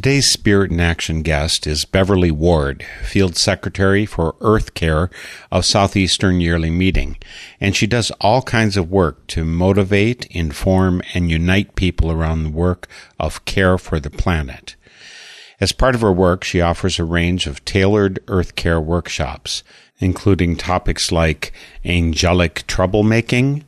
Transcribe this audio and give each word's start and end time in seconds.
Today's 0.00 0.32
Spirit 0.32 0.70
in 0.70 0.80
Action 0.80 1.20
guest 1.20 1.66
is 1.66 1.84
Beverly 1.84 2.30
Ward, 2.30 2.86
Field 3.02 3.36
Secretary 3.36 4.06
for 4.06 4.34
Earth 4.40 4.72
Care 4.72 5.10
of 5.52 5.66
Southeastern 5.66 6.40
Yearly 6.40 6.70
Meeting, 6.70 7.18
and 7.60 7.76
she 7.76 7.86
does 7.86 8.10
all 8.12 8.40
kinds 8.40 8.78
of 8.78 8.90
work 8.90 9.26
to 9.26 9.44
motivate, 9.44 10.24
inform, 10.30 11.02
and 11.12 11.30
unite 11.30 11.74
people 11.74 12.10
around 12.10 12.44
the 12.44 12.48
work 12.50 12.88
of 13.18 13.44
care 13.44 13.76
for 13.76 14.00
the 14.00 14.08
planet. 14.08 14.74
As 15.60 15.72
part 15.72 15.94
of 15.94 16.00
her 16.00 16.12
work, 16.12 16.44
she 16.44 16.62
offers 16.62 16.98
a 16.98 17.04
range 17.04 17.46
of 17.46 17.62
tailored 17.66 18.20
earth 18.26 18.56
care 18.56 18.80
workshops, 18.80 19.62
including 19.98 20.56
topics 20.56 21.12
like 21.12 21.52
angelic 21.84 22.66
troublemaking, 22.66 23.64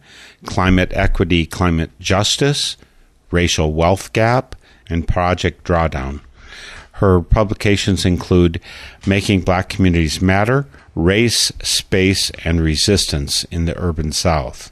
climate 0.47 0.93
equity, 0.95 1.45
climate 1.45 1.91
justice, 2.01 2.79
racial 3.31 3.75
wealth 3.75 4.15
gap, 4.15 4.57
and 4.89 5.09
Project 5.09 5.65
Drawdown. 5.65 6.21
Her 6.93 7.21
publications 7.21 8.05
include 8.05 8.61
Making 9.07 9.41
Black 9.41 9.69
Communities 9.69 10.21
Matter, 10.21 10.67
Race, 10.95 11.51
Space, 11.63 12.31
and 12.45 12.61
Resistance 12.61 13.45
in 13.45 13.65
the 13.65 13.77
Urban 13.79 14.13
South. 14.13 14.71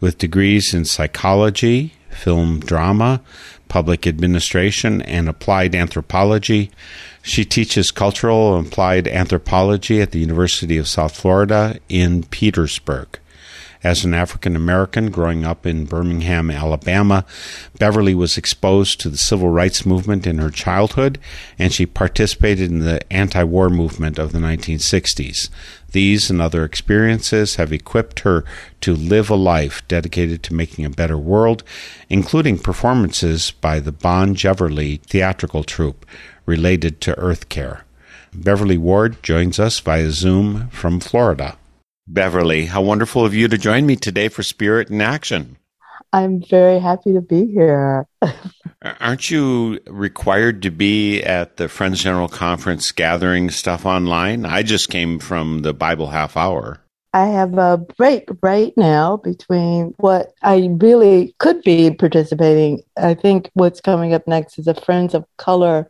With 0.00 0.18
degrees 0.18 0.74
in 0.74 0.84
psychology, 0.84 1.94
film 2.10 2.58
drama, 2.58 3.22
public 3.68 4.06
administration, 4.06 5.02
and 5.02 5.28
applied 5.28 5.74
anthropology, 5.74 6.70
she 7.22 7.44
teaches 7.44 7.90
cultural 7.90 8.56
and 8.56 8.66
applied 8.66 9.06
anthropology 9.06 10.00
at 10.00 10.10
the 10.10 10.18
University 10.18 10.76
of 10.78 10.88
South 10.88 11.14
Florida 11.14 11.78
in 11.88 12.24
Petersburg. 12.24 13.18
As 13.84 14.04
an 14.04 14.14
African 14.14 14.54
American 14.54 15.10
growing 15.10 15.44
up 15.44 15.66
in 15.66 15.86
Birmingham, 15.86 16.52
Alabama, 16.52 17.24
Beverly 17.78 18.14
was 18.14 18.38
exposed 18.38 19.00
to 19.00 19.08
the 19.08 19.18
civil 19.18 19.48
rights 19.48 19.84
movement 19.84 20.24
in 20.24 20.38
her 20.38 20.50
childhood, 20.50 21.18
and 21.58 21.72
she 21.72 21.84
participated 21.84 22.70
in 22.70 22.78
the 22.78 23.00
anti 23.12 23.42
war 23.42 23.68
movement 23.68 24.20
of 24.20 24.32
the 24.32 24.38
1960s. 24.38 25.50
These 25.90 26.30
and 26.30 26.40
other 26.40 26.64
experiences 26.64 27.56
have 27.56 27.72
equipped 27.72 28.20
her 28.20 28.44
to 28.82 28.94
live 28.94 29.28
a 29.28 29.34
life 29.34 29.86
dedicated 29.88 30.44
to 30.44 30.54
making 30.54 30.84
a 30.84 30.90
better 30.90 31.18
world, 31.18 31.64
including 32.08 32.58
performances 32.58 33.50
by 33.50 33.80
the 33.80 33.92
Bon 33.92 34.34
Jeverly 34.36 35.00
theatrical 35.02 35.64
troupe 35.64 36.06
related 36.46 37.00
to 37.00 37.18
Earth 37.18 37.48
Care. 37.48 37.84
Beverly 38.32 38.78
Ward 38.78 39.22
joins 39.22 39.58
us 39.58 39.80
via 39.80 40.10
Zoom 40.10 40.68
from 40.68 41.00
Florida. 41.00 41.56
Beverly, 42.12 42.66
how 42.66 42.82
wonderful 42.82 43.24
of 43.24 43.32
you 43.32 43.48
to 43.48 43.56
join 43.56 43.86
me 43.86 43.96
today 43.96 44.28
for 44.28 44.42
Spirit 44.42 44.90
in 44.90 45.00
Action. 45.00 45.56
I'm 46.12 46.42
very 46.42 46.78
happy 46.78 47.14
to 47.14 47.22
be 47.22 47.46
here. 47.46 48.06
Aren't 49.00 49.30
you 49.30 49.80
required 49.86 50.60
to 50.62 50.70
be 50.70 51.22
at 51.22 51.56
the 51.56 51.68
Friends 51.68 52.02
General 52.02 52.28
Conference 52.28 52.92
gathering 52.92 53.48
stuff 53.48 53.86
online? 53.86 54.44
I 54.44 54.62
just 54.62 54.90
came 54.90 55.20
from 55.20 55.60
the 55.60 55.72
Bible 55.72 56.08
half 56.08 56.36
hour. 56.36 56.80
I 57.14 57.28
have 57.28 57.56
a 57.56 57.78
break 57.78 58.28
right 58.42 58.74
now 58.76 59.16
between 59.16 59.94
what 59.96 60.34
I 60.42 60.68
really 60.70 61.34
could 61.38 61.62
be 61.62 61.92
participating. 61.92 62.82
I 62.98 63.14
think 63.14 63.50
what's 63.54 63.80
coming 63.80 64.12
up 64.12 64.28
next 64.28 64.58
is 64.58 64.66
a 64.66 64.74
Friends 64.74 65.14
of 65.14 65.24
Color 65.38 65.88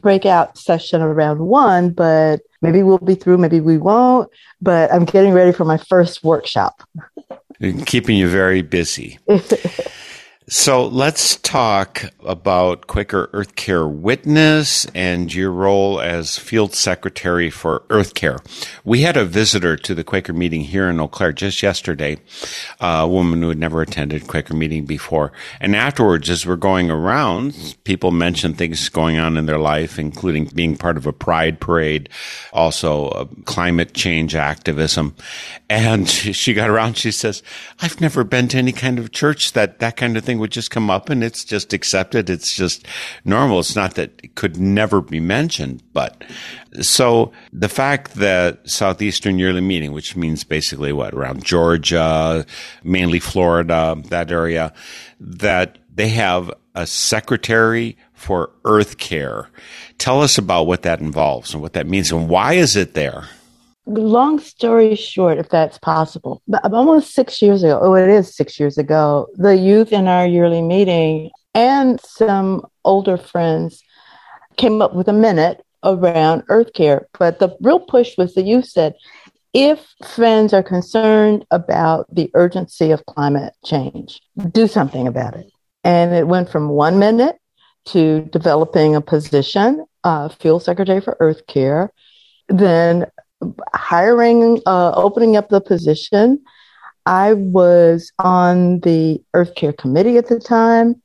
breakout 0.00 0.56
session 0.58 1.02
around 1.02 1.38
one, 1.40 1.90
but 1.90 2.40
maybe 2.62 2.82
we'll 2.82 2.98
be 2.98 3.14
through, 3.14 3.38
maybe 3.38 3.60
we 3.60 3.78
won't. 3.78 4.30
But 4.60 4.92
I'm 4.92 5.04
getting 5.04 5.32
ready 5.32 5.52
for 5.52 5.64
my 5.64 5.76
first 5.76 6.22
workshop. 6.24 6.82
Keeping 7.86 8.16
you 8.16 8.28
very 8.28 8.62
busy. 8.62 9.18
So 10.52 10.88
let's 10.88 11.36
talk 11.36 12.06
about 12.26 12.88
Quaker 12.88 13.30
Earth 13.32 13.54
Care 13.54 13.86
Witness 13.86 14.84
and 14.96 15.32
your 15.32 15.52
role 15.52 16.00
as 16.00 16.38
Field 16.38 16.74
Secretary 16.74 17.50
for 17.50 17.84
Earth 17.88 18.14
Care. 18.14 18.40
We 18.82 19.02
had 19.02 19.16
a 19.16 19.24
visitor 19.24 19.76
to 19.76 19.94
the 19.94 20.02
Quaker 20.02 20.32
meeting 20.32 20.62
here 20.62 20.90
in 20.90 20.98
Eau 20.98 21.06
Claire 21.06 21.30
just 21.30 21.62
yesterday, 21.62 22.18
a 22.80 23.06
woman 23.06 23.40
who 23.42 23.48
had 23.48 23.58
never 23.58 23.80
attended 23.80 24.26
Quaker 24.26 24.54
meeting 24.54 24.86
before. 24.86 25.30
And 25.60 25.76
afterwards, 25.76 26.28
as 26.28 26.44
we're 26.44 26.56
going 26.56 26.90
around, 26.90 27.76
people 27.84 28.10
mentioned 28.10 28.58
things 28.58 28.88
going 28.88 29.20
on 29.20 29.36
in 29.36 29.46
their 29.46 29.56
life, 29.56 30.00
including 30.00 30.46
being 30.46 30.76
part 30.76 30.96
of 30.96 31.06
a 31.06 31.12
pride 31.12 31.60
parade, 31.60 32.08
also 32.52 33.06
uh, 33.10 33.26
climate 33.44 33.94
change 33.94 34.34
activism. 34.34 35.14
And 35.68 36.08
she 36.08 36.54
got 36.54 36.70
around, 36.70 36.96
she 36.96 37.12
says, 37.12 37.44
I've 37.80 38.00
never 38.00 38.24
been 38.24 38.48
to 38.48 38.58
any 38.58 38.72
kind 38.72 38.98
of 38.98 39.12
church 39.12 39.52
that 39.52 39.78
that 39.78 39.96
kind 39.96 40.16
of 40.16 40.24
thing 40.24 40.39
would 40.40 40.50
just 40.50 40.70
come 40.70 40.90
up 40.90 41.08
and 41.08 41.22
it's 41.22 41.44
just 41.44 41.72
accepted. 41.72 42.28
It's 42.28 42.56
just 42.56 42.86
normal. 43.24 43.60
It's 43.60 43.76
not 43.76 43.94
that 43.94 44.18
it 44.22 44.34
could 44.34 44.58
never 44.58 45.00
be 45.00 45.20
mentioned, 45.20 45.82
but 45.92 46.22
so 46.80 47.32
the 47.52 47.68
fact 47.68 48.14
that 48.14 48.68
Southeastern 48.68 49.38
Yearly 49.38 49.60
Meeting, 49.60 49.92
which 49.92 50.16
means 50.16 50.44
basically 50.44 50.92
what 50.92 51.14
around 51.14 51.44
Georgia, 51.44 52.44
mainly 52.82 53.20
Florida, 53.20 53.96
that 54.08 54.30
area, 54.30 54.72
that 55.20 55.78
they 55.94 56.08
have 56.08 56.50
a 56.74 56.86
secretary 56.86 57.96
for 58.14 58.50
earth 58.64 58.98
care. 58.98 59.48
Tell 59.98 60.22
us 60.22 60.38
about 60.38 60.66
what 60.66 60.82
that 60.82 61.00
involves 61.00 61.52
and 61.52 61.62
what 61.62 61.72
that 61.74 61.86
means 61.86 62.12
and 62.12 62.28
why 62.28 62.54
is 62.54 62.76
it 62.76 62.94
there? 62.94 63.28
Long 63.86 64.38
story 64.38 64.94
short, 64.94 65.38
if 65.38 65.48
that's 65.48 65.78
possible, 65.78 66.42
but 66.46 66.72
almost 66.72 67.14
six 67.14 67.40
years 67.42 67.62
ago, 67.62 67.80
oh, 67.82 67.94
it 67.94 68.08
is 68.08 68.34
six 68.34 68.60
years 68.60 68.78
ago, 68.78 69.26
the 69.34 69.56
youth 69.56 69.92
in 69.92 70.06
our 70.06 70.26
yearly 70.26 70.62
meeting 70.62 71.30
and 71.54 72.00
some 72.00 72.66
older 72.84 73.16
friends 73.16 73.82
came 74.56 74.80
up 74.82 74.94
with 74.94 75.08
a 75.08 75.12
minute 75.12 75.64
around 75.84 76.42
earth 76.48 76.72
care. 76.74 77.08
But 77.18 77.38
the 77.38 77.56
real 77.60 77.80
push 77.80 78.16
was 78.16 78.34
the 78.34 78.42
youth 78.42 78.66
said, 78.66 78.94
if 79.52 79.94
friends 80.04 80.52
are 80.52 80.62
concerned 80.62 81.44
about 81.50 82.06
the 82.14 82.30
urgency 82.34 82.92
of 82.92 83.06
climate 83.06 83.54
change, 83.64 84.20
do 84.52 84.68
something 84.68 85.08
about 85.08 85.34
it. 85.34 85.50
And 85.82 86.14
it 86.14 86.28
went 86.28 86.50
from 86.50 86.68
one 86.68 86.98
minute 86.98 87.36
to 87.86 88.22
developing 88.26 88.94
a 88.94 89.00
position, 89.00 89.84
uh, 90.04 90.28
field 90.28 90.62
secretary 90.62 91.00
for 91.00 91.16
earth 91.18 91.46
care, 91.48 91.90
then 92.48 93.06
hiring, 93.74 94.60
uh, 94.66 94.92
opening 94.94 95.36
up 95.36 95.48
the 95.48 95.60
position. 95.60 96.42
I 97.06 97.32
was 97.32 98.12
on 98.18 98.80
the 98.80 99.22
Earth 99.34 99.54
Care 99.54 99.72
Committee 99.72 100.16
at 100.18 100.28
the 100.28 100.38
time, 100.38 101.02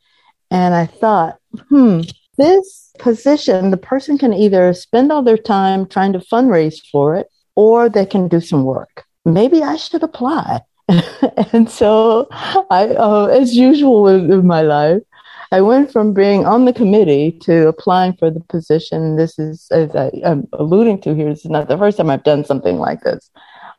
and 0.51 0.75
I 0.75 0.85
thought, 0.85 1.37
hmm, 1.69 2.01
this 2.37 2.91
position, 2.99 3.71
the 3.71 3.77
person 3.77 4.17
can 4.17 4.33
either 4.33 4.73
spend 4.73 5.11
all 5.11 5.23
their 5.23 5.37
time 5.37 5.85
trying 5.85 6.13
to 6.13 6.19
fundraise 6.19 6.79
for 6.91 7.15
it, 7.15 7.27
or 7.55 7.89
they 7.89 8.05
can 8.05 8.27
do 8.27 8.41
some 8.41 8.65
work. 8.65 9.05
Maybe 9.23 9.63
I 9.63 9.77
should 9.77 10.03
apply. 10.03 10.61
and 11.53 11.69
so 11.69 12.27
I, 12.69 12.95
uh, 12.97 13.25
as 13.25 13.55
usual 13.55 14.07
in 14.07 14.45
my 14.45 14.61
life, 14.61 15.01
I 15.51 15.61
went 15.61 15.91
from 15.91 16.13
being 16.13 16.45
on 16.45 16.65
the 16.65 16.73
committee 16.73 17.31
to 17.43 17.67
applying 17.67 18.13
for 18.13 18.31
the 18.31 18.39
position. 18.39 19.15
This 19.15 19.37
is, 19.37 19.67
as 19.71 19.95
I, 19.95 20.09
am 20.23 20.47
alluding 20.53 21.01
to 21.01 21.13
here, 21.13 21.29
this 21.29 21.45
is 21.45 21.51
not 21.51 21.67
the 21.67 21.77
first 21.77 21.97
time 21.97 22.09
I've 22.09 22.23
done 22.23 22.45
something 22.45 22.77
like 22.77 23.01
this. 23.01 23.29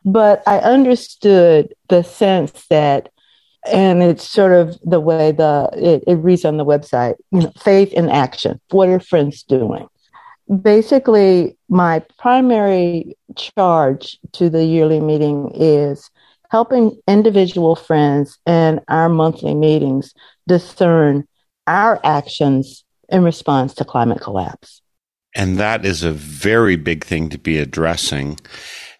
But 0.05 0.43
I 0.47 0.59
understood 0.59 1.73
the 1.89 2.03
sense 2.03 2.67
that, 2.69 3.09
and 3.69 4.01
it's 4.01 4.29
sort 4.29 4.53
of 4.53 4.79
the 4.83 4.99
way 4.99 5.31
the 5.31 5.69
it, 5.73 6.03
it 6.07 6.15
reads 6.15 6.45
on 6.45 6.57
the 6.57 6.65
website, 6.65 7.15
you 7.31 7.41
know, 7.41 7.51
faith 7.59 7.91
in 7.93 8.09
action. 8.09 8.61
What 8.69 8.89
are 8.89 8.99
friends 8.99 9.43
doing? 9.43 9.87
Basically, 10.61 11.57
my 11.67 12.01
primary 12.17 13.17
charge 13.35 14.17
to 14.33 14.49
the 14.49 14.63
yearly 14.63 15.01
meeting 15.01 15.51
is 15.53 16.09
helping 16.49 16.97
individual 17.07 17.75
friends 17.75 18.39
and 18.45 18.79
our 18.87 19.09
monthly 19.09 19.53
meetings 19.53 20.13
discern 20.47 21.27
our 21.67 21.99
actions 22.03 22.83
in 23.09 23.23
response 23.23 23.73
to 23.75 23.85
climate 23.85 24.21
collapse. 24.21 24.81
And 25.35 25.57
that 25.57 25.85
is 25.85 26.03
a 26.03 26.11
very 26.11 26.75
big 26.75 27.03
thing 27.03 27.29
to 27.29 27.37
be 27.37 27.59
addressing. 27.59 28.39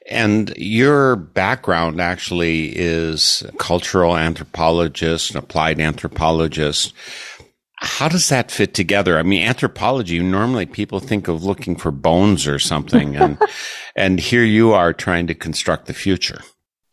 And 0.10 0.54
your 0.56 1.16
background 1.16 2.00
actually 2.00 2.78
is 2.78 3.44
cultural 3.58 4.16
anthropologist 4.16 5.32
and 5.32 5.44
applied 5.44 5.82
anthropologist. 5.82 6.94
How 7.80 8.08
does 8.08 8.30
that 8.30 8.52
fit 8.52 8.74
together? 8.74 9.18
I 9.18 9.24
mean, 9.24 9.44
anthropology, 9.44 10.20
normally 10.20 10.66
people 10.66 11.00
think 11.00 11.28
of 11.28 11.44
looking 11.44 11.76
for 11.76 11.92
bones 11.92 12.48
or 12.48 12.58
something. 12.58 13.16
And, 13.16 13.38
and 13.96 14.20
here 14.20 14.44
you 14.44 14.74
are 14.74 14.94
trying 14.94 15.28
to 15.28 15.36
construct 15.36 15.88
the 15.88 15.94
future. 15.94 16.42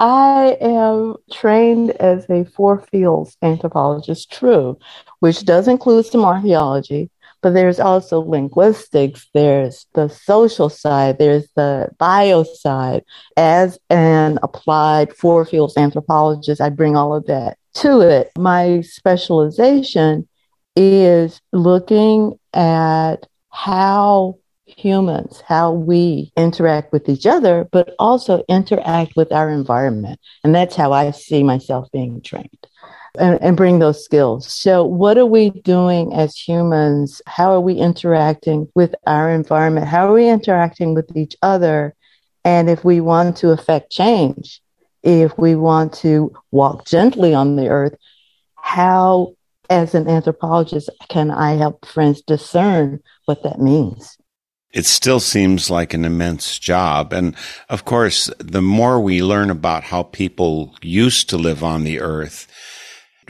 I 0.07 0.59
am 0.61 1.15
trained 1.33 1.93
as 1.93 2.29
a 2.29 2.45
four 2.45 2.83
fields 2.93 3.39
anthropologist, 3.41 4.31
true, 4.31 4.79
which 5.21 5.47
does 5.47 5.67
include 5.67 6.05
some 6.05 6.27
archaeology, 6.27 7.11
but 7.41 7.55
there's 7.55 7.81
also 7.81 8.21
linguistics, 8.21 9.31
there's 9.33 9.87
the 9.95 10.11
social 10.11 10.69
side, 10.69 11.17
there's 11.19 11.49
the 11.57 11.89
bio 11.97 12.43
side. 12.43 13.03
As 13.39 13.79
an 13.89 14.39
applied 14.43 15.17
four 15.17 15.47
fields 15.47 15.75
anthropologist, 15.79 16.61
I 16.61 16.69
bring 16.69 16.97
all 16.97 17.15
of 17.15 17.25
that 17.29 17.57
to 17.77 18.03
it. 18.03 18.31
My 18.37 18.83
specialization 18.83 20.29
is 20.77 21.41
looking 21.51 22.39
at 22.53 23.27
how 23.49 24.37
humans, 24.77 25.43
how 25.47 25.73
we 25.73 26.33
interact 26.37 26.93
with 26.93 27.09
each 27.09 27.27
other, 27.27 27.69
but 27.71 27.95
also 27.99 28.45
interact 28.49 29.17
with 29.17 29.33
our 29.33 29.51
environment. 29.51 30.21
And 30.43 30.55
that's 30.55 30.77
how 30.77 30.93
I 30.93 31.11
see 31.11 31.43
myself 31.43 31.91
being 31.93 32.21
trained 32.21 32.67
and, 33.19 33.41
and 33.43 33.57
bring 33.57 33.79
those 33.79 34.05
skills. 34.05 34.53
So, 34.53 34.85
what 34.85 35.19
are 35.19 35.27
we 35.27 35.51
doing 35.51 36.13
as 36.13 36.37
humans? 36.37 37.23
How 37.27 37.53
are 37.53 37.61
we 37.61 37.75
interacting 37.75 38.69
with 38.75 38.95
our 39.07 39.31
environment? 39.31 39.87
How 39.87 40.09
are 40.09 40.15
we 40.15 40.29
interacting 40.29 40.95
with 40.95 41.17
each 41.17 41.37
other? 41.43 41.95
And 42.45 42.69
if 42.69 42.85
we 42.85 43.01
want 43.01 43.37
to 43.39 43.51
affect 43.51 43.91
change, 43.91 44.61
if 45.03 45.37
we 45.39 45.55
want 45.55 45.93
to 45.95 46.33
walk 46.51 46.87
gently 46.87 47.35
on 47.35 47.57
the 47.57 47.69
earth, 47.69 47.95
how, 48.57 49.35
as 49.71 49.95
an 49.95 50.09
anthropologist, 50.09 50.91
can 51.09 51.31
I 51.31 51.53
help 51.53 51.87
friends 51.87 52.23
discern 52.23 53.01
what 53.27 53.43
that 53.45 53.61
means? 53.61 54.19
It 54.75 54.85
still 54.85 55.21
seems 55.21 55.71
like 55.71 55.95
an 55.95 56.05
immense 56.05 56.59
job. 56.59 57.13
And 57.13 57.37
of 57.71 57.85
course, 57.85 58.29
the 58.39 58.61
more 58.61 59.01
we 59.01 59.23
learn 59.23 59.49
about 59.49 59.85
how 59.85 60.03
people 60.03 60.75
used 60.83 61.31
to 61.31 61.39
live 61.39 61.63
on 61.63 61.85
the 61.85 62.01
earth, 62.01 62.49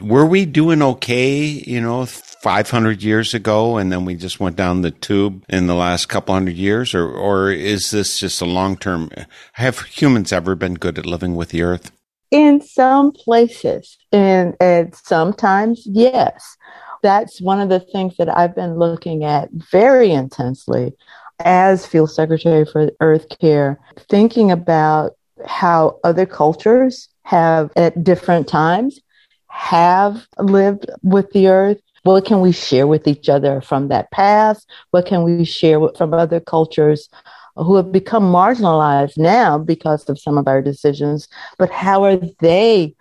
were 0.01 0.25
we 0.25 0.45
doing 0.45 0.81
okay, 0.81 1.37
you 1.43 1.79
know, 1.79 2.05
500 2.05 3.01
years 3.01 3.33
ago 3.33 3.77
and 3.77 3.91
then 3.91 4.05
we 4.05 4.15
just 4.15 4.39
went 4.39 4.55
down 4.55 4.81
the 4.81 4.91
tube 4.91 5.43
in 5.49 5.67
the 5.67 5.75
last 5.75 6.09
couple 6.09 6.35
hundred 6.35 6.55
years 6.55 6.93
or 6.93 7.07
or 7.07 7.49
is 7.49 7.89
this 7.89 8.19
just 8.19 8.39
a 8.39 8.45
long-term 8.45 9.09
have 9.53 9.79
humans 9.81 10.31
ever 10.31 10.53
been 10.53 10.75
good 10.75 10.99
at 10.99 11.07
living 11.07 11.35
with 11.35 11.49
the 11.49 11.63
earth? 11.63 11.91
In 12.29 12.61
some 12.61 13.13
places 13.13 13.97
and, 14.11 14.55
and 14.59 14.93
sometimes 14.93 15.83
yes. 15.85 16.57
That's 17.01 17.41
one 17.41 17.61
of 17.61 17.69
the 17.69 17.79
things 17.79 18.17
that 18.17 18.35
I've 18.35 18.55
been 18.55 18.77
looking 18.77 19.23
at 19.23 19.49
very 19.51 20.11
intensely 20.11 20.93
as 21.39 21.85
field 21.85 22.11
secretary 22.11 22.65
for 22.65 22.91
Earth 23.01 23.27
Care, 23.39 23.79
thinking 24.09 24.51
about 24.51 25.13
how 25.45 25.99
other 26.03 26.25
cultures 26.25 27.09
have 27.23 27.71
at 27.75 28.03
different 28.03 28.47
times 28.47 28.99
have 29.47 30.27
lived 30.37 30.85
with 31.01 31.31
the 31.31 31.47
earth. 31.47 31.79
What 32.03 32.25
can 32.25 32.41
we 32.41 32.51
share 32.51 32.85
with 32.85 33.07
each 33.07 33.29
other 33.29 33.61
from 33.61 33.87
that 33.87 34.11
past? 34.11 34.69
What 34.91 35.07
can 35.07 35.23
we 35.23 35.43
share 35.43 35.79
from 35.97 36.13
other 36.13 36.39
cultures 36.39 37.09
who 37.55 37.75
have 37.77 37.91
become 37.91 38.31
marginalized 38.31 39.17
now 39.17 39.57
because 39.57 40.07
of 40.09 40.19
some 40.19 40.37
of 40.37 40.47
our 40.47 40.61
decisions? 40.61 41.27
But 41.57 41.71
how 41.71 42.03
are 42.03 42.17
they? 42.39 42.95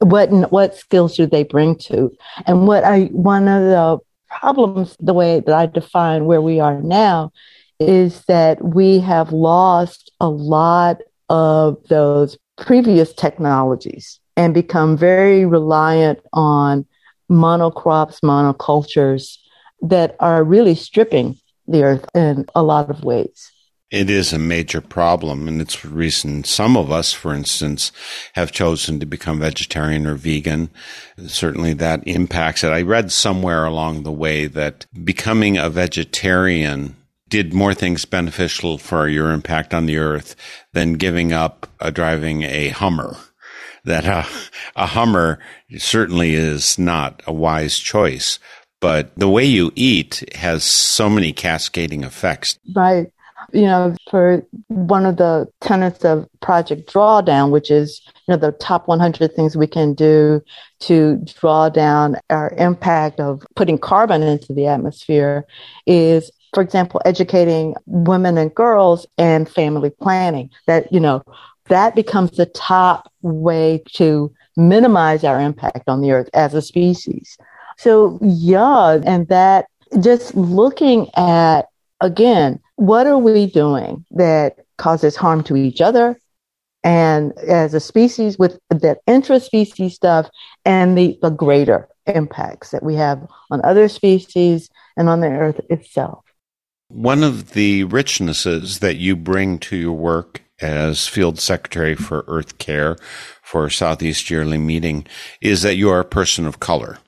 What 0.00 0.30
what 0.50 0.76
skills 0.76 1.16
do 1.16 1.26
they 1.26 1.44
bring 1.44 1.76
to? 1.88 2.10
And 2.46 2.66
what 2.66 2.84
I 2.84 3.04
one 3.12 3.48
of 3.48 3.62
the 3.62 3.98
problems, 4.28 4.96
the 5.00 5.14
way 5.14 5.40
that 5.40 5.54
I 5.54 5.66
define 5.66 6.24
where 6.26 6.42
we 6.42 6.60
are 6.60 6.80
now, 6.82 7.32
is 7.80 8.24
that 8.26 8.62
we 8.62 9.00
have 9.00 9.32
lost 9.32 10.12
a 10.20 10.28
lot 10.28 11.00
of 11.30 11.78
those 11.88 12.38
previous 12.58 13.12
technologies 13.12 14.20
and 14.36 14.54
become 14.54 14.96
very 14.96 15.46
reliant 15.46 16.20
on 16.32 16.86
monocrops, 17.30 18.20
monocultures 18.20 19.38
that 19.82 20.14
are 20.20 20.44
really 20.44 20.74
stripping 20.74 21.38
the 21.66 21.82
earth 21.82 22.04
in 22.14 22.44
a 22.54 22.62
lot 22.62 22.90
of 22.90 23.02
ways. 23.02 23.50
It 23.90 24.08
is 24.08 24.32
a 24.32 24.38
major 24.38 24.80
problem, 24.80 25.48
and 25.48 25.60
it's 25.60 25.82
the 25.82 25.88
reason 25.88 26.44
some 26.44 26.76
of 26.76 26.92
us, 26.92 27.12
for 27.12 27.34
instance, 27.34 27.90
have 28.34 28.52
chosen 28.52 29.00
to 29.00 29.06
become 29.06 29.40
vegetarian 29.40 30.06
or 30.06 30.14
vegan. 30.14 30.70
Certainly 31.26 31.74
that 31.74 32.06
impacts 32.06 32.62
it. 32.62 32.68
I 32.68 32.82
read 32.82 33.10
somewhere 33.10 33.64
along 33.64 34.04
the 34.04 34.12
way 34.12 34.46
that 34.46 34.86
becoming 35.02 35.58
a 35.58 35.68
vegetarian 35.68 36.94
did 37.30 37.54
more 37.54 37.72
things 37.72 38.04
beneficial 38.04 38.76
for 38.76 39.08
your 39.08 39.30
impact 39.30 39.72
on 39.72 39.86
the 39.86 39.96
earth 39.96 40.36
than 40.72 40.94
giving 40.94 41.32
up 41.32 41.66
uh, 41.80 41.90
driving 41.90 42.42
a 42.42 42.68
Hummer. 42.68 43.16
That 43.84 44.04
uh, 44.04 44.24
a 44.76 44.86
Hummer 44.86 45.38
certainly 45.78 46.34
is 46.34 46.78
not 46.78 47.22
a 47.26 47.32
wise 47.32 47.78
choice, 47.78 48.38
but 48.80 49.14
the 49.16 49.28
way 49.28 49.44
you 49.44 49.72
eat 49.74 50.24
has 50.34 50.64
so 50.64 51.08
many 51.08 51.32
cascading 51.32 52.02
effects. 52.02 52.58
Right. 52.74 53.10
You 53.52 53.62
know, 53.62 53.96
for 54.10 54.44
one 54.68 55.06
of 55.06 55.16
the 55.16 55.48
tenets 55.60 56.04
of 56.04 56.28
Project 56.40 56.92
Drawdown, 56.92 57.50
which 57.50 57.70
is, 57.70 58.00
you 58.28 58.34
know, 58.34 58.36
the 58.36 58.52
top 58.52 58.86
100 58.86 59.34
things 59.34 59.56
we 59.56 59.66
can 59.66 59.94
do 59.94 60.42
to 60.80 61.16
draw 61.40 61.68
down 61.68 62.16
our 62.28 62.52
impact 62.58 63.18
of 63.18 63.42
putting 63.56 63.78
carbon 63.78 64.22
into 64.22 64.52
the 64.52 64.66
atmosphere, 64.66 65.46
is 65.86 66.30
for 66.52 66.62
example, 66.62 67.00
educating 67.04 67.74
women 67.86 68.38
and 68.38 68.54
girls 68.54 69.06
and 69.18 69.48
family 69.48 69.90
planning 69.90 70.50
that, 70.66 70.92
you 70.92 71.00
know, 71.00 71.22
that 71.68 71.94
becomes 71.94 72.32
the 72.32 72.46
top 72.46 73.12
way 73.22 73.82
to 73.94 74.32
minimize 74.56 75.24
our 75.24 75.40
impact 75.40 75.88
on 75.88 76.00
the 76.00 76.10
earth 76.10 76.28
as 76.34 76.54
a 76.54 76.62
species. 76.62 77.38
So, 77.78 78.18
yeah, 78.22 79.00
and 79.04 79.28
that 79.28 79.66
just 80.00 80.34
looking 80.34 81.08
at, 81.16 81.62
again, 82.00 82.60
what 82.76 83.06
are 83.06 83.18
we 83.18 83.46
doing 83.46 84.04
that 84.10 84.56
causes 84.78 85.16
harm 85.16 85.42
to 85.44 85.56
each 85.56 85.80
other 85.80 86.18
and 86.82 87.36
as 87.38 87.74
a 87.74 87.80
species 87.80 88.38
with 88.38 88.58
that 88.70 88.98
intra-species 89.06 89.94
stuff 89.94 90.28
and 90.64 90.96
the, 90.96 91.18
the 91.22 91.30
greater 91.30 91.88
impacts 92.06 92.70
that 92.70 92.82
we 92.82 92.94
have 92.94 93.26
on 93.50 93.60
other 93.64 93.88
species 93.88 94.70
and 94.96 95.08
on 95.08 95.20
the 95.20 95.28
earth 95.28 95.60
itself. 95.68 96.24
One 96.90 97.22
of 97.22 97.52
the 97.52 97.84
richnesses 97.84 98.80
that 98.80 98.96
you 98.96 99.14
bring 99.14 99.60
to 99.60 99.76
your 99.76 99.92
work 99.92 100.42
as 100.60 101.06
Field 101.06 101.38
Secretary 101.38 101.94
for 101.94 102.24
Earth 102.26 102.58
Care 102.58 102.96
for 103.42 103.70
Southeast 103.70 104.28
Yearly 104.28 104.58
Meeting 104.58 105.06
is 105.40 105.62
that 105.62 105.76
you 105.76 105.88
are 105.88 106.00
a 106.00 106.04
person 106.04 106.46
of 106.46 106.58
color. 106.58 106.98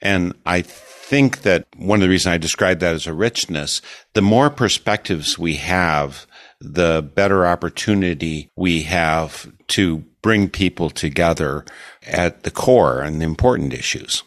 And 0.00 0.34
I 0.46 0.62
think 0.62 1.42
that 1.42 1.66
one 1.76 1.96
of 1.98 2.02
the 2.02 2.08
reasons 2.08 2.34
I 2.34 2.38
describe 2.38 2.78
that 2.78 2.94
as 2.94 3.08
a 3.08 3.12
richness, 3.12 3.82
the 4.12 4.22
more 4.22 4.48
perspectives 4.48 5.36
we 5.36 5.56
have, 5.56 6.24
the 6.60 7.02
better 7.02 7.44
opportunity 7.44 8.48
we 8.54 8.82
have 8.82 9.52
to 9.68 10.04
bring 10.22 10.48
people 10.48 10.88
together 10.88 11.64
at 12.06 12.44
the 12.44 12.50
core 12.52 13.00
and 13.00 13.20
the 13.20 13.24
important 13.24 13.72
issues. 13.74 14.22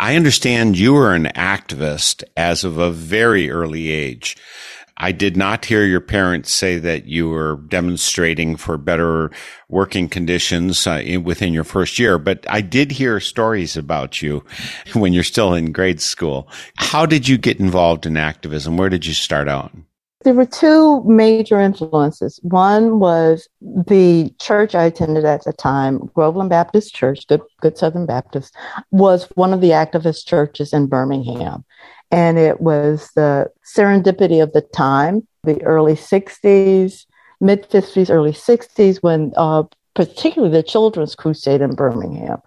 I 0.00 0.14
understand 0.14 0.78
you 0.78 0.92
were 0.94 1.12
an 1.12 1.24
activist 1.34 2.22
as 2.36 2.62
of 2.62 2.78
a 2.78 2.90
very 2.90 3.50
early 3.50 3.88
age. 3.88 4.36
I 4.96 5.10
did 5.10 5.36
not 5.36 5.64
hear 5.64 5.84
your 5.84 6.00
parents 6.00 6.52
say 6.52 6.78
that 6.78 7.06
you 7.06 7.28
were 7.28 7.56
demonstrating 7.68 8.56
for 8.56 8.76
better 8.78 9.30
working 9.68 10.08
conditions 10.08 10.86
uh, 10.86 11.02
in, 11.04 11.24
within 11.24 11.52
your 11.52 11.64
first 11.64 11.98
year, 11.98 12.18
but 12.18 12.44
I 12.48 12.60
did 12.60 12.92
hear 12.92 13.18
stories 13.18 13.76
about 13.76 14.22
you 14.22 14.44
when 14.94 15.12
you're 15.12 15.24
still 15.24 15.54
in 15.54 15.72
grade 15.72 16.00
school. 16.00 16.48
How 16.76 17.04
did 17.04 17.28
you 17.28 17.38
get 17.38 17.58
involved 17.58 18.06
in 18.06 18.16
activism? 18.16 18.76
Where 18.76 18.88
did 18.88 19.06
you 19.06 19.14
start 19.14 19.48
out? 19.48 19.72
There 20.28 20.34
were 20.34 20.44
two 20.44 21.02
major 21.04 21.58
influences. 21.58 22.38
One 22.42 22.98
was 22.98 23.48
the 23.62 24.30
church 24.38 24.74
I 24.74 24.84
attended 24.84 25.24
at 25.24 25.44
the 25.44 25.54
time, 25.54 26.10
Groveland 26.12 26.50
Baptist 26.50 26.94
Church, 26.94 27.26
Good, 27.28 27.40
Good 27.62 27.78
Southern 27.78 28.04
Baptist, 28.04 28.54
was 28.90 29.24
one 29.36 29.54
of 29.54 29.62
the 29.62 29.70
activist 29.70 30.26
churches 30.26 30.74
in 30.74 30.86
Birmingham. 30.86 31.64
And 32.10 32.36
it 32.36 32.60
was 32.60 33.08
the 33.16 33.50
serendipity 33.74 34.42
of 34.42 34.52
the 34.52 34.60
time, 34.60 35.26
the 35.44 35.62
early 35.62 35.94
60s, 35.94 37.06
mid 37.40 37.66
50s, 37.70 38.10
early 38.10 38.32
60s, 38.32 38.98
when 39.02 39.32
uh, 39.34 39.62
particularly 39.94 40.52
the 40.52 40.62
Children's 40.62 41.14
Crusade 41.14 41.62
in 41.62 41.74
Birmingham. 41.74 42.42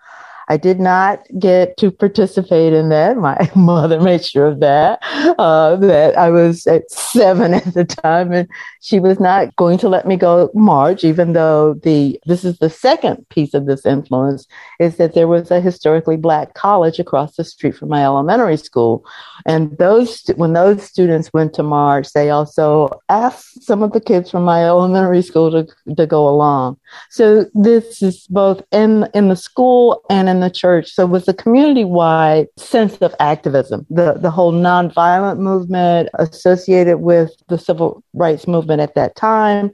I 0.52 0.58
did 0.58 0.82
not 0.82 1.26
get 1.40 1.78
to 1.78 1.92
participate 1.92 2.74
in 2.74 2.90
that. 2.90 3.16
My 3.16 3.50
mother 3.56 4.02
made 4.02 4.26
sure 4.26 4.48
of 4.48 4.60
that, 4.60 5.00
uh, 5.40 5.78
that 5.78 6.18
I 6.18 6.30
was 6.30 6.68
at 6.68 6.92
seven 6.92 7.54
at 7.62 7.74
the 7.74 7.86
time 7.86 8.34
and 8.34 8.50
she 8.82 9.00
was 9.00 9.18
not 9.18 9.56
going 9.56 9.78
to 9.78 9.88
let 9.88 10.06
me 10.06 10.18
go 10.18 10.50
march, 10.54 11.06
even 11.06 11.32
though 11.32 11.76
the, 11.76 12.20
this 12.26 12.44
is 12.44 12.58
the 12.58 12.70
second 12.70 13.30
piece 13.30 13.54
of 13.54 13.66
this 13.66 13.86
influence 13.86 14.46
is 14.78 14.98
that 14.98 15.14
there 15.14 15.30
was 15.30 15.52
a 15.52 15.62
historically 15.62 16.18
black 16.18 16.54
college 16.54 17.00
across 17.00 17.38
the 17.38 17.46
street 17.46 17.78
from 17.78 17.88
my 17.88 18.04
elementary 18.04 18.58
school. 18.58 19.06
And 19.46 19.78
those, 19.78 20.26
when 20.36 20.52
those 20.52 20.84
students 20.84 21.32
went 21.32 21.54
to 21.54 21.64
march, 21.64 22.12
they 22.12 22.30
also 22.30 22.90
asked 23.08 23.64
some 23.64 23.84
of 23.84 23.94
the 23.94 24.02
kids 24.02 24.30
from 24.30 24.44
my 24.44 24.66
elementary 24.66 25.22
school 25.22 25.50
to, 25.52 25.96
to 25.96 26.06
go 26.06 26.28
along. 26.28 26.78
So 27.10 27.46
this 27.54 28.02
is 28.02 28.28
both 28.28 28.62
in, 28.74 29.08
in 29.14 29.30
the 29.30 29.38
school 29.38 30.04
and 30.10 30.28
in 30.28 30.41
the 30.42 30.50
church. 30.50 30.92
So 30.92 31.06
it 31.06 31.10
was 31.10 31.28
a 31.28 31.34
community 31.34 31.86
wide 31.86 32.48
sense 32.58 32.98
of 32.98 33.16
activism, 33.20 33.86
the, 33.90 34.14
the 34.14 34.30
whole 34.30 34.52
nonviolent 34.52 35.40
movement 35.40 36.10
associated 36.16 36.98
with 36.98 37.32
the 37.48 37.58
civil 37.58 38.04
rights 38.14 38.48
movement 38.48 38.82
at 38.82 38.96
that 38.96 39.16
time. 39.16 39.72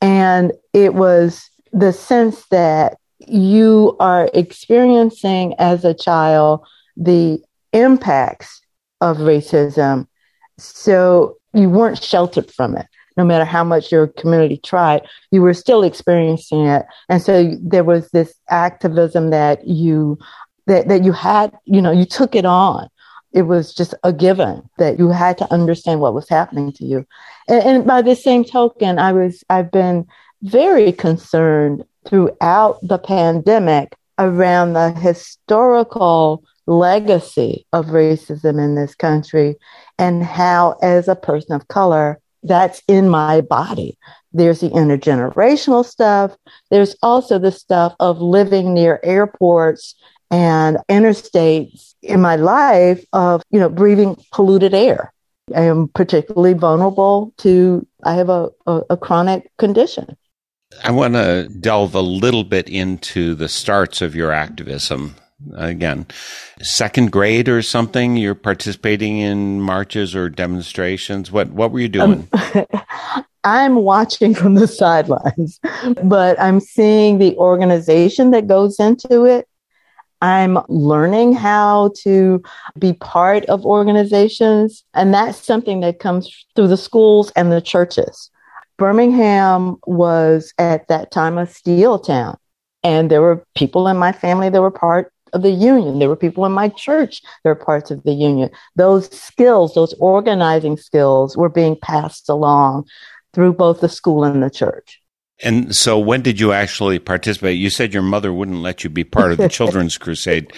And 0.00 0.52
it 0.72 0.94
was 0.94 1.50
the 1.72 1.92
sense 1.92 2.46
that 2.50 2.98
you 3.18 3.96
are 3.98 4.30
experiencing 4.34 5.54
as 5.58 5.84
a 5.84 5.94
child 5.94 6.64
the 6.96 7.42
impacts 7.72 8.60
of 9.00 9.18
racism. 9.18 10.06
So 10.58 11.38
you 11.54 11.70
weren't 11.70 12.02
sheltered 12.02 12.50
from 12.50 12.76
it 12.76 12.86
no 13.18 13.24
matter 13.24 13.44
how 13.44 13.64
much 13.64 13.92
your 13.92 14.06
community 14.06 14.56
tried, 14.56 15.02
you 15.32 15.42
were 15.42 15.52
still 15.52 15.82
experiencing 15.82 16.64
it. 16.66 16.86
And 17.08 17.20
so 17.20 17.52
there 17.60 17.84
was 17.84 18.08
this 18.10 18.32
activism 18.48 19.30
that 19.30 19.66
you 19.66 20.18
that, 20.66 20.88
that 20.88 21.02
you 21.02 21.12
had, 21.12 21.52
you 21.64 21.82
know, 21.82 21.90
you 21.90 22.04
took 22.04 22.34
it 22.34 22.44
on. 22.44 22.88
It 23.32 23.42
was 23.42 23.74
just 23.74 23.94
a 24.04 24.12
given 24.12 24.68
that 24.78 24.98
you 24.98 25.08
had 25.08 25.36
to 25.38 25.52
understand 25.52 26.00
what 26.00 26.14
was 26.14 26.28
happening 26.28 26.72
to 26.72 26.84
you. 26.84 27.06
And, 27.48 27.64
and 27.64 27.86
by 27.86 28.02
the 28.02 28.14
same 28.14 28.44
token, 28.44 28.98
I 28.98 29.12
was 29.12 29.42
I've 29.50 29.72
been 29.72 30.06
very 30.42 30.92
concerned 30.92 31.84
throughout 32.06 32.78
the 32.82 32.98
pandemic 32.98 33.96
around 34.18 34.72
the 34.72 34.92
historical 34.92 36.44
legacy 36.66 37.66
of 37.72 37.86
racism 37.86 38.62
in 38.62 38.74
this 38.74 38.94
country 38.94 39.56
and 39.98 40.22
how, 40.22 40.76
as 40.82 41.08
a 41.08 41.16
person 41.16 41.54
of 41.54 41.66
color, 41.68 42.20
that's 42.42 42.82
in 42.88 43.08
my 43.08 43.40
body. 43.40 43.98
There's 44.32 44.60
the 44.60 44.70
intergenerational 44.70 45.84
stuff. 45.84 46.36
There's 46.70 46.96
also 47.02 47.38
the 47.38 47.52
stuff 47.52 47.94
of 47.98 48.20
living 48.20 48.74
near 48.74 49.00
airports 49.02 49.94
and 50.30 50.78
interstates 50.88 51.94
in 52.02 52.20
my 52.20 52.36
life 52.36 53.04
of, 53.12 53.42
you 53.50 53.58
know, 53.58 53.68
breathing 53.68 54.16
polluted 54.32 54.74
air. 54.74 55.12
I 55.54 55.62
am 55.62 55.88
particularly 55.88 56.52
vulnerable 56.52 57.32
to, 57.38 57.86
I 58.04 58.14
have 58.14 58.28
a, 58.28 58.50
a, 58.66 58.82
a 58.90 58.96
chronic 58.96 59.50
condition. 59.56 60.16
I 60.84 60.90
want 60.90 61.14
to 61.14 61.48
delve 61.48 61.94
a 61.94 62.02
little 62.02 62.44
bit 62.44 62.68
into 62.68 63.34
the 63.34 63.48
starts 63.48 64.02
of 64.02 64.14
your 64.14 64.30
activism 64.30 65.16
again 65.54 66.04
second 66.60 67.12
grade 67.12 67.48
or 67.48 67.62
something 67.62 68.16
you're 68.16 68.34
participating 68.34 69.18
in 69.18 69.60
marches 69.60 70.14
or 70.14 70.28
demonstrations? 70.28 71.30
What 71.30 71.50
what 71.50 71.72
were 71.72 71.80
you 71.80 71.88
doing? 71.88 72.28
Um, 72.32 72.66
i'm 73.44 73.76
watching 73.76 74.34
from 74.34 74.54
the 74.56 74.66
sidelines 74.66 75.60
but 76.02 76.38
i'm 76.40 76.58
seeing 76.58 77.18
the 77.18 77.36
organization 77.36 78.32
that 78.32 78.48
goes 78.48 78.80
into 78.80 79.24
it. 79.24 79.48
I'm 80.20 80.58
learning 80.68 81.34
how 81.34 81.92
to 82.02 82.42
be 82.78 82.92
part 82.94 83.44
of 83.46 83.64
organizations 83.64 84.84
and 84.94 85.14
that's 85.14 85.38
something 85.38 85.80
that 85.80 86.00
comes 86.00 86.28
through 86.56 86.68
the 86.68 86.76
schools 86.76 87.30
and 87.36 87.52
the 87.52 87.60
churches. 87.60 88.30
Birmingham 88.78 89.76
was 89.86 90.52
at 90.58 90.88
that 90.88 91.10
time 91.12 91.38
a 91.38 91.46
steel 91.46 91.98
town 91.98 92.36
and 92.82 93.10
there 93.10 93.22
were 93.22 93.44
people 93.54 93.86
in 93.88 93.96
my 93.96 94.12
family 94.12 94.48
that 94.50 94.60
were 94.60 94.70
part 94.70 95.12
of 95.32 95.42
the 95.42 95.50
union. 95.50 95.98
There 95.98 96.08
were 96.08 96.16
people 96.16 96.44
in 96.44 96.52
my 96.52 96.68
church 96.70 97.22
that 97.42 97.50
were 97.50 97.54
parts 97.54 97.90
of 97.90 98.02
the 98.02 98.12
union. 98.12 98.50
Those 98.76 99.10
skills, 99.16 99.74
those 99.74 99.94
organizing 99.94 100.76
skills 100.76 101.36
were 101.36 101.48
being 101.48 101.76
passed 101.76 102.28
along 102.28 102.86
through 103.32 103.54
both 103.54 103.80
the 103.80 103.88
school 103.88 104.24
and 104.24 104.42
the 104.42 104.50
church. 104.50 105.00
And 105.40 105.74
so, 105.74 105.98
when 105.98 106.22
did 106.22 106.40
you 106.40 106.52
actually 106.52 106.98
participate? 106.98 107.58
You 107.58 107.70
said 107.70 107.94
your 107.94 108.02
mother 108.02 108.32
wouldn't 108.32 108.58
let 108.58 108.82
you 108.82 108.90
be 108.90 109.04
part 109.04 109.30
of 109.30 109.38
the 109.38 109.48
Children's 109.58 109.96
Crusade. 109.96 110.52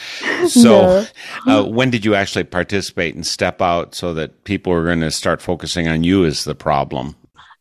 So, 0.48 1.06
no. 1.46 1.60
uh, 1.60 1.68
when 1.68 1.90
did 1.90 2.04
you 2.04 2.14
actually 2.14 2.44
participate 2.44 3.14
and 3.14 3.26
step 3.26 3.60
out 3.60 3.94
so 3.94 4.14
that 4.14 4.44
people 4.44 4.72
were 4.72 4.84
going 4.84 5.00
to 5.00 5.10
start 5.10 5.42
focusing 5.42 5.86
on 5.86 6.02
you 6.02 6.24
as 6.24 6.44
the 6.44 6.54
problem? 6.54 7.14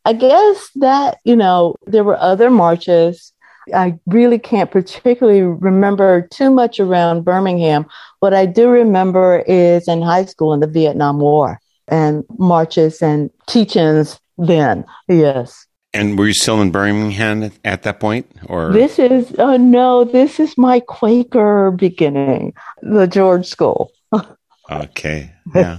I 0.06 0.14
guess 0.14 0.70
that, 0.76 1.18
you 1.24 1.36
know, 1.36 1.74
there 1.86 2.04
were 2.04 2.16
other 2.16 2.50
marches 2.50 3.34
I 3.74 3.98
really 4.06 4.38
can't 4.38 4.70
particularly 4.70 5.42
remember 5.42 6.22
too 6.30 6.50
much 6.50 6.80
around 6.80 7.24
Birmingham. 7.24 7.86
What 8.20 8.34
I 8.34 8.46
do 8.46 8.68
remember 8.68 9.44
is 9.46 9.86
in 9.88 10.02
high 10.02 10.24
school 10.24 10.52
in 10.52 10.60
the 10.60 10.66
Vietnam 10.66 11.18
War 11.20 11.60
and 11.88 12.24
marches 12.38 13.02
and 13.02 13.30
teach-ins 13.46 14.20
then. 14.38 14.84
Yes. 15.08 15.66
And 15.92 16.18
were 16.18 16.28
you 16.28 16.34
still 16.34 16.62
in 16.62 16.70
Birmingham 16.70 17.50
at 17.64 17.82
that 17.82 17.98
point, 17.98 18.30
or 18.46 18.72
this 18.72 18.98
is? 18.98 19.34
Oh 19.38 19.56
no, 19.56 20.04
this 20.04 20.38
is 20.38 20.56
my 20.56 20.78
Quaker 20.78 21.72
beginning, 21.72 22.54
the 22.80 23.08
George 23.08 23.46
School. 23.46 23.90
okay, 24.70 25.32
yeah. 25.52 25.78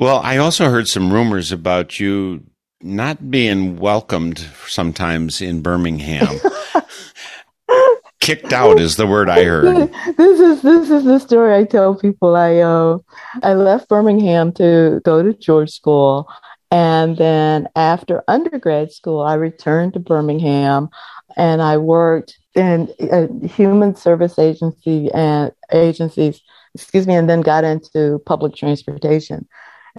well, 0.00 0.18
I 0.20 0.38
also 0.38 0.70
heard 0.70 0.88
some 0.88 1.12
rumors 1.12 1.52
about 1.52 2.00
you 2.00 2.42
not 2.82 3.30
being 3.30 3.78
welcomed 3.78 4.38
sometimes 4.66 5.40
in 5.40 5.62
Birmingham. 5.62 6.28
Kicked 8.20 8.52
out 8.52 8.78
is 8.78 8.96
the 8.96 9.06
word 9.06 9.28
I 9.28 9.42
heard. 9.42 9.92
This 10.16 10.38
is 10.38 10.62
this 10.62 10.90
is 10.90 11.04
the 11.04 11.18
story 11.18 11.56
I 11.56 11.64
tell 11.64 11.96
people. 11.96 12.36
I 12.36 12.58
uh, 12.58 12.98
I 13.42 13.54
left 13.54 13.88
Birmingham 13.88 14.52
to 14.52 15.00
go 15.04 15.24
to 15.24 15.32
George 15.32 15.70
School, 15.70 16.28
and 16.70 17.16
then 17.16 17.68
after 17.74 18.22
undergrad 18.28 18.92
school, 18.92 19.22
I 19.22 19.34
returned 19.34 19.94
to 19.94 20.00
Birmingham, 20.00 20.88
and 21.36 21.60
I 21.60 21.78
worked 21.78 22.38
in 22.54 22.88
a 23.00 23.28
human 23.48 23.96
service 23.96 24.38
agency 24.38 25.10
and 25.12 25.50
agencies. 25.72 26.40
Excuse 26.74 27.08
me, 27.08 27.14
and 27.14 27.28
then 27.28 27.40
got 27.40 27.64
into 27.64 28.20
public 28.24 28.54
transportation. 28.54 29.48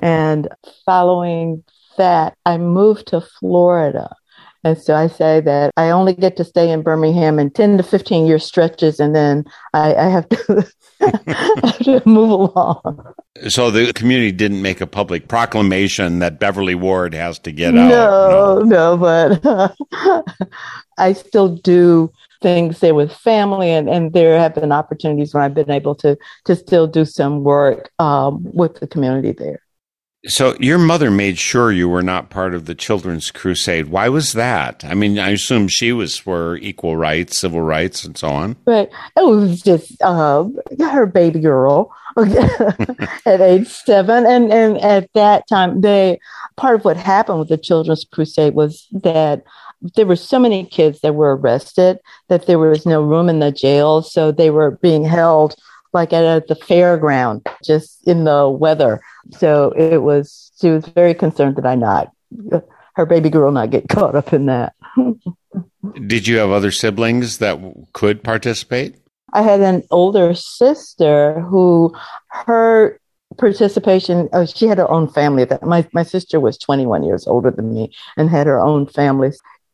And 0.02 0.48
following 0.86 1.64
that, 1.98 2.38
I 2.46 2.58
moved 2.58 3.08
to 3.08 3.22
Florida. 3.22 4.16
And 4.66 4.78
so 4.78 4.96
I 4.96 5.08
say 5.08 5.42
that 5.42 5.74
I 5.76 5.90
only 5.90 6.14
get 6.14 6.38
to 6.38 6.46
stay 6.46 6.72
in 6.72 6.84
Birmingham 6.84 7.38
in 7.38 7.52
10 7.52 7.78
to 7.78 7.84
15 7.84 8.26
year 8.26 8.40
stretches, 8.40 9.00
and 9.00 9.14
then 9.14 9.44
I, 9.74 9.94
I 9.94 10.08
have, 10.08 10.30
to, 10.30 10.72
I 11.02 11.60
have 11.62 11.78
to 11.80 12.02
move 12.06 12.30
along. 12.30 13.14
So 13.50 13.72
the 13.72 13.92
community 13.92 14.32
didn't 14.32 14.62
make 14.62 14.80
a 14.80 14.88
public 14.88 15.28
proclamation 15.28 16.20
that 16.20 16.40
Beverly 16.40 16.76
Ward 16.76 17.14
has 17.14 17.40
to 17.40 17.52
get 17.52 17.76
out. 17.76 17.90
No, 17.90 18.60
no, 18.60 18.98
but 18.98 19.46
uh, 19.46 20.24
I 20.98 21.12
still 21.12 21.58
do 21.58 22.10
things 22.42 22.80
there 22.80 22.96
with 22.96 23.12
family, 23.12 23.70
and, 23.70 23.90
and 23.90 24.14
there 24.14 24.40
have 24.40 24.56
been 24.56 24.72
opportunities 24.72 25.34
when 25.34 25.44
I've 25.44 25.54
been 25.54 25.72
able 25.72 25.96
to 25.96 26.18
to 26.46 26.56
still 26.56 26.88
do 26.88 27.04
some 27.04 27.44
work 27.44 27.92
um, 28.00 28.44
with 28.54 28.80
the 28.80 28.88
community 28.88 29.34
there. 29.34 29.62
So 30.28 30.56
your 30.60 30.78
mother 30.78 31.12
made 31.12 31.38
sure 31.38 31.72
you 31.72 31.90
were 31.90 32.02
not 32.02 32.30
part 32.30 32.54
of 32.54 32.66
the 32.66 32.76
Children's 32.76 33.30
Crusade. 33.30 33.88
Why 33.88 34.08
was 34.08 34.32
that? 34.34 34.86
I 34.86 34.94
mean, 34.94 35.20
I 35.20 35.32
assume 35.32 35.68
she 35.68 35.92
was 35.92 36.18
for 36.18 36.56
equal 36.58 36.96
rights, 36.96 37.38
civil 37.38 37.60
rights, 37.60 38.06
and 38.06 38.18
so 38.18 38.30
on. 38.30 38.56
But 38.64 38.90
it 39.18 39.26
was 39.26 39.62
just 39.62 40.02
uh, 40.02 40.46
her 40.80 41.06
baby 41.06 41.42
girl 41.42 41.94
at 42.18 43.42
age 43.42 43.68
seven, 43.68 44.26
and 44.26 44.52
and 44.54 44.78
at 44.78 45.10
that 45.14 45.48
time, 45.50 45.82
they 45.82 46.20
part 46.56 46.76
of 46.76 46.86
what 46.86 46.96
happened 46.96 47.40
with 47.40 47.50
the 47.50 47.58
Children's 47.58 48.06
Crusade 48.06 48.56
was 48.56 48.88
that 48.92 49.44
there 49.96 50.06
were 50.06 50.16
so 50.16 50.40
many 50.40 50.66
kids 50.66 51.02
that 51.02 51.16
were 51.16 51.36
arrested 51.36 52.00
that 52.30 52.46
there 52.46 52.60
was 52.60 52.86
no 52.86 53.04
room 53.04 53.28
in 53.28 53.40
the 53.40 53.52
jail, 53.52 54.02
so 54.02 54.32
they 54.32 54.50
were 54.50 54.72
being 54.72 55.04
held 55.04 55.56
like 55.94 56.14
at, 56.14 56.24
at 56.24 56.48
the 56.48 56.56
fairground, 56.56 57.48
just 57.64 58.08
in 58.08 58.24
the 58.24 58.50
weather. 58.50 59.02
So 59.38 59.72
it 59.72 59.98
was, 59.98 60.52
she 60.60 60.70
was 60.70 60.86
very 60.88 61.14
concerned 61.14 61.56
that 61.58 61.66
I 61.66 61.76
not, 61.76 62.12
her 62.96 63.06
baby 63.06 63.30
girl 63.30 63.52
not 63.52 63.70
get 63.70 63.90
caught 63.90 64.16
up 64.16 64.34
in 64.34 64.48
that. 64.48 64.74
Did 66.08 66.28
you 66.28 66.38
have 66.38 66.52
other 66.52 66.72
siblings 66.72 67.40
that 67.40 67.60
could 67.94 68.24
participate? 68.24 68.96
I 69.34 69.42
had 69.42 69.62
an 69.62 69.84
older 69.90 70.34
sister 70.34 71.42
who 71.42 71.94
her 72.30 73.00
participation 73.38 74.30
oh, 74.34 74.46
she 74.46 74.68
had 74.68 74.78
her 74.78 74.90
own 74.90 75.08
family 75.08 75.44
that 75.44 75.64
my, 75.64 75.88
my 75.92 76.04
sister 76.04 76.40
was 76.40 76.56
21 76.58 77.04
years 77.04 77.26
older 77.28 77.50
than 77.50 77.74
me 77.74 77.92
and 78.16 78.30
had 78.30 78.46
her 78.46 78.60
own 78.60 78.86
family 78.86 79.32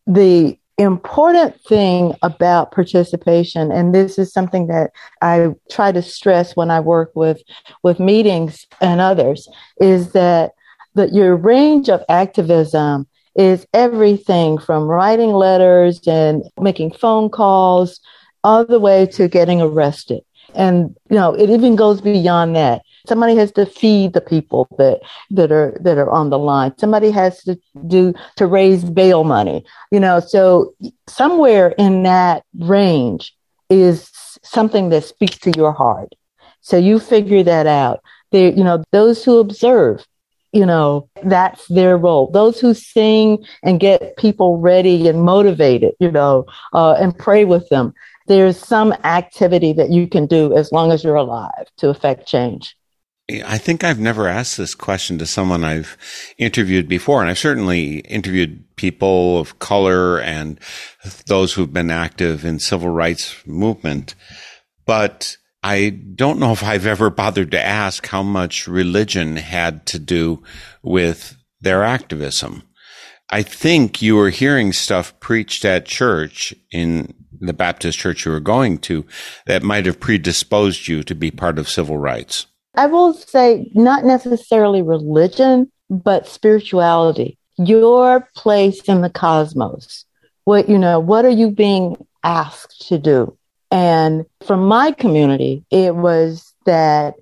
the 0.08 0.59
important 0.80 1.60
thing 1.68 2.16
about 2.22 2.72
participation 2.72 3.72
and 3.72 3.94
this 3.94 4.18
is 4.18 4.32
something 4.32 4.68
that 4.68 4.92
i 5.22 5.50
try 5.70 5.92
to 5.92 6.02
stress 6.02 6.56
when 6.56 6.72
i 6.72 6.80
work 6.80 7.12
with 7.16 7.42
with 7.84 8.00
meetings 8.00 8.66
and 8.80 9.02
others 9.02 9.48
is 9.82 10.14
that 10.14 10.52
that 10.96 11.14
your 11.14 11.36
range 11.36 11.90
of 11.90 12.04
activism 12.10 13.08
is 13.36 13.66
everything 13.74 14.58
from 14.58 14.84
writing 14.84 15.32
letters 15.32 16.00
and 16.08 16.44
making 16.60 16.92
phone 16.92 17.30
calls 17.30 18.00
all 18.44 18.66
the 18.66 18.80
way 18.80 19.06
to 19.06 19.28
getting 19.28 19.62
arrested. 19.62 20.22
And 20.56 20.96
you 21.10 21.16
know 21.16 21.34
it 21.34 21.50
even 21.50 21.76
goes 21.76 22.02
beyond 22.02 22.56
that 22.56 22.82
somebody 23.08 23.36
has 23.36 23.52
to 23.54 23.66
feed 23.66 24.14
the 24.14 24.22
people 24.22 24.68
that 24.78 25.00
that 25.32 25.52
are 25.52 25.78
that 25.82 25.98
are 25.98 26.10
on 26.10 26.30
the 26.30 26.40
line. 26.40 26.78
Somebody 26.78 27.12
has 27.12 27.44
to 27.44 27.60
do 27.88 28.14
to 28.38 28.46
raise 28.48 28.84
bail 28.84 29.24
money 29.24 29.66
you 29.92 30.00
know? 30.00 30.20
So 30.20 30.74
somewhere 31.08 31.70
in 31.78 32.04
that 32.04 32.44
range 32.58 33.34
is 33.70 34.10
something 34.44 34.90
that 34.90 35.04
speaks 35.04 35.38
to 35.40 35.52
your 35.56 35.72
heart. 35.72 36.14
So 36.62 36.78
you 36.78 37.00
figure 37.00 37.44
that 37.44 37.68
out. 37.68 38.02
There 38.32 38.52
you 38.52 38.64
know 38.64 38.84
those 38.92 39.24
who 39.24 39.40
observe 39.40 40.06
you 40.52 40.66
know 40.66 41.10
that's 41.24 41.68
their 41.68 41.98
role. 41.98 42.30
Those 42.32 42.60
who 42.60 42.74
sing 42.74 43.44
and 43.64 43.80
get 43.80 44.18
people 44.18 44.58
ready 44.58 45.08
and 45.08 45.24
motivated 45.24 45.94
you 46.00 46.12
know 46.12 46.46
uh, 46.74 46.94
and 46.94 47.18
pray 47.18 47.46
with 47.46 47.68
them. 47.70 47.94
There's 48.28 48.58
some 48.58 48.94
activity 49.04 49.74
that 49.74 49.90
you 49.90 50.08
can 50.08 50.28
do 50.28 50.56
as 50.56 50.72
long 50.72 50.92
as 50.92 51.04
you're 51.04 51.16
alive 51.16 51.66
to 51.78 51.90
affect 51.90 52.28
change 52.28 52.76
I 53.30 53.60
think 53.60 53.84
I've 53.84 54.00
never 54.00 54.28
asked 54.28 54.58
this 54.58 54.74
question 54.74 55.20
to 55.20 55.26
someone 55.26 55.64
I've 55.64 55.98
interviewed 56.38 56.88
before, 56.88 57.22
and 57.22 57.30
I've 57.30 57.38
certainly 57.38 58.00
interviewed 58.00 58.64
people 58.76 59.38
of 59.40 59.60
color 59.60 60.20
and 60.20 60.60
those 61.28 61.54
who've 61.54 61.72
been 61.72 61.92
active 61.92 62.44
in 62.44 62.60
civil 62.60 62.90
rights 62.90 63.36
movement. 63.46 64.16
But 64.86 65.38
I 65.62 65.90
don't 65.90 66.40
know 66.40 66.54
if 66.54 66.64
I've 66.64 66.88
ever 66.88 67.10
bothered 67.10 67.52
to 67.52 67.64
ask 67.64 68.08
how 68.08 68.24
much 68.24 68.68
religion 68.68 69.36
had 69.36 69.86
to 69.88 70.00
do 70.00 70.42
with 70.82 71.38
their 71.62 71.84
activism. 71.84 72.64
I 73.30 73.44
think 73.44 74.02
you 74.02 74.16
were 74.16 74.32
hearing 74.32 74.74
stuff 74.74 75.20
preached 75.20 75.66
at 75.66 75.86
church 75.86 76.54
in 76.72 77.14
the 77.40 77.54
Baptist 77.54 78.00
church 78.00 78.26
you 78.26 78.32
were 78.32 78.40
going 78.40 78.80
to 78.80 79.06
that 79.46 79.62
might 79.62 79.86
have 79.86 80.00
predisposed 80.00 80.88
you 80.88 81.04
to 81.04 81.14
be 81.14 81.30
part 81.30 81.60
of 81.60 81.70
civil 81.70 81.98
rights. 81.98 82.48
I 82.80 82.86
will 82.86 83.14
say 83.14 83.70
not 83.74 84.06
necessarily 84.06 84.82
religion, 84.82 85.70
but 85.90 86.30
spirituality. 86.30 87.38
Your 87.58 88.26
place 88.38 88.80
in 88.84 89.02
the 89.02 89.10
cosmos. 89.10 90.06
What, 90.46 90.70
you 90.70 90.78
know, 90.78 90.98
what 90.98 91.26
are 91.26 91.38
you 91.42 91.52
being 91.52 91.98
asked 92.24 92.88
to 92.88 92.98
do? 92.98 93.38
And 93.70 94.26
from 94.48 94.66
my 94.66 94.94
community, 94.94 95.66
it 95.70 95.94
was 95.94 96.54
that 96.66 97.16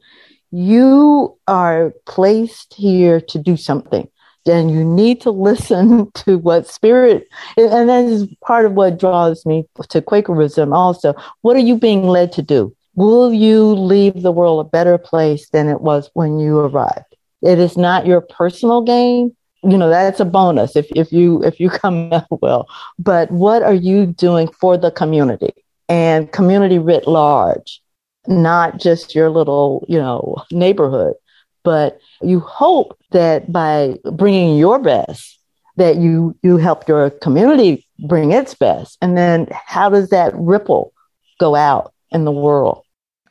you 0.52 1.36
are 1.48 1.92
placed 2.06 2.76
here 2.76 3.20
to 3.22 3.40
do 3.40 3.58
something 3.58 4.08
and 4.46 4.70
you 4.70 4.84
need 4.84 5.22
to 5.22 5.32
listen 5.50 6.12
to 6.12 6.38
what 6.38 6.68
spirit 6.68 7.28
and 7.58 7.90
that 7.90 8.06
is 8.06 8.28
part 8.46 8.66
of 8.66 8.74
what 8.74 9.00
draws 9.00 9.46
me 9.46 9.66
to 9.90 10.02
quakerism 10.02 10.72
also 10.72 11.14
what 11.42 11.58
are 11.58 11.68
you 11.68 11.76
being 11.76 12.04
led 12.04 12.32
to 12.32 12.42
do 12.42 12.74
will 12.98 13.32
you 13.32 13.64
leave 13.64 14.24
the 14.24 14.32
world 14.32 14.66
a 14.66 14.70
better 14.70 14.98
place 14.98 15.50
than 15.50 15.70
it 15.70 15.82
was 15.82 16.10
when 16.14 16.40
you 16.40 16.60
arrived? 16.60 17.16
It 17.44 17.60
is 17.60 17.78
not 17.78 18.08
your 18.08 18.22
personal 18.22 18.82
gain. 18.82 19.36
You 19.64 19.78
know, 19.78 19.90
that's 19.90 20.20
a 20.20 20.26
bonus 20.26 20.76
if, 20.76 20.88
if 20.96 21.12
you 21.12 21.42
if 21.44 21.60
you 21.60 21.70
come 21.84 22.12
out 22.12 22.28
well. 22.42 22.68
But 23.00 23.32
what 23.32 23.64
are 23.64 23.74
you 23.74 24.08
doing 24.08 24.50
for 24.60 24.78
the 24.78 24.92
community 24.92 25.54
and 25.88 26.32
community 26.32 26.80
writ 26.80 27.08
large, 27.08 27.82
not 28.28 28.80
just 28.80 29.16
your 29.16 29.30
little, 29.30 29.86
you 29.88 30.00
know, 30.00 30.36
neighborhood, 30.52 31.14
but 31.64 32.00
you 32.22 32.40
hope 32.40 32.98
that 33.12 33.52
by 33.52 33.96
bringing 34.12 34.58
your 34.58 34.80
best, 34.80 35.40
that 35.76 35.98
you 35.98 36.36
you 36.42 36.58
help 36.58 36.88
your 36.88 37.12
community 37.12 37.86
bring 38.08 38.32
its 38.32 38.56
best, 38.56 38.98
and 39.04 39.16
then 39.16 39.48
how 39.52 39.88
does 39.88 40.10
that 40.10 40.34
ripple 40.36 40.94
go 41.40 41.54
out 41.54 41.94
in 42.10 42.26
the 42.26 42.32
world? 42.32 42.84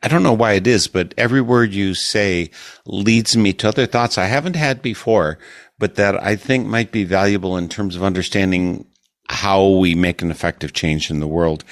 I 0.03 0.09
don't 0.09 0.23
know 0.23 0.33
why 0.33 0.53
it 0.53 0.67
is, 0.67 0.89
but 0.89 1.15
every 1.17 1.41
word 1.41 1.73
you 1.73 1.95
say 1.95 2.51
leads 2.85 3.37
me 3.37 3.53
to 3.55 3.69
other 3.69 3.87
thoughts 3.87 4.19
I 4.19 4.27
haven't 4.27 4.57
had 4.57 4.83
before, 4.83 5.39
but 5.79 5.97
that 5.97 6.23
I 6.23 6.37
think 6.37 6.67
might 6.67 6.93
be 6.93 7.05
valuable 7.05 7.57
in 7.57 7.69
terms 7.69 7.97
of 7.97 8.03
understanding 8.03 8.87
how 9.29 9.67
we 9.69 9.95
make 9.95 10.23
an 10.23 10.31
effective 10.31 10.73
change 10.73 11.11
in 11.11 11.21
the 11.21 11.27
world. 11.27 11.65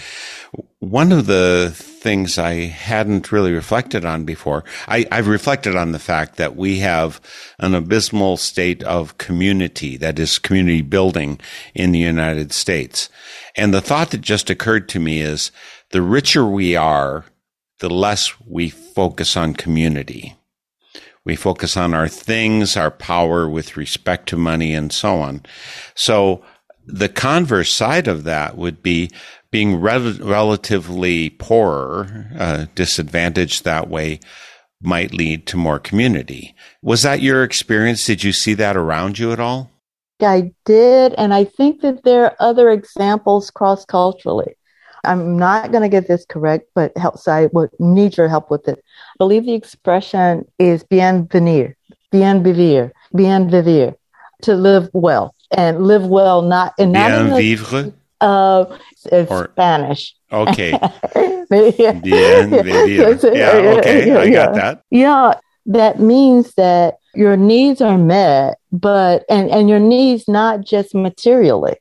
One 0.80 1.12
of 1.12 1.26
the 1.26 1.72
things 1.74 2.36
I 2.36 2.66
hadn't 2.66 3.32
really 3.32 3.52
reflected 3.52 4.04
on 4.04 4.24
before, 4.24 4.64
I, 4.88 5.06
have 5.10 5.28
reflected 5.28 5.76
on 5.76 5.92
the 5.92 5.98
fact 5.98 6.36
that 6.36 6.56
we 6.56 6.80
have 6.80 7.20
an 7.58 7.74
abysmal 7.74 8.36
state 8.36 8.82
of 8.82 9.18
community, 9.18 9.96
that 9.98 10.18
is 10.18 10.38
community 10.38 10.82
building 10.82 11.40
in 11.74 11.92
the 11.92 11.98
United 11.98 12.52
States. 12.52 13.08
And 13.56 13.72
the 13.72 13.80
thought 13.80 14.10
that 14.10 14.20
just 14.20 14.50
occurred 14.50 14.88
to 14.90 15.00
me 15.00 15.20
is 15.20 15.52
the 15.90 16.02
richer 16.02 16.44
we 16.44 16.76
are, 16.76 17.24
the 17.84 17.90
less 17.90 18.32
we 18.46 18.70
focus 18.70 19.36
on 19.36 19.52
community. 19.52 20.34
We 21.22 21.36
focus 21.36 21.76
on 21.76 21.92
our 21.92 22.08
things, 22.08 22.78
our 22.78 22.90
power 22.90 23.46
with 23.46 23.76
respect 23.76 24.26
to 24.30 24.38
money 24.38 24.72
and 24.72 24.90
so 24.90 25.16
on. 25.16 25.42
So 25.94 26.42
the 26.86 27.10
converse 27.10 27.74
side 27.74 28.08
of 28.08 28.24
that 28.24 28.56
would 28.56 28.82
be 28.82 29.10
being 29.50 29.76
rel- 29.76 30.14
relatively 30.14 31.28
poorer, 31.28 32.30
uh, 32.38 32.66
disadvantaged 32.74 33.64
that 33.64 33.90
way 33.90 34.18
might 34.80 35.12
lead 35.12 35.46
to 35.48 35.58
more 35.58 35.78
community. 35.78 36.54
Was 36.80 37.02
that 37.02 37.20
your 37.20 37.44
experience? 37.44 38.06
Did 38.06 38.24
you 38.24 38.32
see 38.32 38.54
that 38.54 38.78
around 38.78 39.18
you 39.18 39.30
at 39.30 39.40
all? 39.40 39.70
I 40.22 40.52
did. 40.64 41.12
And 41.18 41.34
I 41.34 41.44
think 41.44 41.82
that 41.82 42.02
there 42.02 42.24
are 42.24 42.36
other 42.40 42.70
examples 42.70 43.50
cross 43.50 43.84
culturally. 43.84 44.56
I'm 45.04 45.36
not 45.36 45.70
going 45.70 45.82
to 45.82 45.88
get 45.88 46.08
this 46.08 46.24
correct, 46.26 46.68
but 46.74 46.96
help, 46.96 47.18
so 47.18 47.32
I 47.32 47.46
would 47.52 47.70
need 47.78 48.16
your 48.16 48.28
help 48.28 48.50
with 48.50 48.68
it. 48.68 48.78
I 48.78 49.16
believe 49.18 49.46
the 49.46 49.54
expression 49.54 50.46
is 50.58 50.82
bien 50.84 51.26
venir, 51.26 51.76
bien 52.10 52.42
vivir, 52.42 52.92
bien 53.14 53.50
vivir, 53.50 53.94
to 54.42 54.54
live 54.54 54.88
well 54.92 55.34
and 55.50 55.86
live 55.86 56.06
well, 56.06 56.42
not 56.42 56.74
in 56.78 56.92
bien 56.92 57.10
not 57.10 57.38
in 57.38 57.56
vivre. 57.56 57.92
Uh, 58.20 58.78
it's 59.12 59.30
or, 59.30 59.50
Spanish. 59.52 60.14
Okay. 60.32 60.72
bien 61.50 62.50
vivir. 62.50 63.34
Yeah. 63.34 63.78
Okay. 63.78 64.16
I 64.16 64.30
got 64.30 64.54
that. 64.54 64.82
Yeah. 64.90 65.34
That 65.66 65.98
means 65.98 66.52
that 66.54 66.98
your 67.14 67.36
needs 67.36 67.80
are 67.80 67.96
met, 67.96 68.58
but 68.70 69.24
and 69.30 69.50
and 69.50 69.68
your 69.68 69.78
needs 69.78 70.28
not 70.28 70.60
just 70.60 70.94
materially 70.94 71.76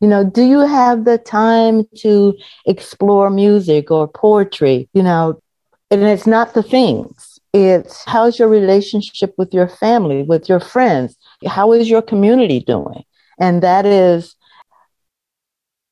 you 0.00 0.08
know, 0.08 0.24
do 0.24 0.42
you 0.42 0.60
have 0.60 1.04
the 1.04 1.18
time 1.18 1.84
to 1.98 2.36
explore 2.66 3.30
music 3.30 3.90
or 3.90 4.06
poetry? 4.06 4.88
You 4.92 5.02
know, 5.02 5.40
and 5.90 6.02
it's 6.02 6.26
not 6.26 6.54
the 6.54 6.62
things. 6.62 7.38
It's 7.52 8.04
how's 8.04 8.38
your 8.38 8.48
relationship 8.48 9.34
with 9.38 9.54
your 9.54 9.68
family, 9.68 10.22
with 10.22 10.48
your 10.48 10.60
friends? 10.60 11.16
How 11.46 11.72
is 11.72 11.88
your 11.88 12.02
community 12.02 12.60
doing? 12.60 13.04
And 13.40 13.62
that 13.62 13.86
is, 13.86 14.34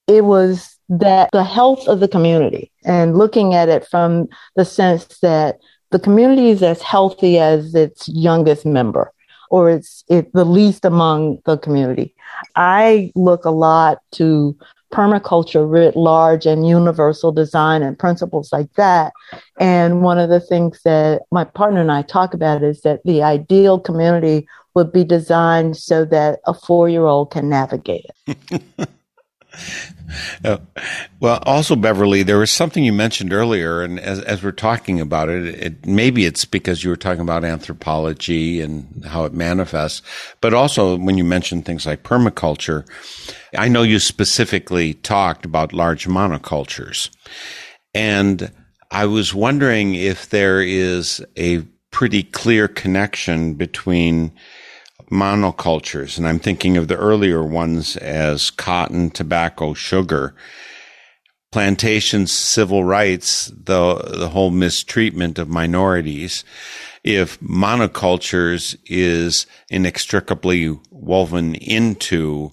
it 0.07 0.25
was 0.25 0.79
that 0.89 1.31
the 1.33 1.45
health 1.45 1.89
of 1.89 2.01
the 2.01 2.09
community 2.09 2.71
and 2.85 3.17
looking 3.17 3.55
at 3.55 3.71
it 3.71 3.87
from 3.87 4.29
the 4.57 4.65
sense 4.65 5.19
that 5.21 5.59
the 5.91 5.99
community 5.99 6.51
is 6.51 6.63
as 6.63 6.83
healthy 6.83 7.39
as 7.39 7.75
its 7.75 8.09
youngest 8.09 8.67
member 8.67 9.13
or 9.51 9.71
it's 9.71 10.05
it, 10.09 10.33
the 10.35 10.45
least 10.45 10.85
among 10.85 11.39
the 11.47 11.57
community. 11.57 12.14
I 12.57 13.13
look 13.15 13.45
a 13.45 13.51
lot 13.51 13.99
to 14.13 14.57
permaculture 14.93 15.69
writ 15.69 15.97
large 15.97 16.47
and 16.47 16.69
universal 16.69 17.33
design 17.33 17.83
and 17.83 17.99
principles 17.99 18.53
like 18.53 18.73
that. 18.75 19.13
And 19.59 20.03
one 20.03 20.19
of 20.19 20.31
the 20.31 20.41
things 20.41 20.81
that 20.85 21.23
my 21.33 21.45
partner 21.45 21.81
and 21.81 21.91
I 21.91 22.03
talk 22.03 22.33
about 22.33 22.63
is 22.63 22.83
that 22.83 23.01
the 23.05 23.23
ideal 23.23 23.81
community 23.81 24.47
would 24.75 24.93
be 24.93 25.05
designed 25.05 25.77
so 25.77 26.05
that 26.07 26.41
a 26.47 26.55
four 26.55 26.89
year 26.89 27.07
old 27.07 27.31
can 27.33 27.49
navigate 27.49 28.07
it. 28.27 28.89
Well, 31.21 31.43
also 31.45 31.75
Beverly, 31.77 32.23
there 32.23 32.39
was 32.39 32.51
something 32.51 32.85
you 32.85 32.93
mentioned 32.93 33.33
earlier, 33.33 33.83
and 33.83 33.99
as, 33.99 34.21
as 34.21 34.43
we're 34.43 34.53
talking 34.53 35.01
about 35.01 35.29
it, 35.29 35.47
it, 35.47 35.87
maybe 35.87 36.27
it's 36.27 36.45
because 36.45 36.85
you 36.85 36.91
were 36.91 36.97
talking 36.97 37.23
about 37.23 37.45
anthropology 37.45 38.61
and 38.61 39.05
how 39.05 39.25
it 39.25 39.33
manifests, 39.33 40.03
but 40.41 40.53
also 40.53 40.97
when 40.97 41.17
you 41.17 41.25
mentioned 41.25 41.65
things 41.65 41.87
like 41.87 42.03
permaculture, 42.03 42.87
I 43.57 43.69
know 43.69 43.83
you 43.83 43.99
specifically 43.99 44.95
talked 44.95 45.45
about 45.45 45.73
large 45.73 46.07
monocultures, 46.07 47.11
and 47.95 48.53
I 48.91 49.07
was 49.07 49.35
wondering 49.35 49.95
if 49.95 50.29
there 50.29 50.61
is 50.61 51.25
a 51.37 51.63
pretty 51.91 52.25
clear 52.25 52.69
connection 52.69 53.55
between 53.55 54.33
monocultures, 55.15 56.19
and 56.19 56.27
I'm 56.27 56.41
thinking 56.41 56.77
of 56.77 56.89
the 56.89 56.97
earlier 56.97 57.43
ones 57.43 57.97
as 57.97 58.51
cotton, 58.51 59.11
tobacco, 59.11 59.73
sugar, 59.73 60.35
plantations, 61.53 62.33
civil 62.33 62.83
rights, 62.85 63.47
the, 63.47 63.95
the 63.95 64.29
whole 64.31 64.51
mistreatment 64.51 65.39
of 65.39 65.49
minorities, 65.49 66.45
if 67.05 67.39
monocultures 67.41 68.77
is 68.87 69.47
inextricably 69.71 70.77
woven 70.91 71.55
into 71.55 72.51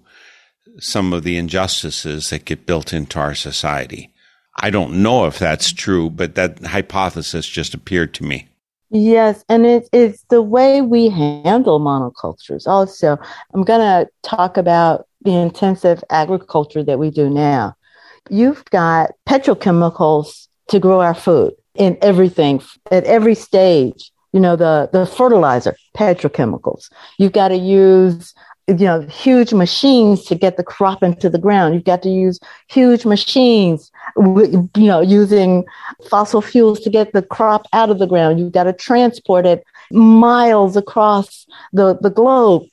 some 0.79 1.13
of 1.13 1.23
the 1.23 1.37
injustices 1.37 2.29
that 2.29 2.45
get 2.45 2.67
built 2.67 2.93
into 2.93 3.19
our 3.19 3.33
society. 3.33 4.13
I 4.55 4.69
don't 4.69 5.01
know 5.01 5.25
if 5.25 5.39
that's 5.39 5.73
true, 5.73 6.09
but 6.09 6.35
that 6.35 6.63
hypothesis 6.63 7.47
just 7.47 7.73
appeared 7.73 8.13
to 8.15 8.23
me. 8.23 8.50
Yes, 8.91 9.45
and 9.47 9.65
it's 9.65 9.89
it's 9.93 10.23
the 10.29 10.41
way 10.41 10.81
we 10.81 11.07
handle 11.07 11.79
monocultures. 11.79 12.67
Also, 12.67 13.17
I'm 13.53 13.63
going 13.63 13.79
to 13.79 14.09
talk 14.21 14.57
about 14.57 15.07
the 15.21 15.31
intensive 15.31 16.03
agriculture 16.09 16.83
that 16.83 16.99
we 16.99 17.09
do 17.09 17.29
now. 17.29 17.75
You've 18.29 18.65
got 18.65 19.11
petrochemicals 19.27 20.47
to 20.67 20.79
grow 20.79 20.99
our 20.99 21.13
food 21.13 21.53
in 21.75 21.97
everything 22.01 22.61
at 22.91 23.05
every 23.05 23.33
stage. 23.33 24.11
You 24.33 24.41
know, 24.41 24.57
the 24.57 24.89
the 24.91 25.05
fertilizer, 25.05 25.75
petrochemicals. 25.95 26.89
You've 27.17 27.33
got 27.33 27.49
to 27.49 27.57
use 27.57 28.33
you 28.67 28.85
know 28.85 29.01
huge 29.01 29.53
machines 29.53 30.25
to 30.25 30.35
get 30.35 30.57
the 30.57 30.63
crop 30.63 31.03
into 31.03 31.29
the 31.29 31.39
ground. 31.39 31.73
You've 31.73 31.83
got 31.83 32.01
to 32.03 32.09
use 32.09 32.39
huge 32.67 33.05
machines 33.05 33.91
you 34.17 34.69
know 34.75 35.01
using 35.01 35.65
fossil 36.09 36.41
fuels 36.41 36.79
to 36.81 36.89
get 36.89 37.13
the 37.13 37.21
crop 37.21 37.67
out 37.73 37.89
of 37.89 37.99
the 37.99 38.07
ground. 38.07 38.39
You've 38.39 38.51
got 38.51 38.63
to 38.63 38.73
transport 38.73 39.45
it 39.45 39.63
miles 39.91 40.77
across 40.77 41.45
the, 41.73 41.97
the 42.01 42.09
globe. 42.09 42.63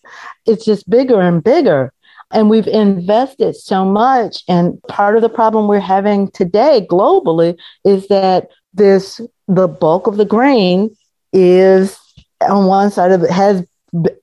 It's 0.47 0.65
just 0.65 0.89
bigger 0.89 1.21
and 1.21 1.43
bigger. 1.43 1.93
And 2.31 2.51
we've 2.51 2.67
invested 2.67 3.57
so 3.57 3.85
much. 3.85 4.45
And 4.49 4.81
part 4.85 5.17
of 5.17 5.23
the 5.23 5.29
problem 5.29 5.67
we're 5.67 5.81
having 5.81 6.31
today 6.31 6.87
globally 6.91 7.59
is 7.85 8.09
that 8.09 8.49
this 8.75 9.21
the 9.47 9.67
bulk 9.67 10.07
of 10.07 10.19
the 10.19 10.27
grain 10.27 10.95
is 11.33 11.99
on 12.43 12.67
one 12.67 12.91
side 12.91 13.13
of 13.13 13.23
it 13.23 13.31
has 13.31 13.65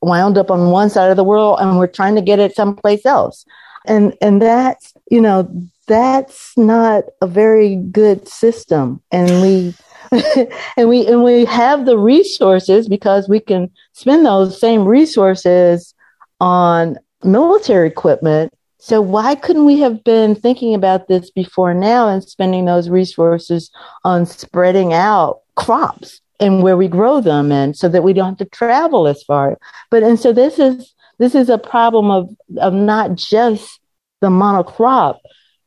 wound 0.02 0.38
up 0.38 0.52
on 0.52 0.72
one 0.72 0.90
side 0.90 1.10
of 1.10 1.18
the 1.18 1.24
world 1.24 1.60
and 1.60 1.78
we're 1.78 1.88
trying 1.88 2.16
to 2.16 2.22
get 2.22 2.40
it 2.40 2.56
someplace 2.56 3.06
else. 3.06 3.46
And, 3.86 4.16
and 4.22 4.42
that's, 4.42 4.94
you 5.10 5.22
know, 5.22 5.50
that's 5.88 6.58
not 6.58 7.04
a 7.22 7.28
very 7.28 7.76
good 7.76 8.28
system. 8.28 9.02
And 9.12 9.42
we, 9.42 9.74
and 10.78 10.90
we, 10.90 11.06
and 11.08 11.24
we 11.24 11.46
have 11.46 11.86
the 11.86 11.98
resources 11.98 12.88
because 12.88 13.30
we 13.30 13.40
can 13.40 13.70
spend 13.94 14.26
those 14.26 14.60
same 14.60 14.86
resources 14.86 15.94
on 16.40 16.98
military 17.24 17.88
equipment. 17.88 18.54
So 18.80 19.02
why 19.02 19.36
couldn't 19.36 19.66
we 19.66 19.80
have 19.80 20.04
been 20.04 20.36
thinking 20.36 20.76
about 20.76 21.08
this 21.08 21.32
before 21.32 21.74
now 21.74 22.08
and 22.08 22.24
spending 22.24 22.66
those 22.66 22.90
resources 22.90 23.72
on 24.04 24.26
spreading 24.26 24.94
out 24.94 25.42
crops? 25.56 26.22
And 26.40 26.64
where 26.64 26.78
we 26.78 26.88
grow 26.88 27.22
them 27.22 27.52
and 27.52 27.76
so 27.76 27.88
that 27.90 28.04
we 28.04 28.14
don't 28.14 28.30
have 28.30 28.38
to 28.38 28.56
travel 28.56 29.08
as 29.08 29.24
far. 29.24 29.58
But 29.90 30.04
and 30.04 30.20
so 30.20 30.34
this 30.34 30.60
is 30.60 30.94
this 31.18 31.36
is 31.36 31.50
a 31.50 31.58
problem 31.58 32.12
of 32.12 32.30
of 32.58 32.74
not 32.74 33.16
just 33.16 33.80
the 34.22 34.30
monocrop, 34.30 35.20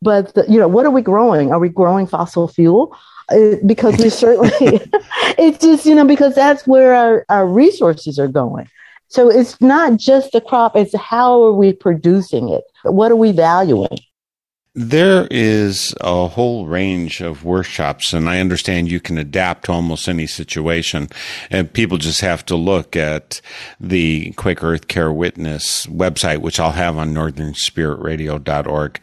but 0.02 0.34
the, 0.34 0.44
you 0.48 0.58
know 0.58 0.68
what 0.68 0.86
are 0.86 0.90
we 0.90 1.02
growing? 1.02 1.52
Are 1.52 1.58
we 1.58 1.68
growing 1.68 2.06
fossil 2.06 2.48
fuel? 2.48 2.96
Uh, 3.30 3.56
because 3.66 3.98
we 3.98 4.08
certainly 4.08 4.50
it's 5.38 5.58
just 5.58 5.86
you 5.86 5.94
know 5.94 6.06
because 6.06 6.34
that's 6.34 6.66
where 6.66 6.94
our, 6.94 7.24
our 7.28 7.46
resources 7.46 8.18
are 8.18 8.28
going. 8.28 8.68
So 9.10 9.30
it's 9.30 9.58
not 9.60 9.96
just 9.96 10.32
the 10.32 10.40
crop; 10.40 10.76
it's 10.76 10.94
how 10.94 11.42
are 11.44 11.52
we 11.52 11.72
producing 11.72 12.50
it? 12.50 12.64
What 12.84 13.10
are 13.10 13.16
we 13.16 13.32
valuing? 13.32 13.98
There 14.80 15.26
is 15.28 15.92
a 16.00 16.28
whole 16.28 16.68
range 16.68 17.20
of 17.20 17.42
workshops, 17.42 18.12
and 18.12 18.28
I 18.28 18.38
understand 18.38 18.88
you 18.88 19.00
can 19.00 19.18
adapt 19.18 19.64
to 19.64 19.72
almost 19.72 20.08
any 20.08 20.28
situation. 20.28 21.08
And 21.50 21.72
people 21.72 21.98
just 21.98 22.20
have 22.20 22.46
to 22.46 22.54
look 22.54 22.94
at 22.94 23.40
the 23.80 24.30
Quaker 24.36 24.74
Earth 24.74 24.86
Care 24.86 25.10
Witness 25.10 25.86
website, 25.86 26.42
which 26.42 26.60
I'll 26.60 26.70
have 26.70 26.96
on 26.96 27.12
northernspiritradio.org. 27.12 29.00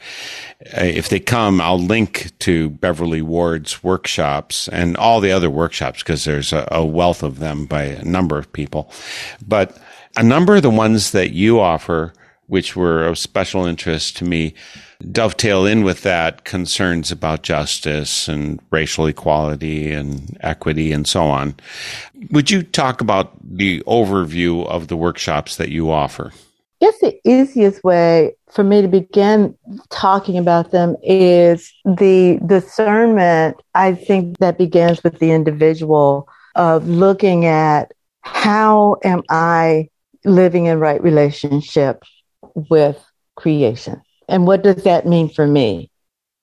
Uh, 0.77 0.81
if 0.81 1.09
they 1.09 1.19
come, 1.19 1.59
I'll 1.59 1.77
link 1.77 2.31
to 2.39 2.69
Beverly 2.69 3.21
Ward's 3.21 3.83
workshops 3.83 4.69
and 4.69 4.95
all 4.95 5.19
the 5.19 5.33
other 5.33 5.49
workshops 5.49 6.01
because 6.01 6.23
there's 6.23 6.53
a, 6.53 6.65
a 6.71 6.85
wealth 6.85 7.21
of 7.21 7.39
them 7.39 7.65
by 7.65 7.83
a 7.83 8.05
number 8.05 8.37
of 8.37 8.53
people. 8.53 8.89
But 9.45 9.77
a 10.15 10.23
number 10.23 10.55
of 10.55 10.61
the 10.61 10.69
ones 10.69 11.11
that 11.11 11.31
you 11.31 11.59
offer, 11.59 12.13
which 12.47 12.77
were 12.77 13.05
of 13.05 13.17
special 13.17 13.65
interest 13.65 14.15
to 14.17 14.23
me, 14.23 14.53
dovetail 15.11 15.65
in 15.65 15.83
with 15.83 16.01
that 16.03 16.43
concerns 16.45 17.11
about 17.11 17.43
justice 17.43 18.27
and 18.27 18.59
racial 18.71 19.05
equality 19.07 19.91
and 19.91 20.37
equity 20.41 20.91
and 20.91 21.07
so 21.07 21.23
on. 21.23 21.55
Would 22.31 22.49
you 22.49 22.63
talk 22.63 23.01
about 23.01 23.33
the 23.43 23.81
overview 23.81 24.65
of 24.67 24.87
the 24.87 24.97
workshops 24.97 25.57
that 25.57 25.69
you 25.69 25.91
offer? 25.91 26.31
I 26.81 26.85
guess 26.85 26.99
the 26.99 27.19
easiest 27.23 27.83
way 27.83 28.35
for 28.51 28.63
me 28.63 28.81
to 28.81 28.87
begin 28.87 29.57
talking 29.89 30.37
about 30.37 30.71
them 30.71 30.97
is 31.03 31.73
the 31.85 32.39
discernment, 32.45 33.57
I 33.73 33.93
think, 33.93 34.37
that 34.39 34.57
begins 34.57 35.03
with 35.03 35.19
the 35.19 35.31
individual 35.31 36.27
of 36.55 36.87
looking 36.87 37.45
at 37.45 37.91
how 38.21 38.97
am 39.03 39.23
I 39.29 39.89
living 40.25 40.65
in 40.65 40.79
right 40.79 41.01
relationship 41.01 42.03
with 42.53 43.01
creation? 43.35 44.01
And 44.27 44.47
what 44.47 44.63
does 44.63 44.83
that 44.83 45.05
mean 45.05 45.29
for 45.29 45.47
me? 45.47 45.89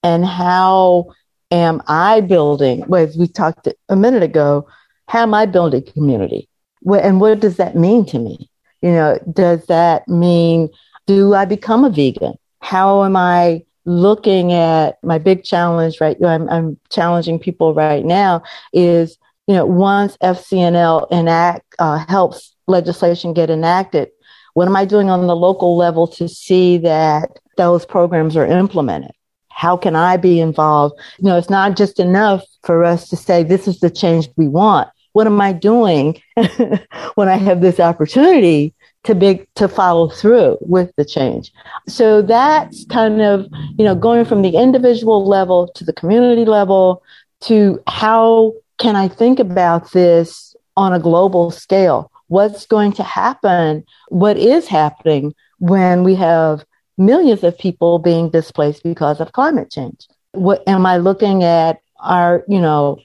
And 0.02 0.24
how 0.24 1.12
am 1.50 1.82
I 1.86 2.20
building, 2.20 2.84
well, 2.88 3.04
as 3.04 3.16
we 3.16 3.26
talked 3.28 3.68
a 3.88 3.96
minute 3.96 4.22
ago, 4.22 4.66
how 5.06 5.22
am 5.22 5.34
I 5.34 5.46
building 5.46 5.84
community? 5.92 6.48
And 6.86 7.20
what 7.20 7.40
does 7.40 7.56
that 7.58 7.76
mean 7.76 8.06
to 8.06 8.18
me? 8.18 8.50
You 8.80 8.90
know, 8.90 9.18
does 9.32 9.66
that 9.66 10.08
mean, 10.08 10.70
do 11.06 11.34
I 11.34 11.44
become 11.44 11.84
a 11.84 11.90
vegan? 11.90 12.34
How 12.60 13.04
am 13.04 13.16
I 13.16 13.64
looking 13.84 14.52
at 14.52 15.02
my 15.02 15.18
big 15.18 15.44
challenge, 15.44 16.00
right? 16.00 16.16
I'm, 16.24 16.48
I'm 16.48 16.78
challenging 16.90 17.38
people 17.38 17.74
right 17.74 18.04
now 18.04 18.42
is, 18.72 19.18
you 19.46 19.54
know, 19.54 19.66
once 19.66 20.16
FCNL 20.18 21.10
enact, 21.10 21.74
uh, 21.78 22.04
helps 22.08 22.54
legislation 22.66 23.34
get 23.34 23.50
enacted, 23.50 24.10
what 24.54 24.68
am 24.68 24.76
I 24.76 24.84
doing 24.84 25.10
on 25.10 25.26
the 25.26 25.36
local 25.36 25.76
level 25.76 26.06
to 26.08 26.28
see 26.28 26.78
that 26.78 27.38
those 27.56 27.84
programs 27.84 28.36
are 28.36 28.46
implemented? 28.46 29.12
How 29.48 29.76
can 29.76 29.94
I 29.94 30.16
be 30.16 30.40
involved? 30.40 30.98
You 31.18 31.26
know, 31.26 31.38
it's 31.38 31.50
not 31.50 31.76
just 31.76 32.00
enough 32.00 32.44
for 32.64 32.84
us 32.84 33.08
to 33.10 33.16
say, 33.16 33.42
this 33.42 33.68
is 33.68 33.80
the 33.80 33.90
change 33.90 34.28
we 34.36 34.48
want. 34.48 34.88
What 35.12 35.26
am 35.26 35.40
I 35.40 35.52
doing 35.52 36.20
when 37.14 37.28
I 37.28 37.36
have 37.36 37.60
this 37.60 37.78
opportunity 37.78 38.74
to 39.04 39.14
be, 39.14 39.46
to 39.56 39.68
follow 39.68 40.08
through 40.08 40.58
with 40.62 40.90
the 40.96 41.04
change? 41.04 41.52
So 41.86 42.22
that's 42.22 42.86
kind 42.86 43.20
of, 43.20 43.46
you 43.78 43.84
know, 43.84 43.94
going 43.94 44.24
from 44.24 44.42
the 44.42 44.56
individual 44.56 45.26
level 45.26 45.68
to 45.74 45.84
the 45.84 45.92
community 45.92 46.46
level 46.46 47.02
to 47.42 47.80
how 47.86 48.54
can 48.78 48.96
I 48.96 49.08
think 49.08 49.38
about 49.38 49.92
this 49.92 50.56
on 50.76 50.92
a 50.92 50.98
global 50.98 51.50
scale? 51.50 52.10
What's 52.28 52.64
going 52.64 52.92
to 52.92 53.02
happen? 53.02 53.84
What 54.08 54.38
is 54.38 54.66
happening 54.66 55.34
when 55.58 56.02
we 56.04 56.14
have 56.14 56.64
millions 57.06 57.42
of 57.44 57.58
people 57.58 57.98
being 57.98 58.30
displaced 58.30 58.82
because 58.82 59.20
of 59.20 59.32
climate 59.32 59.70
change. 59.70 60.08
What 60.32 60.66
am 60.66 60.86
I 60.86 60.96
looking 60.96 61.42
at 61.42 61.80
our, 62.00 62.44
you 62.48 62.60
know, 62.60 62.98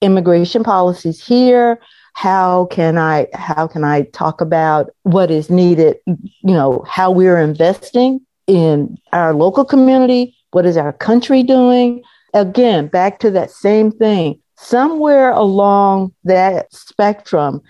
immigration 0.00 0.64
policies 0.64 1.24
here? 1.24 1.78
How 2.14 2.66
can 2.66 2.98
I 2.98 3.28
how 3.32 3.66
can 3.66 3.84
I 3.84 4.02
talk 4.02 4.40
about 4.40 4.90
what 5.02 5.30
is 5.30 5.48
needed, 5.48 5.96
you 6.06 6.18
know, 6.42 6.84
how 6.86 7.10
we're 7.10 7.38
investing 7.38 8.20
in 8.46 8.98
our 9.12 9.32
local 9.32 9.64
community? 9.64 10.36
What 10.50 10.66
is 10.66 10.76
our 10.76 10.92
country 10.92 11.42
doing? 11.42 12.02
Again, 12.34 12.88
back 12.88 13.18
to 13.20 13.30
that 13.30 13.50
same 13.50 13.90
thing. 13.90 14.40
Somewhere 14.56 15.30
along 15.30 16.12
that 16.24 16.72
spectrum 16.72 17.62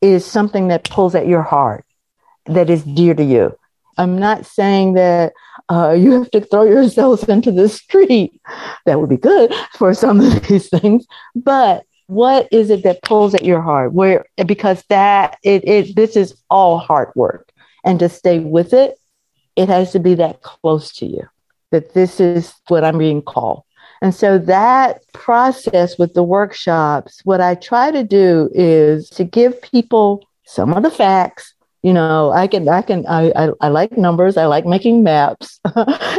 is 0.00 0.24
something 0.24 0.68
that 0.68 0.88
pulls 0.88 1.14
at 1.14 1.26
your 1.26 1.42
heart, 1.42 1.84
that 2.46 2.70
is 2.70 2.82
dear 2.82 3.14
to 3.14 3.22
you. 3.22 3.56
I'm 4.00 4.18
not 4.18 4.46
saying 4.46 4.94
that 4.94 5.34
uh, 5.68 5.92
you 5.92 6.12
have 6.12 6.30
to 6.30 6.40
throw 6.40 6.62
yourselves 6.62 7.28
into 7.28 7.52
the 7.52 7.68
street. 7.68 8.40
That 8.86 8.98
would 8.98 9.10
be 9.10 9.18
good 9.18 9.52
for 9.74 9.92
some 9.92 10.20
of 10.20 10.48
these 10.48 10.70
things. 10.70 11.06
But 11.36 11.84
what 12.06 12.48
is 12.50 12.70
it 12.70 12.82
that 12.84 13.02
pulls 13.02 13.34
at 13.34 13.44
your 13.44 13.60
heart? 13.60 13.92
Where 13.92 14.24
because 14.46 14.82
that 14.88 15.36
it, 15.44 15.68
it 15.68 15.96
this 15.96 16.16
is 16.16 16.34
all 16.48 16.78
hard 16.78 17.12
work, 17.14 17.52
and 17.84 17.98
to 18.00 18.08
stay 18.08 18.38
with 18.38 18.72
it, 18.72 18.98
it 19.54 19.68
has 19.68 19.92
to 19.92 20.00
be 20.00 20.14
that 20.14 20.40
close 20.40 20.94
to 20.94 21.06
you. 21.06 21.28
That 21.70 21.92
this 21.92 22.20
is 22.20 22.54
what 22.68 22.82
I'm 22.82 22.96
being 22.96 23.20
called. 23.20 23.64
And 24.00 24.14
so 24.14 24.38
that 24.38 25.02
process 25.12 25.98
with 25.98 26.14
the 26.14 26.22
workshops, 26.22 27.20
what 27.24 27.42
I 27.42 27.54
try 27.54 27.90
to 27.90 28.02
do 28.02 28.48
is 28.54 29.10
to 29.10 29.24
give 29.24 29.60
people 29.60 30.26
some 30.46 30.72
of 30.72 30.82
the 30.82 30.90
facts 30.90 31.54
you 31.82 31.92
know, 31.92 32.30
I 32.30 32.46
can, 32.46 32.68
I 32.68 32.82
can, 32.82 33.06
I, 33.06 33.32
I, 33.34 33.50
I 33.60 33.68
like 33.68 33.96
numbers. 33.96 34.36
I 34.36 34.46
like 34.46 34.66
making 34.66 35.02
maps. 35.02 35.60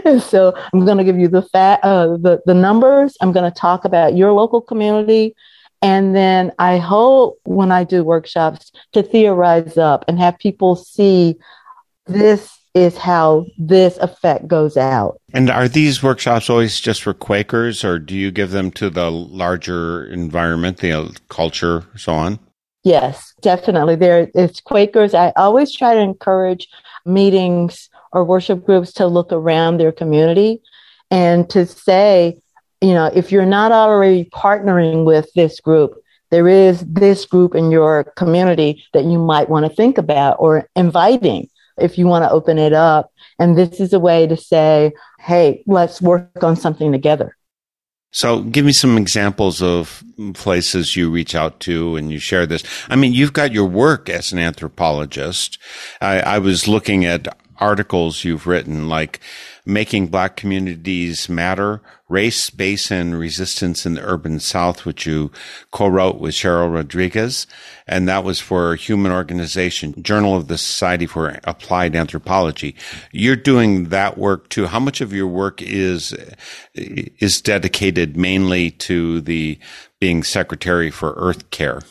and 0.06 0.22
so 0.24 0.54
I'm 0.74 0.86
going 0.86 0.98
to 0.98 1.04
give 1.04 1.20
you 1.20 1.28
the 1.28 1.44
fat, 1.44 1.80
uh, 1.84 2.18
the, 2.18 2.42
the 2.46 2.54
numbers. 2.54 3.16
I'm 3.22 3.32
going 3.32 3.50
to 3.50 3.58
talk 3.58 3.86
about 3.86 4.16
your 4.16 4.34
local 4.34 4.62
community. 4.62 5.36
And 5.84 6.16
then 6.16 6.52
I 6.60 6.78
hope 6.78 7.40
when 7.44 7.72
I 7.72 7.84
do 7.84 8.04
workshops 8.04 8.72
to 8.94 9.04
theorize 9.04 9.78
up 9.78 10.06
and 10.08 10.20
have 10.20 10.38
people 10.38 10.76
see 10.76 11.38
this 12.06 12.58
is 12.74 12.98
how 12.98 13.46
this 13.58 13.98
effect 13.98 14.48
goes 14.48 14.78
out. 14.78 15.20
And 15.34 15.50
are 15.50 15.68
these 15.68 16.02
workshops 16.02 16.50
always 16.50 16.80
just 16.80 17.04
for 17.04 17.14
Quakers 17.14 17.84
or 17.84 18.00
do 18.00 18.16
you 18.16 18.32
give 18.32 18.52
them 18.52 18.72
to 18.72 18.90
the 18.90 19.12
larger 19.12 20.06
environment, 20.06 20.78
the 20.78 21.16
culture, 21.30 21.86
so 21.98 22.14
on? 22.14 22.40
Yes, 22.84 23.34
definitely. 23.42 23.96
There 23.96 24.32
it's 24.34 24.60
Quakers. 24.60 25.14
I 25.14 25.34
always 25.36 25.72
try 25.72 25.94
to 25.94 26.00
encourage 26.00 26.68
meetings 27.06 27.90
or 28.12 28.24
worship 28.24 28.66
groups 28.66 28.92
to 28.94 29.08
look 29.08 29.32
around 29.32 29.78
their 29.78 29.92
community 29.92 30.62
and 31.12 31.50
to 31.52 31.66
say, 31.66 32.40
you 32.82 32.94
know, 32.94 33.12
if 33.14 33.32
you're 33.32 33.46
not 33.46 33.72
already 33.72 34.26
partnering 34.34 35.06
with 35.06 35.32
this 35.36 35.60
group, 35.60 35.94
there 36.32 36.48
is 36.48 36.82
this 36.88 37.26
group 37.26 37.54
in 37.54 37.70
your 37.70 38.06
community 38.16 38.84
that 38.94 39.04
you 39.04 39.20
might 39.20 39.50
want 39.50 39.66
to 39.66 39.76
think 39.76 39.98
about 39.98 40.38
or 40.40 40.68
inviting 40.76 41.50
if 41.78 41.98
you 41.98 42.08
want 42.08 42.24
to 42.24 42.32
open 42.32 42.58
it 42.58 42.74
up. 42.74 43.12
And 43.38 43.58
this 43.58 43.80
is 43.80 43.94
a 43.94 44.00
way 44.00 44.26
to 44.26 44.38
say, 44.38 44.94
hey, 45.20 45.64
let's 45.68 46.02
work 46.02 46.44
on 46.44 46.56
something 46.56 46.92
together. 46.92 47.38
So, 48.12 48.42
give 48.42 48.66
me 48.66 48.74
some 48.74 48.98
examples 48.98 49.62
of 49.62 50.04
places 50.34 50.96
you 50.96 51.10
reach 51.10 51.34
out 51.34 51.60
to 51.62 51.96
and 51.96 52.12
you 52.12 52.20
share 52.20 52.46
this. 52.46 52.64
I 52.90 52.96
mean, 52.96 53.14
you've 53.14 53.34
got 53.34 53.54
your 53.54 53.66
work 53.66 54.10
as 54.10 54.32
an 54.32 54.40
anthropologist. 54.40 55.58
I, 56.02 56.20
I 56.20 56.40
was 56.40 56.68
looking 56.68 57.06
at 57.06 57.28
articles 57.58 58.24
you've 58.24 58.48
written, 58.48 58.90
like 58.90 59.22
Making 59.66 60.08
Black 60.08 60.36
Communities 60.36 61.30
Matter, 61.30 61.82
Race, 62.10 62.44
Space, 62.44 62.92
and 62.92 63.18
Resistance 63.18 63.86
in 63.86 63.94
the 63.94 64.04
Urban 64.04 64.40
South, 64.40 64.86
which 64.86 65.06
you 65.06 65.32
co-wrote 65.72 66.20
with 66.20 66.34
Cheryl 66.34 66.74
Rodriguez. 66.74 67.48
And 67.88 68.08
that 68.08 68.24
was 68.24 68.40
for 68.40 68.76
Human 68.76 69.12
Organization, 69.12 70.02
Journal 70.04 70.36
of 70.36 70.48
the 70.48 70.58
Society 70.58 71.06
for 71.06 71.40
Applied 71.44 71.96
Anthropology. 71.96 72.76
You're 73.12 73.36
doing 73.36 73.90
that 73.90 74.18
work 74.18 74.50
too. 74.50 74.68
How 74.68 74.80
much 74.80 75.00
of 75.00 75.14
your 75.14 75.28
work 75.28 75.62
is, 75.62 76.16
is 76.74 77.42
dedicated 77.42 78.18
mainly 78.18 78.72
to 78.72 79.22
the 79.22 79.60
being 80.00 80.24
Secretary 80.24 80.92
for 80.92 81.14
Earth 81.18 81.50
Care? 81.52 81.82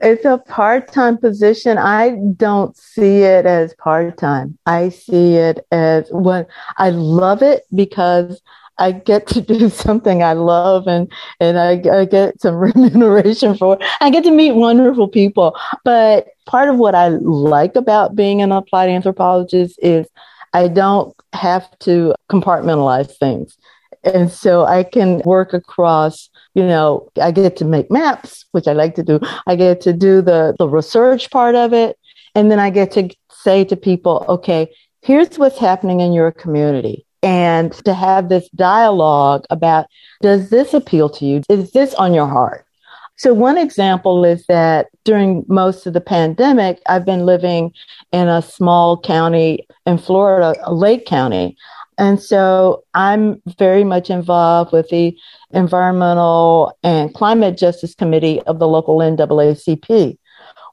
It's 0.00 0.24
a 0.24 0.38
part 0.38 0.92
time 0.92 1.18
position. 1.18 1.76
I 1.76 2.16
don't 2.36 2.76
see 2.76 3.22
it 3.22 3.46
as 3.46 3.74
part 3.74 4.16
time. 4.16 4.56
I 4.64 4.90
see 4.90 5.34
it 5.34 5.66
as 5.72 6.08
what 6.10 6.48
I 6.76 6.90
love 6.90 7.42
it 7.42 7.64
because 7.74 8.40
I 8.78 8.92
get 8.92 9.26
to 9.28 9.40
do 9.40 9.68
something 9.84 10.22
I 10.22 10.34
love 10.34 10.86
and, 10.86 11.10
and 11.40 11.58
I, 11.58 11.82
I 11.92 12.04
get 12.04 12.40
some 12.40 12.54
remuneration 12.76 13.56
for 13.56 13.74
it. 13.74 13.82
I 14.00 14.10
get 14.10 14.24
to 14.24 14.30
meet 14.30 14.52
wonderful 14.52 15.08
people. 15.08 15.56
But 15.84 16.28
part 16.46 16.68
of 16.68 16.76
what 16.76 16.94
I 16.94 17.08
like 17.08 17.74
about 17.74 18.14
being 18.14 18.40
an 18.40 18.52
applied 18.52 18.88
anthropologist 18.88 19.78
is 19.82 20.06
I 20.54 20.68
don't 20.68 21.14
have 21.32 21.76
to 21.80 22.14
compartmentalize 22.30 23.16
things. 23.18 23.58
And 24.04 24.30
so 24.30 24.64
I 24.64 24.84
can 24.84 25.22
work 25.24 25.52
across 25.52 26.30
you 26.54 26.66
know, 26.66 27.08
I 27.20 27.30
get 27.30 27.56
to 27.58 27.64
make 27.64 27.90
maps, 27.90 28.46
which 28.52 28.66
I 28.66 28.72
like 28.72 28.94
to 28.96 29.02
do. 29.02 29.20
I 29.46 29.56
get 29.56 29.80
to 29.82 29.92
do 29.92 30.22
the, 30.22 30.54
the 30.58 30.68
research 30.68 31.30
part 31.30 31.54
of 31.54 31.72
it. 31.72 31.96
And 32.34 32.50
then 32.50 32.58
I 32.58 32.70
get 32.70 32.92
to 32.92 33.08
say 33.30 33.64
to 33.64 33.76
people, 33.76 34.24
okay, 34.28 34.68
here's 35.02 35.38
what's 35.38 35.58
happening 35.58 36.00
in 36.00 36.12
your 36.12 36.32
community. 36.32 37.04
And 37.22 37.72
to 37.84 37.94
have 37.94 38.28
this 38.28 38.48
dialogue 38.50 39.44
about, 39.50 39.86
does 40.22 40.50
this 40.50 40.74
appeal 40.74 41.08
to 41.10 41.24
you? 41.24 41.42
Is 41.48 41.72
this 41.72 41.94
on 41.94 42.14
your 42.14 42.26
heart? 42.26 42.64
So 43.16 43.34
one 43.34 43.58
example 43.58 44.24
is 44.24 44.46
that 44.46 44.86
during 45.04 45.44
most 45.48 45.86
of 45.86 45.92
the 45.92 46.00
pandemic, 46.00 46.80
I've 46.86 47.04
been 47.04 47.26
living 47.26 47.72
in 48.12 48.28
a 48.28 48.40
small 48.40 49.00
county 49.00 49.66
in 49.86 49.98
Florida, 49.98 50.54
Lake 50.70 51.04
County. 51.04 51.56
And 51.98 52.22
so 52.22 52.84
I'm 52.94 53.42
very 53.58 53.82
much 53.82 54.08
involved 54.08 54.72
with 54.72 54.88
the 54.88 55.18
Environmental 55.52 56.76
and 56.82 57.14
Climate 57.14 57.56
Justice 57.56 57.94
Committee 57.94 58.40
of 58.42 58.58
the 58.58 58.68
local 58.68 58.98
NAACP. 58.98 60.18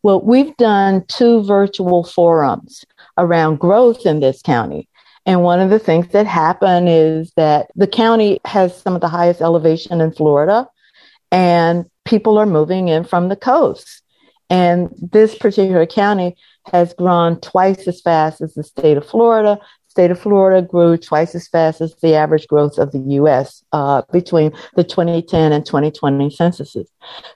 Well, 0.04 0.22
we've 0.22 0.56
done 0.58 1.06
two 1.08 1.44
virtual 1.44 2.04
forums 2.04 2.86
around 3.18 3.60
growth 3.60 4.06
in 4.06 4.20
this 4.20 4.42
county. 4.42 4.88
And 5.26 5.42
one 5.42 5.60
of 5.60 5.72
the 5.72 5.80
things 5.80 6.10
that 6.10 6.28
happened 6.28 6.88
is 6.90 7.32
that 7.36 7.72
the 7.76 7.88
county 7.88 8.40
has 8.46 8.80
some 8.80 8.94
of 8.94 9.02
the 9.02 9.08
highest 9.08 9.42
elevation 9.42 10.02
in 10.02 10.12
Florida, 10.12 10.68
and 11.32 11.86
people 12.04 12.38
are 12.38 12.46
moving 12.46 12.90
in 12.90 13.04
from 13.04 13.30
the 13.30 13.36
coast. 13.36 14.04
And 14.50 14.90
this 15.00 15.36
particular 15.36 15.88
county 15.88 16.36
has 16.72 16.94
grown 16.94 17.40
twice 17.40 17.88
as 17.88 18.02
fast 18.02 18.42
as 18.42 18.54
the 18.54 18.64
state 18.64 18.98
of 18.98 19.08
Florida, 19.08 19.60
state 19.96 20.12
of 20.12 20.20
Florida 20.20 20.62
grew 20.62 20.98
twice 20.98 21.34
as 21.36 21.48
fast 21.48 21.80
as 21.80 21.96
the 22.02 22.16
average 22.16 22.50
growth 22.50 22.78
of 22.78 22.92
the 22.92 23.00
U.S. 23.00 23.64
Uh, 23.72 24.02
between 24.12 24.52
the 24.76 24.84
2010 24.84 25.54
and 25.54 25.66
2020 25.66 26.30
censuses. 26.32 26.92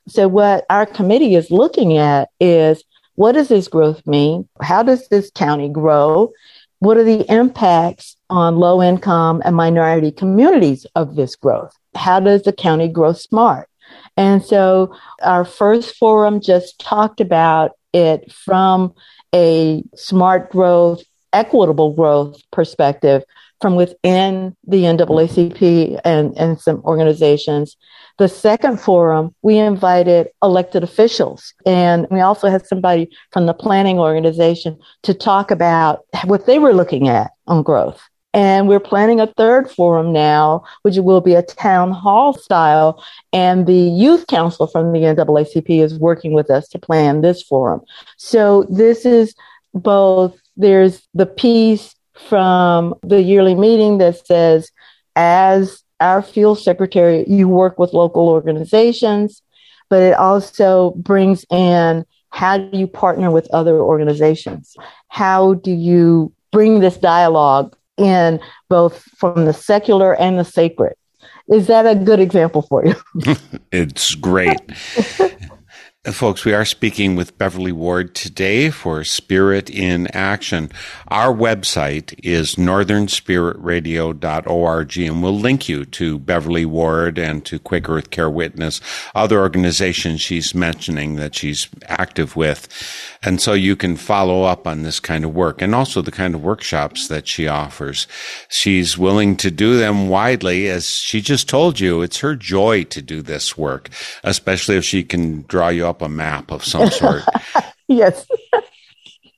So 0.10 0.28
what 0.28 0.66
our 0.70 0.86
committee 0.86 1.36
is 1.36 1.52
looking 1.52 1.98
at 1.98 2.28
is 2.42 2.84
what 3.16 3.32
does 3.32 3.48
this 3.48 3.70
growth 3.70 4.06
mean? 4.06 4.50
How 4.62 4.84
does 4.84 5.08
this 5.08 5.32
county 5.34 5.70
grow? 5.70 6.34
What 6.80 6.98
are 6.98 7.04
the 7.06 7.26
impacts 7.34 8.18
on 8.30 8.58
low 8.58 8.84
income 8.84 9.42
and 9.46 9.56
minority 9.56 10.12
communities 10.12 10.86
of 10.96 11.16
this 11.16 11.38
growth? 11.38 11.72
How 11.96 12.20
does 12.20 12.44
the 12.44 12.52
county 12.52 12.90
grow 12.90 13.14
smart? 13.14 13.70
And 14.18 14.44
so 14.44 14.94
our 15.24 15.46
first 15.46 15.96
forum 15.96 16.42
just 16.42 16.78
talked 16.78 17.22
about 17.22 17.72
it 17.94 18.30
from 18.34 18.94
a 19.34 19.82
smart 19.96 20.52
growth 20.52 21.04
equitable 21.34 21.94
growth 21.94 22.42
perspective 22.52 23.24
from 23.62 23.76
within 23.76 24.56
the 24.68 24.84
NAACP 24.84 26.00
and, 26.06 26.38
and 26.38 26.60
some 26.60 26.82
organizations. 26.86 27.76
The 28.18 28.30
second 28.30 28.80
forum, 28.80 29.36
we 29.42 29.58
invited 29.58 30.30
elected 30.42 30.84
officials 30.84 31.54
and 31.66 32.08
we 32.10 32.22
also 32.22 32.50
had 32.50 32.66
somebody 32.66 33.10
from 33.32 33.46
the 33.46 33.54
planning 33.54 34.00
organization 34.00 34.78
to 35.04 35.14
talk 35.14 35.52
about 35.52 36.06
what 36.26 36.46
they 36.46 36.60
were 36.60 36.74
looking 36.74 37.10
at 37.10 37.32
on 37.48 37.64
growth. 37.64 38.02
And 38.34 38.68
we're 38.68 38.80
planning 38.80 39.20
a 39.20 39.28
third 39.28 39.72
forum 39.72 40.14
now, 40.14 40.64
which 40.84 40.98
will 40.98 41.22
be 41.22 41.34
a 41.34 41.42
town 41.42 41.92
hall 41.92 42.34
style. 42.34 43.04
And 43.34 43.66
the 43.66 43.74
youth 43.74 44.28
council 44.28 44.68
from 44.68 44.92
the 44.92 45.00
NAACP 45.00 45.82
is 45.82 45.98
working 45.98 46.34
with 46.34 46.52
us 46.52 46.68
to 46.70 46.80
plan 46.80 47.22
this 47.22 47.42
forum. 47.42 47.82
So 48.18 48.68
this 48.70 49.04
is 49.06 49.34
both 49.74 50.40
there's 50.60 51.08
the 51.14 51.26
piece 51.26 51.96
from 52.28 52.94
the 53.02 53.22
yearly 53.22 53.56
meeting 53.56 53.98
that 53.98 54.26
says, 54.28 54.72
as 55.16 55.84
our 56.00 56.22
field 56.22 56.60
secretary, 56.60 57.26
you 57.28 57.48
work 57.48 57.80
with 57.80 57.94
local 57.94 58.30
organizations, 58.30 59.42
but 59.90 60.04
it 60.04 60.14
also 60.14 60.92
brings 60.98 61.46
in 61.50 62.06
how 62.30 62.58
do 62.58 62.78
you 62.78 62.88
partner 62.88 63.32
with 63.32 63.48
other 63.52 63.80
organizations? 63.80 64.76
How 65.08 65.56
do 65.56 65.72
you 65.72 66.32
bring 66.52 66.80
this 66.80 66.98
dialogue 66.98 67.76
in 67.98 68.40
both 68.70 69.02
from 69.18 69.46
the 69.46 69.54
secular 69.54 70.14
and 70.20 70.38
the 70.38 70.46
sacred? 70.46 70.94
Is 71.52 71.68
that 71.68 71.88
a 71.88 71.96
good 71.96 72.20
example 72.20 72.62
for 72.62 72.86
you? 72.86 72.96
it's 73.72 74.14
great. 74.14 74.60
Folks, 76.06 76.46
we 76.46 76.54
are 76.54 76.64
speaking 76.64 77.18
with 77.18 77.38
Beverly 77.38 77.74
Ward 77.74 78.16
today 78.16 78.70
for 78.70 79.04
Spirit 79.04 79.70
in 79.70 80.08
Action. 80.16 80.72
Our 81.10 81.36
website 81.36 82.18
is 82.24 82.56
northernspiritradio.org, 82.56 84.98
and 84.98 85.22
we'll 85.22 85.38
link 85.38 85.68
you 85.68 85.84
to 85.84 86.18
Beverly 86.18 86.66
Ward 86.66 87.20
and 87.20 87.46
to 87.46 87.60
Quaker 87.60 87.98
Earth 87.98 88.12
Care 88.12 88.30
Witness, 88.30 88.80
other 89.14 89.42
organizations 89.42 90.22
she's 90.22 90.56
mentioning 90.56 91.18
that 91.18 91.36
she's 91.36 91.68
active 91.88 92.38
with. 92.38 92.70
And 93.22 93.42
so 93.42 93.54
you 93.54 93.76
can 93.76 93.98
follow 93.98 94.44
up 94.44 94.66
on 94.66 94.84
this 94.84 95.00
kind 95.00 95.26
of 95.26 95.34
work 95.34 95.62
and 95.62 95.76
also 95.76 96.02
the 96.02 96.12
kind 96.12 96.34
of 96.34 96.44
workshops 96.44 97.08
that 97.10 97.28
she 97.28 97.48
offers. 97.48 98.08
She's 98.48 98.98
willing 98.98 99.36
to 99.38 99.52
do 99.52 99.78
them 99.78 100.08
widely. 100.08 100.70
As 100.70 100.88
she 100.88 101.22
just 101.22 101.50
told 101.50 101.80
you, 101.80 102.02
it's 102.02 102.20
her 102.20 102.36
joy 102.36 102.86
to 102.86 103.02
do 103.02 103.22
this 103.22 103.58
work, 103.58 103.90
especially 104.24 104.78
if 104.78 104.86
she 104.86 105.04
can 105.04 105.44
draw 105.44 105.68
you 105.70 105.86
up 105.86 106.02
a 106.02 106.10
map 106.10 106.52
of 106.52 106.64
some 106.64 106.90
sort. 106.90 107.24
yes. 107.88 108.26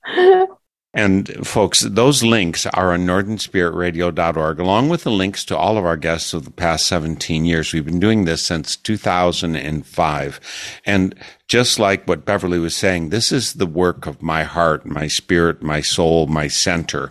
And 0.94 1.46
folks, 1.46 1.80
those 1.80 2.22
links 2.22 2.66
are 2.66 2.92
on 2.92 3.06
northernspiritradio.org, 3.06 4.60
along 4.60 4.90
with 4.90 5.04
the 5.04 5.10
links 5.10 5.42
to 5.46 5.56
all 5.56 5.78
of 5.78 5.86
our 5.86 5.96
guests 5.96 6.34
of 6.34 6.44
the 6.44 6.50
past 6.50 6.86
17 6.86 7.46
years. 7.46 7.72
We've 7.72 7.84
been 7.84 7.98
doing 7.98 8.26
this 8.26 8.44
since 8.44 8.76
2005. 8.76 10.40
And 10.84 11.14
just 11.48 11.78
like 11.78 12.06
what 12.06 12.26
Beverly 12.26 12.58
was 12.58 12.76
saying, 12.76 13.08
this 13.08 13.32
is 13.32 13.54
the 13.54 13.66
work 13.66 14.06
of 14.06 14.20
my 14.20 14.42
heart, 14.44 14.84
my 14.84 15.06
spirit, 15.06 15.62
my 15.62 15.80
soul, 15.80 16.26
my 16.26 16.46
center. 16.46 17.08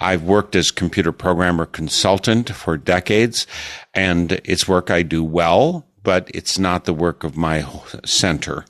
I've 0.00 0.22
worked 0.22 0.54
as 0.54 0.70
computer 0.70 1.12
programmer 1.12 1.64
consultant 1.64 2.50
for 2.50 2.76
decades, 2.76 3.46
and 3.94 4.32
it's 4.44 4.68
work 4.68 4.90
I 4.90 5.02
do 5.02 5.24
well 5.24 5.86
but 6.04 6.30
it's 6.34 6.58
not 6.58 6.84
the 6.84 6.92
work 6.92 7.24
of 7.24 7.36
my 7.36 7.66
center. 8.04 8.64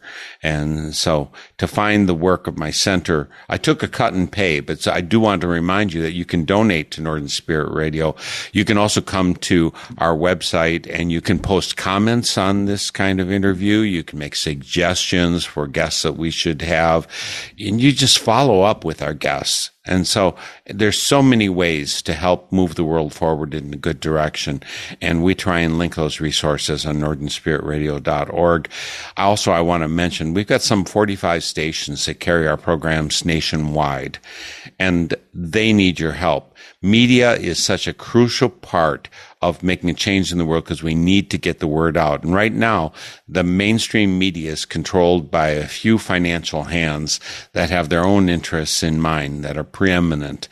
And 0.45 0.95
so 0.95 1.31
to 1.57 1.67
find 1.67 2.07
the 2.07 2.15
work 2.15 2.47
of 2.47 2.59
my 2.59 2.71
center, 2.71 3.31
I 3.49 3.57
took 3.57 3.83
a 3.83 3.89
cut 3.89 4.13
and 4.13 4.31
pay, 4.31 4.61
but 4.61 4.87
I 4.87 5.01
do 5.01 5.19
want 5.19 5.41
to 5.41 5.49
remind 5.49 5.95
you 5.95 6.03
that 6.03 6.13
you 6.13 6.27
can 6.27 6.45
donate 6.45 6.91
to 6.93 7.01
Northern 7.01 7.29
Spirit 7.29 7.73
Radio. 7.73 8.15
You 8.53 8.67
can 8.67 8.77
also 8.77 9.01
come 9.01 9.37
to 9.37 9.73
our 9.97 10.15
website 10.15 10.87
and 10.93 11.11
you 11.11 11.23
can 11.23 11.39
post 11.39 11.79
comments 11.79 12.37
on 12.37 12.67
this 12.67 12.91
kind 12.91 13.21
of 13.21 13.33
interview. 13.33 13.79
You 13.79 14.05
can 14.05 14.19
make 14.19 14.37
suggestions 14.37 15.47
for 15.47 15.67
guests 15.67 16.03
that 16.03 16.19
we 16.19 16.31
should 16.31 16.61
have 16.61 17.09
and 17.59 17.81
you 17.81 17.93
just 17.93 18.19
follow 18.19 18.61
up 18.61 18.85
with 18.85 19.01
our 19.01 19.15
guests. 19.15 19.71
And 19.87 20.07
so 20.09 20.35
there's 20.67 21.01
so 21.01 21.23
many 21.23 21.49
ways 21.49 22.01
to 22.03 22.15
help 22.15 22.51
move 22.51 22.75
the 22.75 22.85
world 22.85 23.13
forward 23.13 23.53
in 23.53 23.75
a 23.75 23.77
good 23.77 24.01
direction. 24.01 24.63
And 25.03 25.23
we 25.23 25.35
try 25.35 25.61
and 25.61 25.77
link 25.79 25.95
those 25.95 26.21
resources 26.21 26.87
on 26.87 26.97
northernspiritradio.org. 26.97 28.69
Also, 29.17 29.53
I 29.53 29.61
want 29.61 29.83
to 29.83 29.89
mention 29.89 30.33
we've 30.35 30.47
got 30.47 30.63
some 30.63 30.85
45 30.85 31.45
stations 31.45 32.07
that 32.07 32.21
carry 32.21 32.47
our 32.49 32.57
programs 32.57 33.25
nationwide 33.25 34.19
and 34.79 35.15
they 35.33 35.73
need 35.73 36.01
your 36.01 36.13
help. 36.13 36.55
Media 36.83 37.35
is 37.35 37.65
such 37.65 37.87
a 37.87 37.95
crucial 37.95 38.49
part 38.49 39.09
of 39.41 39.63
making 39.63 39.91
a 39.91 39.95
change 39.95 40.33
in 40.33 40.39
the 40.39 40.45
world 40.45 40.65
because 40.65 40.83
we 40.83 40.95
need 40.95 41.31
to 41.31 41.39
get 41.39 41.59
the 41.59 41.67
word 41.67 41.97
out. 41.97 42.25
And 42.25 42.35
right 42.35 42.53
now, 42.53 42.93
the 43.29 43.43
mainstream 43.43 44.19
media 44.19 44.53
is 44.53 44.65
controlled 44.65 45.31
by 45.31 45.49
a 45.49 45.67
few 45.67 45.99
financial 45.99 46.65
hands 46.65 47.21
that 47.53 47.71
have 47.71 47.89
their 47.89 48.05
own 48.05 48.29
interests 48.29 48.83
in 48.83 49.01
mind 49.01 49.45
that 49.45 49.57
are 49.57 49.65
preeminent. 49.65 50.49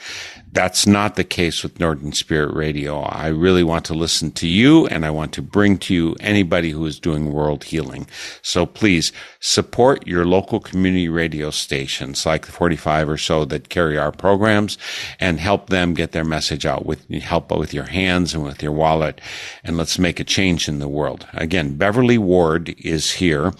That's 0.52 0.86
not 0.86 1.16
the 1.16 1.24
case 1.24 1.62
with 1.62 1.80
Northern 1.80 2.12
Spirit 2.12 2.54
Radio. 2.54 3.00
I 3.00 3.28
really 3.28 3.62
want 3.62 3.86
to 3.86 3.94
listen 3.94 4.32
to 4.32 4.46
you 4.46 4.86
and 4.88 5.06
I 5.06 5.10
want 5.10 5.32
to 5.32 5.42
bring 5.42 5.78
to 5.78 5.94
you 5.94 6.14
anybody 6.20 6.70
who 6.70 6.84
is 6.84 7.00
doing 7.00 7.32
world 7.32 7.64
healing. 7.64 8.06
So 8.42 8.66
please 8.66 9.12
support 9.40 10.06
your 10.06 10.26
local 10.26 10.60
community 10.60 11.08
radio 11.08 11.50
stations 11.50 12.26
like 12.26 12.44
the 12.44 12.52
45 12.52 13.08
or 13.08 13.16
so 13.16 13.46
that 13.46 13.70
carry 13.70 13.96
our 13.96 14.12
programs 14.12 14.76
and 15.18 15.40
help 15.40 15.70
them 15.70 15.94
get 15.94 16.12
their 16.12 16.24
message 16.24 16.66
out 16.66 16.84
with 16.84 17.08
help 17.22 17.50
with 17.50 17.72
your 17.72 17.86
hands 17.86 18.34
and 18.34 18.44
with 18.44 18.62
your 18.62 18.72
wallet. 18.72 19.22
And 19.64 19.78
let's 19.78 19.98
make 19.98 20.20
a 20.20 20.24
change 20.24 20.68
in 20.68 20.80
the 20.80 20.88
world. 20.88 21.26
Again, 21.32 21.76
Beverly 21.76 22.18
Ward 22.18 22.74
is 22.78 23.12
here. 23.12 23.52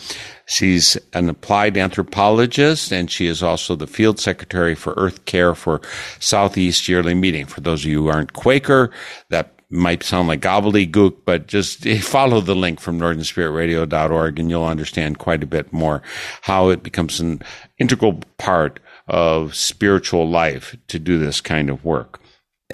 She's 0.46 0.96
an 1.12 1.28
applied 1.28 1.76
anthropologist 1.76 2.92
and 2.92 3.11
she 3.11 3.26
is 3.26 3.42
also 3.42 3.76
the 3.76 3.87
field 3.87 4.18
secretary 4.18 4.74
for 4.74 4.94
Earth 4.96 5.24
Care 5.24 5.55
for 5.55 5.81
Southeast 6.18 6.88
Yearly 6.88 7.14
Meeting. 7.14 7.46
For 7.46 7.61
those 7.61 7.85
of 7.85 7.90
you 7.90 8.02
who 8.02 8.09
aren't 8.09 8.33
Quaker, 8.33 8.90
that 9.31 9.55
might 9.70 10.02
sound 10.02 10.28
like 10.28 10.40
gobbledygook, 10.40 11.16
but 11.24 11.46
just 11.46 11.88
follow 12.02 12.40
the 12.40 12.55
link 12.55 12.81
from 12.81 13.00
northernspiritradio.org 13.00 14.38
and 14.38 14.50
you'll 14.50 14.64
understand 14.64 15.18
quite 15.18 15.42
a 15.42 15.46
bit 15.46 15.72
more 15.72 16.02
how 16.42 16.68
it 16.68 16.83
becomes 16.83 17.20
an 17.20 17.40
integral 17.78 18.20
part 18.38 18.78
of 19.09 19.55
spiritual 19.55 20.28
life 20.28 20.76
to 20.88 20.98
do 20.98 21.18
this 21.18 21.40
kind 21.40 21.70
of 21.70 21.85
work. 21.85 22.21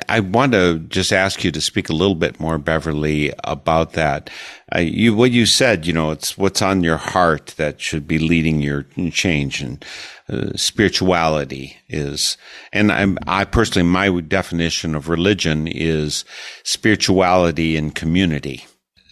I 0.08 0.20
want 0.20 0.52
to 0.52 0.78
just 0.78 1.12
ask 1.12 1.44
you 1.44 1.50
to 1.52 1.61
speak 1.61 1.88
a 1.88 1.94
little 1.94 2.14
bit 2.14 2.40
more, 2.40 2.58
Beverly, 2.58 3.32
about 3.44 3.92
that. 3.92 4.30
Uh, 4.74 4.80
you, 4.80 5.14
what 5.14 5.30
you 5.30 5.46
said, 5.46 5.87
you 5.87 5.92
know, 5.92 6.11
it's 6.11 6.37
what's 6.37 6.62
on 6.62 6.82
your 6.82 6.96
heart 6.96 7.54
that 7.56 7.80
should 7.80 8.06
be 8.06 8.18
leading 8.18 8.61
your 8.61 8.84
change, 9.11 9.61
and 9.62 9.84
uh, 10.28 10.50
spirituality 10.56 11.76
is. 11.88 12.37
And 12.72 12.92
I'm, 12.92 13.18
I 13.26 13.44
personally, 13.44 13.88
my 13.88 14.20
definition 14.20 14.94
of 14.94 15.08
religion 15.08 15.66
is 15.66 16.24
spirituality 16.64 17.76
and 17.76 17.94
community. 17.94 18.66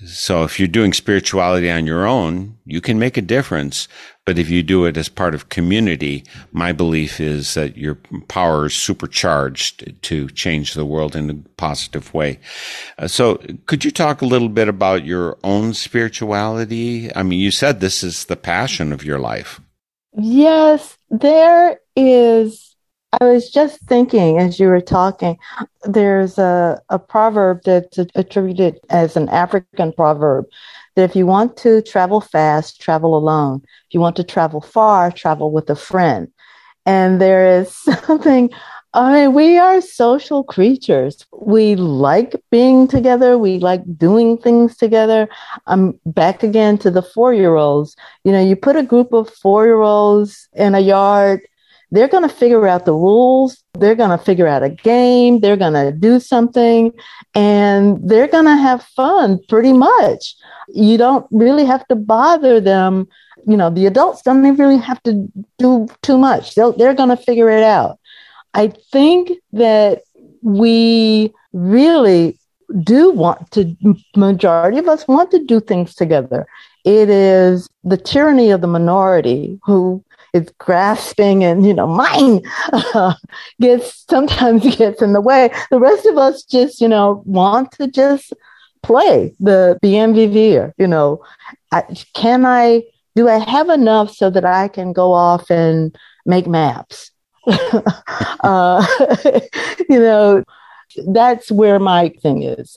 So 0.06 0.44
if 0.44 0.58
you're 0.58 0.68
doing 0.68 0.92
spirituality 0.92 1.70
on 1.70 1.86
your 1.86 2.06
own, 2.06 2.58
you 2.64 2.80
can 2.80 2.98
make 2.98 3.16
a 3.16 3.22
difference. 3.22 3.88
But 4.24 4.38
if 4.38 4.48
you 4.48 4.62
do 4.62 4.84
it 4.86 4.96
as 4.96 5.08
part 5.08 5.34
of 5.34 5.48
community, 5.48 6.24
my 6.52 6.72
belief 6.72 7.20
is 7.20 7.54
that 7.54 7.76
your 7.76 7.96
power 8.28 8.66
is 8.66 8.74
supercharged 8.74 10.02
to 10.02 10.28
change 10.30 10.74
the 10.74 10.84
world 10.84 11.14
in 11.14 11.30
a 11.30 11.34
positive 11.56 12.12
way. 12.12 12.40
Uh, 12.98 13.06
so 13.08 13.36
could 13.66 13.84
you 13.84 13.90
talk 13.90 14.22
a 14.22 14.26
little 14.26 14.48
bit 14.48 14.68
about 14.68 15.04
your 15.04 15.38
own 15.44 15.74
spirituality? 15.74 17.14
I 17.14 17.22
mean, 17.22 17.38
you 17.38 17.52
said 17.52 17.80
this 17.80 18.02
is 18.02 18.24
the 18.24 18.36
passion 18.36 18.92
of 18.92 19.04
your 19.04 19.18
life. 19.18 19.60
Yes, 20.18 20.96
there 21.10 21.78
is 21.94 22.65
I 23.20 23.24
was 23.24 23.50
just 23.50 23.80
thinking 23.82 24.38
as 24.38 24.60
you 24.60 24.68
were 24.68 24.80
talking, 24.80 25.38
there's 25.84 26.38
a, 26.38 26.80
a 26.90 26.98
proverb 26.98 27.62
that's 27.64 27.98
attributed 28.14 28.78
as 28.90 29.16
an 29.16 29.28
African 29.30 29.92
proverb 29.92 30.46
that 30.96 31.08
if 31.10 31.16
you 31.16 31.26
want 31.26 31.56
to 31.58 31.82
travel 31.82 32.20
fast, 32.20 32.80
travel 32.80 33.16
alone. 33.16 33.62
If 33.88 33.94
you 33.94 34.00
want 34.00 34.16
to 34.16 34.24
travel 34.24 34.60
far, 34.60 35.10
travel 35.10 35.50
with 35.50 35.70
a 35.70 35.76
friend. 35.76 36.28
And 36.84 37.20
there 37.20 37.60
is 37.60 37.74
something, 38.06 38.50
I 38.92 39.12
mean, 39.12 39.34
we 39.34 39.56
are 39.58 39.80
social 39.80 40.44
creatures. 40.44 41.26
We 41.32 41.76
like 41.76 42.34
being 42.50 42.86
together. 42.86 43.38
We 43.38 43.58
like 43.58 43.82
doing 43.96 44.36
things 44.36 44.76
together. 44.76 45.28
I'm 45.66 45.98
back 46.04 46.42
again 46.42 46.76
to 46.78 46.90
the 46.90 47.02
four 47.02 47.32
year 47.32 47.54
olds. 47.54 47.96
You 48.24 48.32
know, 48.32 48.42
you 48.42 48.56
put 48.56 48.76
a 48.76 48.82
group 48.82 49.12
of 49.12 49.30
four 49.30 49.64
year 49.64 49.80
olds 49.80 50.48
in 50.52 50.74
a 50.74 50.80
yard 50.80 51.40
they're 51.90 52.08
going 52.08 52.28
to 52.28 52.34
figure 52.34 52.66
out 52.66 52.84
the 52.84 52.92
rules. 52.92 53.62
They're 53.74 53.94
going 53.94 54.16
to 54.16 54.24
figure 54.24 54.46
out 54.46 54.62
a 54.62 54.70
game. 54.70 55.40
They're 55.40 55.56
going 55.56 55.74
to 55.74 55.92
do 55.92 56.18
something 56.20 56.92
and 57.34 58.08
they're 58.08 58.28
going 58.28 58.46
to 58.46 58.56
have 58.56 58.82
fun 58.82 59.40
pretty 59.48 59.72
much. 59.72 60.34
You 60.68 60.98
don't 60.98 61.26
really 61.30 61.64
have 61.64 61.86
to 61.88 61.94
bother 61.94 62.60
them. 62.60 63.08
You 63.46 63.56
know, 63.56 63.70
the 63.70 63.86
adults 63.86 64.22
don't 64.22 64.44
even 64.44 64.56
really 64.56 64.78
have 64.78 65.02
to 65.04 65.30
do 65.58 65.86
too 66.02 66.18
much. 66.18 66.54
They'll, 66.54 66.72
they're 66.72 66.94
going 66.94 67.10
to 67.10 67.16
figure 67.16 67.50
it 67.50 67.62
out. 67.62 67.98
I 68.54 68.68
think 68.90 69.32
that 69.52 70.02
we 70.42 71.32
really 71.52 72.38
do 72.82 73.10
want 73.10 73.50
to, 73.52 73.76
majority 74.16 74.78
of 74.78 74.88
us 74.88 75.06
want 75.06 75.30
to 75.30 75.44
do 75.44 75.60
things 75.60 75.94
together. 75.94 76.46
It 76.84 77.08
is 77.08 77.68
the 77.84 77.96
tyranny 77.96 78.50
of 78.50 78.60
the 78.60 78.66
minority 78.66 79.60
who 79.64 80.04
is 80.36 80.52
grasping 80.58 81.42
and 81.42 81.66
you 81.66 81.74
know 81.74 81.86
mine 81.86 82.40
uh, 82.72 83.14
gets 83.60 84.04
sometimes 84.08 84.62
gets 84.76 85.02
in 85.02 85.12
the 85.12 85.20
way. 85.20 85.50
The 85.70 85.80
rest 85.80 86.06
of 86.06 86.16
us 86.18 86.44
just 86.44 86.80
you 86.80 86.88
know 86.88 87.22
want 87.24 87.72
to 87.72 87.88
just 87.88 88.32
play 88.82 89.34
the 89.40 89.78
BMVV 89.82 90.72
you 90.78 90.86
know. 90.86 91.22
I, 91.72 91.82
can 92.14 92.46
i 92.46 92.82
do 93.16 93.28
i 93.28 93.38
have 93.38 93.68
enough 93.70 94.14
so 94.14 94.30
that 94.30 94.44
i 94.44 94.68
can 94.68 94.92
go 94.92 95.12
off 95.12 95.50
and 95.50 95.96
make 96.24 96.46
maps? 96.46 97.10
Uh, 98.44 98.86
you 99.88 99.98
know 99.98 100.44
that's 101.08 101.50
where 101.50 101.78
my 101.78 102.10
thing 102.22 102.42
is. 102.42 102.76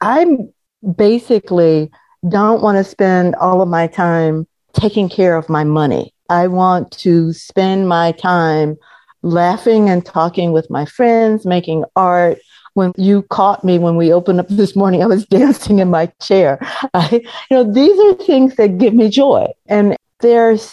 I'm 0.00 0.52
basically 0.96 1.90
don't 2.28 2.62
want 2.62 2.78
to 2.78 2.84
spend 2.84 3.34
all 3.36 3.62
of 3.62 3.68
my 3.68 3.86
time 3.86 4.46
taking 4.72 5.08
care 5.08 5.36
of 5.36 5.48
my 5.48 5.62
money 5.62 6.13
I 6.28 6.46
want 6.48 6.90
to 6.98 7.32
spend 7.32 7.88
my 7.88 8.12
time 8.12 8.76
laughing 9.22 9.88
and 9.88 10.04
talking 10.04 10.52
with 10.52 10.70
my 10.70 10.84
friends, 10.84 11.46
making 11.46 11.84
art. 11.96 12.38
When 12.74 12.92
you 12.96 13.22
caught 13.30 13.62
me 13.64 13.78
when 13.78 13.96
we 13.96 14.12
opened 14.12 14.40
up 14.40 14.48
this 14.50 14.74
morning, 14.74 15.02
I 15.02 15.06
was 15.06 15.26
dancing 15.26 15.78
in 15.78 15.90
my 15.90 16.06
chair. 16.20 16.58
I, 16.94 17.20
you 17.50 17.56
know, 17.56 17.72
these 17.72 17.98
are 18.00 18.24
things 18.24 18.56
that 18.56 18.78
give 18.78 18.94
me 18.94 19.08
joy. 19.08 19.46
And 19.66 19.96
there's 20.20 20.72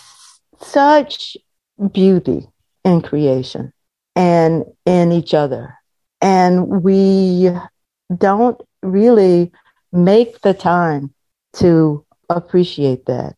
such 0.60 1.38
beauty 1.92 2.48
in 2.84 3.02
creation 3.02 3.74
and 4.16 4.66
in 4.86 5.12
each 5.12 5.34
other. 5.34 5.78
And 6.22 6.84
we 6.84 7.52
don't 8.16 8.60
really 8.84 9.52
make 9.92 10.42
the 10.42 10.54
time 10.54 11.14
to 11.54 12.06
appreciate 12.30 13.06
that. 13.06 13.36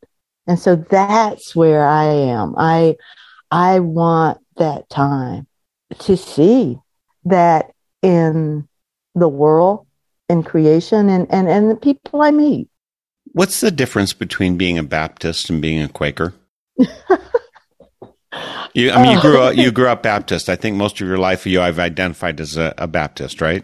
And 0.48 0.60
so 0.60 0.76
that's 0.76 1.56
where 1.56 1.88
I 1.88 2.06
am. 2.06 2.56
I 2.58 2.96
I 3.52 3.80
want 3.80 4.40
that 4.58 4.90
time 4.90 5.48
to 6.00 6.18
see 6.18 6.78
that 7.26 7.72
in 8.02 8.68
the 9.16 9.30
world, 9.30 9.86
in 10.28 10.44
creation 10.44 11.10
and, 11.10 11.28
and, 11.32 11.48
and 11.48 11.70
the 11.70 11.76
people 11.76 12.22
I 12.22 12.32
meet. 12.32 12.68
What's 13.32 13.62
the 13.62 13.72
difference 13.72 14.12
between 14.14 14.58
being 14.58 14.78
a 14.78 14.84
Baptist 14.84 15.50
and 15.50 15.62
being 15.62 15.82
a 15.82 15.88
Quaker? 15.88 16.34
You, 18.74 18.92
I 18.92 19.04
mean, 19.04 19.12
you 19.12 19.22
grew 19.22 19.40
up, 19.40 19.50
oh. 19.56 19.62
you 19.62 19.72
grew 19.72 19.88
up 19.88 20.02
Baptist. 20.02 20.50
I 20.50 20.56
think 20.56 20.76
most 20.76 21.00
of 21.00 21.08
your 21.08 21.18
life 21.18 21.46
you 21.46 21.62
I've 21.62 21.80
identified 21.80 22.42
as 22.42 22.58
a, 22.58 22.74
a 22.78 22.88
Baptist, 22.88 23.40
right? 23.40 23.64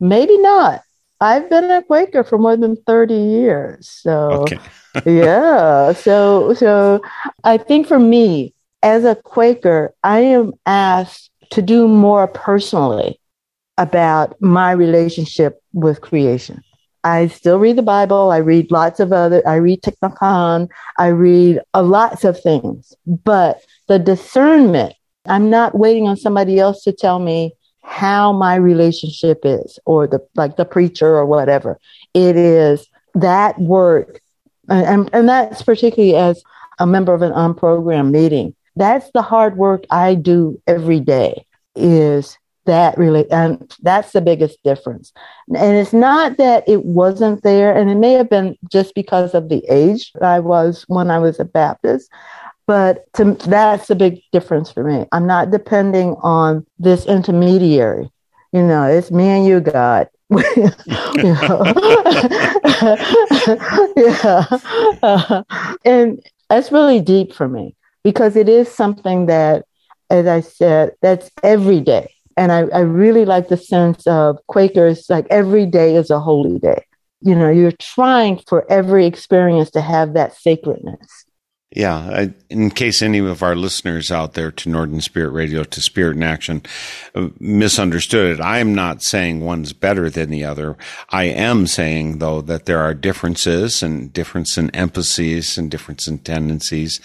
Maybe 0.00 0.38
not. 0.38 0.82
I've 1.20 1.48
been 1.50 1.70
a 1.70 1.82
Quaker 1.82 2.24
for 2.24 2.38
more 2.38 2.56
than 2.56 2.76
30 2.76 3.14
years. 3.14 3.88
So, 3.88 4.42
Okay. 4.42 4.58
Yeah. 5.04 5.92
So, 5.92 6.54
so 6.54 7.00
I 7.44 7.58
think 7.58 7.86
for 7.86 7.98
me, 7.98 8.54
as 8.82 9.04
a 9.04 9.16
Quaker, 9.16 9.94
I 10.02 10.20
am 10.20 10.52
asked 10.66 11.30
to 11.50 11.62
do 11.62 11.88
more 11.88 12.26
personally 12.26 13.20
about 13.78 14.40
my 14.40 14.72
relationship 14.72 15.62
with 15.72 16.00
creation. 16.00 16.62
I 17.04 17.28
still 17.28 17.58
read 17.58 17.76
the 17.76 17.82
Bible. 17.82 18.32
I 18.32 18.38
read 18.38 18.72
lots 18.72 18.98
of 18.98 19.12
other, 19.12 19.46
I 19.46 19.56
read 19.56 19.80
Hanh. 19.82 20.68
I 20.98 21.06
read 21.08 21.60
uh, 21.72 21.82
lots 21.82 22.24
of 22.24 22.40
things, 22.40 22.94
but 23.06 23.60
the 23.86 23.98
discernment, 23.98 24.94
I'm 25.26 25.48
not 25.48 25.78
waiting 25.78 26.08
on 26.08 26.16
somebody 26.16 26.58
else 26.58 26.82
to 26.84 26.92
tell 26.92 27.20
me 27.20 27.52
how 27.82 28.32
my 28.32 28.56
relationship 28.56 29.40
is 29.44 29.78
or 29.86 30.08
the, 30.08 30.18
like 30.34 30.56
the 30.56 30.64
preacher 30.64 31.14
or 31.16 31.24
whatever. 31.26 31.78
It 32.12 32.36
is 32.36 32.88
that 33.14 33.58
work. 33.60 34.20
And, 34.68 35.10
and 35.12 35.28
that's 35.28 35.62
particularly 35.62 36.16
as 36.16 36.42
a 36.78 36.86
member 36.86 37.14
of 37.14 37.22
an 37.22 37.32
unprogrammed 37.32 38.10
meeting. 38.10 38.54
That's 38.74 39.10
the 39.12 39.22
hard 39.22 39.56
work 39.56 39.84
I 39.90 40.14
do 40.14 40.60
every 40.66 41.00
day 41.00 41.46
is 41.74 42.38
that 42.66 42.98
really 42.98 43.30
and 43.30 43.74
that's 43.82 44.12
the 44.12 44.20
biggest 44.20 44.62
difference. 44.62 45.12
And 45.48 45.76
it's 45.76 45.92
not 45.92 46.36
that 46.36 46.68
it 46.68 46.84
wasn't 46.84 47.42
there 47.42 47.74
and 47.74 47.88
it 47.90 47.94
may 47.94 48.12
have 48.12 48.28
been 48.28 48.56
just 48.70 48.94
because 48.94 49.34
of 49.34 49.48
the 49.48 49.64
age 49.68 50.12
i 50.20 50.40
was 50.40 50.84
when 50.88 51.10
i 51.10 51.18
was 51.18 51.38
a 51.38 51.44
baptist 51.44 52.10
but 52.66 53.04
to, 53.14 53.34
that's 53.46 53.86
the 53.86 53.94
big 53.94 54.20
difference 54.32 54.72
for 54.72 54.82
me. 54.82 55.06
I'm 55.12 55.24
not 55.24 55.52
depending 55.52 56.16
on 56.20 56.66
this 56.80 57.06
intermediary. 57.06 58.10
You 58.52 58.62
know 58.62 58.84
it's 58.84 59.10
me 59.10 59.28
and 59.28 59.46
you 59.46 59.60
god 59.60 60.08
yeah 60.30 60.70
uh, 65.02 65.42
and 65.84 66.20
that's 66.48 66.72
really 66.72 67.00
deep 67.00 67.32
for 67.32 67.48
me 67.48 67.74
because 68.02 68.36
it 68.36 68.48
is 68.48 68.70
something 68.70 69.26
that 69.26 69.64
as 70.10 70.26
i 70.26 70.40
said 70.40 70.92
that's 71.00 71.30
every 71.42 71.80
day 71.80 72.10
and 72.36 72.52
I, 72.52 72.66
I 72.72 72.80
really 72.80 73.24
like 73.24 73.48
the 73.48 73.56
sense 73.56 74.06
of 74.06 74.38
Quakers, 74.46 75.08
like 75.08 75.26
every 75.30 75.66
day 75.66 75.96
is 75.96 76.10
a 76.10 76.20
holy 76.20 76.58
day. 76.58 76.84
You 77.22 77.34
know, 77.34 77.50
you're 77.50 77.72
trying 77.72 78.40
for 78.46 78.70
every 78.70 79.06
experience 79.06 79.70
to 79.70 79.80
have 79.80 80.12
that 80.14 80.34
sacredness. 80.34 81.24
Yeah. 81.76 81.96
I, 81.98 82.34
in 82.48 82.70
case 82.70 83.02
any 83.02 83.18
of 83.18 83.42
our 83.42 83.54
listeners 83.54 84.10
out 84.10 84.32
there 84.32 84.50
to 84.50 84.70
Northern 84.70 85.02
Spirit 85.02 85.32
Radio, 85.32 85.62
to 85.62 85.80
Spirit 85.82 86.16
in 86.16 86.22
Action, 86.22 86.62
uh, 87.14 87.28
misunderstood 87.38 88.38
it, 88.38 88.40
I 88.40 88.60
am 88.60 88.74
not 88.74 89.02
saying 89.02 89.42
one's 89.42 89.74
better 89.74 90.08
than 90.08 90.30
the 90.30 90.42
other. 90.42 90.78
I 91.10 91.24
am 91.24 91.66
saying, 91.66 92.18
though, 92.18 92.40
that 92.40 92.64
there 92.64 92.78
are 92.78 92.94
differences 92.94 93.82
and 93.82 94.10
difference 94.10 94.56
in 94.56 94.70
emphases 94.70 95.58
and 95.58 95.70
difference 95.70 96.08
in 96.08 96.20
tendencies. 96.20 96.98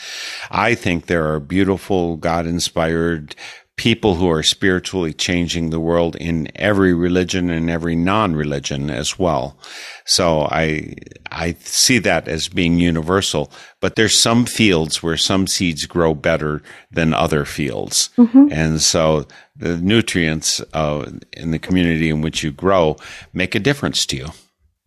I 0.49 0.75
think 0.75 1.07
there 1.07 1.29
are 1.33 1.41
beautiful, 1.41 2.15
God 2.15 2.47
inspired, 2.47 3.35
people 3.81 4.13
who 4.13 4.29
are 4.29 4.43
spiritually 4.43 5.11
changing 5.11 5.71
the 5.71 5.79
world 5.79 6.15
in 6.17 6.47
every 6.55 6.93
religion 6.93 7.49
and 7.49 7.67
every 7.67 7.95
non-religion 7.95 8.91
as 8.91 9.17
well. 9.17 9.57
So 10.05 10.41
I 10.41 10.93
I 11.31 11.53
see 11.63 11.97
that 11.97 12.27
as 12.27 12.47
being 12.47 12.77
universal, 12.77 13.51
but 13.79 13.95
there's 13.95 14.21
some 14.21 14.45
fields 14.45 15.01
where 15.01 15.17
some 15.17 15.47
seeds 15.47 15.87
grow 15.87 16.13
better 16.13 16.61
than 16.91 17.15
other 17.15 17.43
fields. 17.43 18.11
Mm-hmm. 18.19 18.49
And 18.51 18.81
so 18.83 19.25
the 19.55 19.77
nutrients 19.77 20.61
uh, 20.75 21.11
in 21.33 21.49
the 21.49 21.57
community 21.57 22.11
in 22.11 22.21
which 22.21 22.43
you 22.43 22.51
grow 22.51 22.97
make 23.33 23.55
a 23.55 23.59
difference 23.59 24.05
to 24.05 24.15
you, 24.15 24.27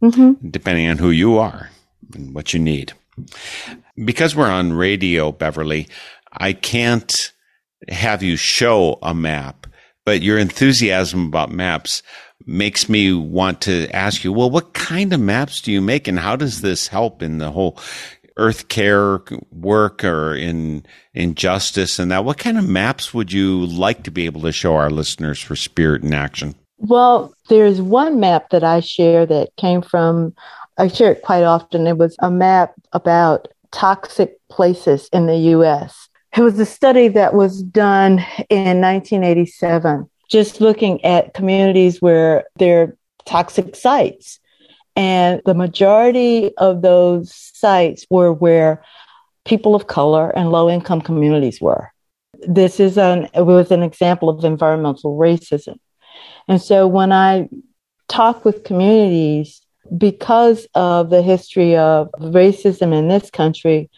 mm-hmm. 0.04 0.48
depending 0.48 0.88
on 0.88 0.98
who 0.98 1.10
you 1.10 1.36
are 1.36 1.70
and 2.14 2.32
what 2.32 2.54
you 2.54 2.60
need. 2.60 2.92
Because 4.04 4.36
we're 4.36 4.46
on 4.46 4.72
radio, 4.72 5.32
Beverly, 5.32 5.88
I 6.30 6.52
can't 6.52 7.32
have 7.88 8.22
you 8.22 8.36
show 8.36 8.98
a 9.02 9.14
map, 9.14 9.66
but 10.04 10.22
your 10.22 10.38
enthusiasm 10.38 11.26
about 11.26 11.50
maps 11.50 12.02
makes 12.46 12.88
me 12.88 13.12
want 13.12 13.60
to 13.62 13.88
ask 13.90 14.24
you, 14.24 14.32
well, 14.32 14.50
what 14.50 14.74
kind 14.74 15.12
of 15.12 15.20
maps 15.20 15.60
do 15.60 15.72
you 15.72 15.80
make 15.80 16.08
and 16.08 16.18
how 16.18 16.36
does 16.36 16.60
this 16.60 16.88
help 16.88 17.22
in 17.22 17.38
the 17.38 17.50
whole 17.50 17.78
earth 18.36 18.68
care 18.68 19.20
work 19.50 20.04
or 20.04 20.34
in 20.34 20.84
in 21.14 21.34
justice 21.34 21.98
and 21.98 22.10
that? 22.10 22.24
What 22.24 22.38
kind 22.38 22.58
of 22.58 22.68
maps 22.68 23.14
would 23.14 23.32
you 23.32 23.66
like 23.66 24.02
to 24.04 24.10
be 24.10 24.26
able 24.26 24.42
to 24.42 24.52
show 24.52 24.76
our 24.76 24.90
listeners 24.90 25.40
for 25.40 25.56
Spirit 25.56 26.02
and 26.02 26.14
Action? 26.14 26.54
Well, 26.78 27.34
there's 27.48 27.80
one 27.80 28.20
map 28.20 28.50
that 28.50 28.64
I 28.64 28.80
share 28.80 29.24
that 29.26 29.56
came 29.56 29.82
from 29.82 30.34
I 30.76 30.88
share 30.88 31.12
it 31.12 31.22
quite 31.22 31.44
often. 31.44 31.86
It 31.86 31.98
was 31.98 32.16
a 32.18 32.30
map 32.30 32.74
about 32.92 33.48
toxic 33.70 34.38
places 34.48 35.08
in 35.12 35.26
the 35.26 35.36
US 35.36 36.03
it 36.36 36.40
was 36.40 36.58
a 36.58 36.66
study 36.66 37.08
that 37.08 37.34
was 37.34 37.62
done 37.62 38.24
in 38.50 38.80
1987, 38.80 40.08
just 40.30 40.60
looking 40.60 41.04
at 41.04 41.34
communities 41.34 42.02
where 42.02 42.44
there 42.56 42.82
are 42.82 42.96
toxic 43.24 43.76
sites. 43.76 44.40
And 44.96 45.40
the 45.44 45.54
majority 45.54 46.56
of 46.56 46.82
those 46.82 47.34
sites 47.34 48.06
were 48.10 48.32
where 48.32 48.84
people 49.44 49.74
of 49.74 49.86
color 49.86 50.30
and 50.30 50.50
low 50.50 50.70
income 50.70 51.00
communities 51.00 51.60
were. 51.60 51.92
This 52.46 52.80
is 52.80 52.98
an, 52.98 53.28
it 53.34 53.42
was 53.42 53.70
an 53.70 53.82
example 53.82 54.28
of 54.28 54.44
environmental 54.44 55.16
racism. 55.16 55.78
And 56.48 56.60
so 56.60 56.86
when 56.86 57.12
I 57.12 57.48
talk 58.08 58.44
with 58.44 58.64
communities, 58.64 59.60
because 59.96 60.66
of 60.74 61.10
the 61.10 61.22
history 61.22 61.76
of 61.76 62.10
racism 62.18 62.96
in 62.96 63.08
this 63.08 63.30
country, 63.30 63.90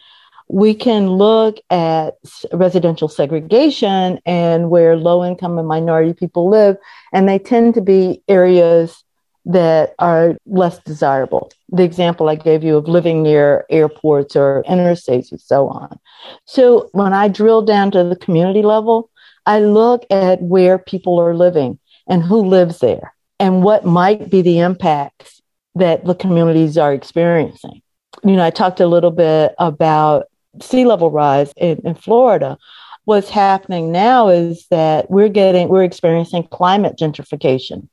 we 0.49 0.73
can 0.73 1.09
look 1.09 1.57
at 1.69 2.15
residential 2.53 3.07
segregation 3.07 4.19
and 4.25 4.69
where 4.69 4.95
low 4.95 5.23
income 5.23 5.57
and 5.59 5.67
minority 5.67 6.13
people 6.13 6.49
live, 6.49 6.77
and 7.13 7.27
they 7.27 7.39
tend 7.39 7.73
to 7.73 7.81
be 7.81 8.21
areas 8.27 9.03
that 9.45 9.95
are 9.99 10.35
less 10.45 10.79
desirable. 10.79 11.51
The 11.69 11.83
example 11.83 12.27
I 12.27 12.35
gave 12.35 12.63
you 12.63 12.75
of 12.75 12.87
living 12.87 13.23
near 13.23 13.65
airports 13.69 14.35
or 14.35 14.63
interstates 14.67 15.31
and 15.31 15.39
so 15.39 15.69
on. 15.69 15.97
So 16.45 16.89
when 16.91 17.13
I 17.13 17.29
drill 17.29 17.61
down 17.61 17.91
to 17.91 18.03
the 18.03 18.17
community 18.17 18.61
level, 18.61 19.09
I 19.45 19.59
look 19.59 20.05
at 20.09 20.41
where 20.41 20.77
people 20.77 21.17
are 21.19 21.33
living 21.33 21.79
and 22.07 22.23
who 22.23 22.45
lives 22.45 22.79
there 22.79 23.13
and 23.39 23.63
what 23.63 23.85
might 23.85 24.29
be 24.29 24.41
the 24.41 24.59
impacts 24.59 25.41
that 25.75 26.03
the 26.03 26.15
communities 26.15 26.77
are 26.77 26.93
experiencing. 26.93 27.81
You 28.23 28.35
know, 28.35 28.43
I 28.43 28.49
talked 28.49 28.81
a 28.81 28.87
little 28.87 29.11
bit 29.11 29.55
about 29.59 30.25
sea 30.61 30.85
level 30.85 31.11
rise 31.11 31.53
in, 31.57 31.79
in 31.85 31.95
Florida, 31.95 32.57
what's 33.05 33.29
happening 33.29 33.91
now 33.91 34.27
is 34.29 34.67
that 34.69 35.09
we're 35.09 35.29
getting 35.29 35.69
we're 35.69 35.83
experiencing 35.83 36.47
climate 36.47 36.97
gentrification. 36.97 37.87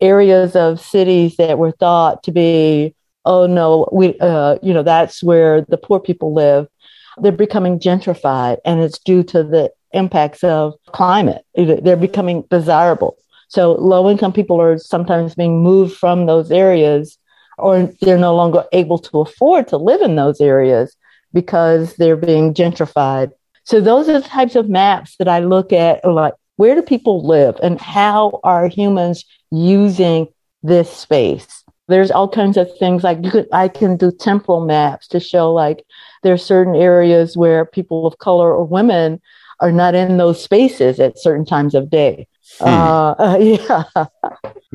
Areas 0.00 0.56
of 0.56 0.80
cities 0.80 1.36
that 1.36 1.58
were 1.58 1.72
thought 1.72 2.22
to 2.24 2.32
be 2.32 2.94
oh 3.24 3.46
no 3.46 3.88
we 3.92 4.18
uh, 4.20 4.58
you 4.62 4.74
know 4.74 4.82
that's 4.82 5.22
where 5.22 5.62
the 5.62 5.78
poor 5.78 6.00
people 6.00 6.34
live 6.34 6.66
they're 7.18 7.32
becoming 7.32 7.78
gentrified 7.78 8.58
and 8.64 8.80
it's 8.80 8.98
due 8.98 9.22
to 9.22 9.42
the 9.42 9.70
impacts 9.92 10.42
of 10.42 10.74
climate. 10.86 11.44
They're 11.54 11.96
becoming 11.96 12.44
desirable. 12.50 13.16
So 13.48 13.72
low 13.72 14.10
income 14.10 14.32
people 14.32 14.60
are 14.60 14.78
sometimes 14.78 15.34
being 15.34 15.62
moved 15.62 15.96
from 15.96 16.26
those 16.26 16.50
areas 16.50 17.18
or 17.58 17.92
they're 18.00 18.18
no 18.18 18.34
longer 18.34 18.64
able 18.72 18.98
to 18.98 19.20
afford 19.20 19.68
to 19.68 19.76
live 19.76 20.00
in 20.00 20.16
those 20.16 20.40
areas 20.40 20.96
because 21.32 21.96
they're 21.96 22.16
being 22.16 22.54
gentrified. 22.54 23.32
So 23.64 23.80
those 23.80 24.08
are 24.08 24.20
the 24.20 24.28
types 24.28 24.56
of 24.56 24.68
maps 24.68 25.16
that 25.16 25.28
I 25.28 25.40
look 25.40 25.72
at 25.72 26.04
like 26.04 26.34
where 26.56 26.74
do 26.74 26.82
people 26.82 27.26
live 27.26 27.56
and 27.62 27.80
how 27.80 28.40
are 28.44 28.68
humans 28.68 29.24
using 29.50 30.28
this 30.62 30.90
space? 30.90 31.64
There's 31.88 32.10
all 32.10 32.28
kinds 32.28 32.56
of 32.56 32.68
things 32.78 33.02
like 33.04 33.22
could, 33.30 33.48
I 33.52 33.68
can 33.68 33.96
do 33.96 34.12
temporal 34.12 34.64
maps 34.64 35.08
to 35.08 35.20
show 35.20 35.52
like 35.52 35.84
there 36.22 36.32
are 36.32 36.38
certain 36.38 36.76
areas 36.76 37.36
where 37.36 37.64
people 37.64 38.06
of 38.06 38.18
color 38.18 38.54
or 38.54 38.64
women 38.64 39.20
are 39.62 39.72
not 39.72 39.94
in 39.94 40.16
those 40.18 40.42
spaces 40.42 41.00
at 41.00 41.18
certain 41.18 41.46
times 41.46 41.74
of 41.74 41.88
day. 41.88 42.26
Hmm. 42.58 42.68
Uh, 42.68 43.10
uh, 43.18 43.38
yeah. 43.38 43.84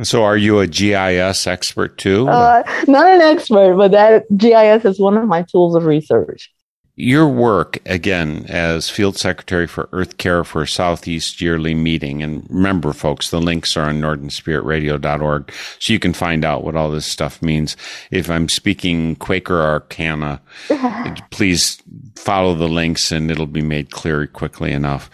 So, 0.04 0.24
are 0.24 0.38
you 0.38 0.60
a 0.60 0.68
GIS 0.68 1.46
expert 1.46 1.98
too? 1.98 2.28
Uh, 2.28 2.64
not 2.88 3.08
an 3.08 3.22
expert, 3.22 3.76
but 3.76 3.92
that 3.92 4.26
GIS 4.36 4.86
is 4.86 5.00
one 5.00 5.18
of 5.18 5.28
my 5.28 5.44
tools 5.44 5.76
of 5.76 5.86
research. 5.86 6.52
Your 7.00 7.28
work, 7.28 7.78
again, 7.86 8.48
as 8.50 8.90
Field 8.90 9.18
Secretary 9.18 9.68
for 9.68 9.88
Earth 9.92 10.18
Care 10.18 10.44
for 10.44 10.66
Southeast 10.66 11.40
Yearly 11.40 11.76
Meeting, 11.76 12.24
and 12.24 12.48
remember, 12.50 12.92
folks, 12.92 13.30
the 13.30 13.40
links 13.40 13.78
are 13.78 13.88
on 13.88 14.02
northernspiritradio.org, 14.02 15.52
so 15.78 15.94
you 15.94 16.00
can 16.00 16.14
find 16.14 16.44
out 16.44 16.64
what 16.64 16.76
all 16.76 16.90
this 16.90 17.06
stuff 17.06 17.40
means. 17.40 17.78
If 18.10 18.32
I'm 18.32 18.50
speaking 18.50 19.16
Quaker 19.16 19.62
Arcana, 19.62 20.42
please 21.30 21.78
follow 22.18 22.56
the 22.56 22.68
links 22.68 23.12
and 23.12 23.32
it'll 23.32 23.46
be 23.46 23.62
made 23.62 23.92
clear 23.92 24.28
quickly 24.28 24.72
enough. 24.72 25.10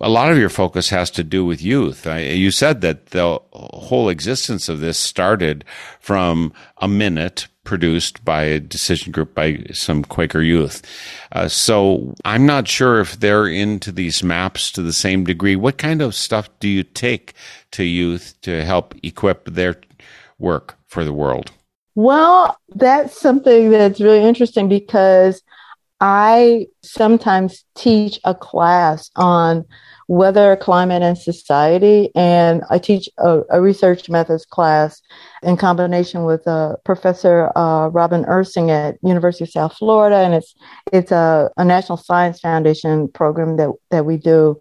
A 0.00 0.08
lot 0.08 0.30
of 0.30 0.38
your 0.38 0.48
focus 0.48 0.88
has 0.90 1.10
to 1.12 1.24
do 1.24 1.44
with 1.44 1.62
youth. 1.62 2.06
You 2.06 2.50
said 2.50 2.80
that 2.80 3.06
the 3.06 3.40
whole 3.52 4.08
existence 4.08 4.68
of 4.68 4.80
this 4.80 4.98
started 4.98 5.64
from 6.00 6.52
a 6.78 6.88
minute 6.88 7.48
produced 7.64 8.24
by 8.24 8.44
a 8.44 8.58
decision 8.58 9.12
group 9.12 9.34
by 9.34 9.62
some 9.74 10.02
Quaker 10.02 10.40
youth. 10.40 10.80
Uh, 11.32 11.48
so 11.48 12.14
I'm 12.24 12.46
not 12.46 12.66
sure 12.66 12.98
if 12.98 13.20
they're 13.20 13.46
into 13.46 13.92
these 13.92 14.22
maps 14.22 14.72
to 14.72 14.82
the 14.82 14.94
same 14.94 15.24
degree. 15.24 15.54
What 15.54 15.76
kind 15.76 16.00
of 16.00 16.14
stuff 16.14 16.48
do 16.60 16.68
you 16.68 16.82
take 16.82 17.34
to 17.72 17.84
youth 17.84 18.34
to 18.40 18.64
help 18.64 18.94
equip 19.02 19.44
their 19.44 19.76
work 20.38 20.78
for 20.86 21.04
the 21.04 21.12
world? 21.12 21.50
Well, 21.94 22.56
that's 22.76 23.20
something 23.20 23.70
that's 23.70 24.00
really 24.00 24.24
interesting 24.24 24.68
because 24.68 25.42
I 26.00 26.66
sometimes 26.82 27.64
teach 27.74 28.20
a 28.24 28.34
class 28.34 29.10
on 29.16 29.64
weather, 30.08 30.56
climate, 30.56 31.02
and 31.02 31.18
society. 31.18 32.10
And 32.14 32.62
I 32.70 32.78
teach 32.78 33.08
a, 33.18 33.42
a 33.50 33.60
research 33.60 34.08
methods 34.08 34.46
class 34.46 35.02
in 35.42 35.56
combination 35.56 36.24
with 36.24 36.46
uh, 36.46 36.76
Professor 36.84 37.52
uh, 37.56 37.88
Robin 37.88 38.24
Ersing 38.24 38.70
at 38.70 38.96
University 39.02 39.44
of 39.44 39.50
South 39.50 39.76
Florida. 39.76 40.16
And 40.16 40.34
it's, 40.34 40.54
it's 40.92 41.12
a, 41.12 41.50
a 41.56 41.64
National 41.64 41.98
Science 41.98 42.40
Foundation 42.40 43.08
program 43.08 43.56
that, 43.56 43.70
that 43.90 44.06
we 44.06 44.16
do. 44.16 44.58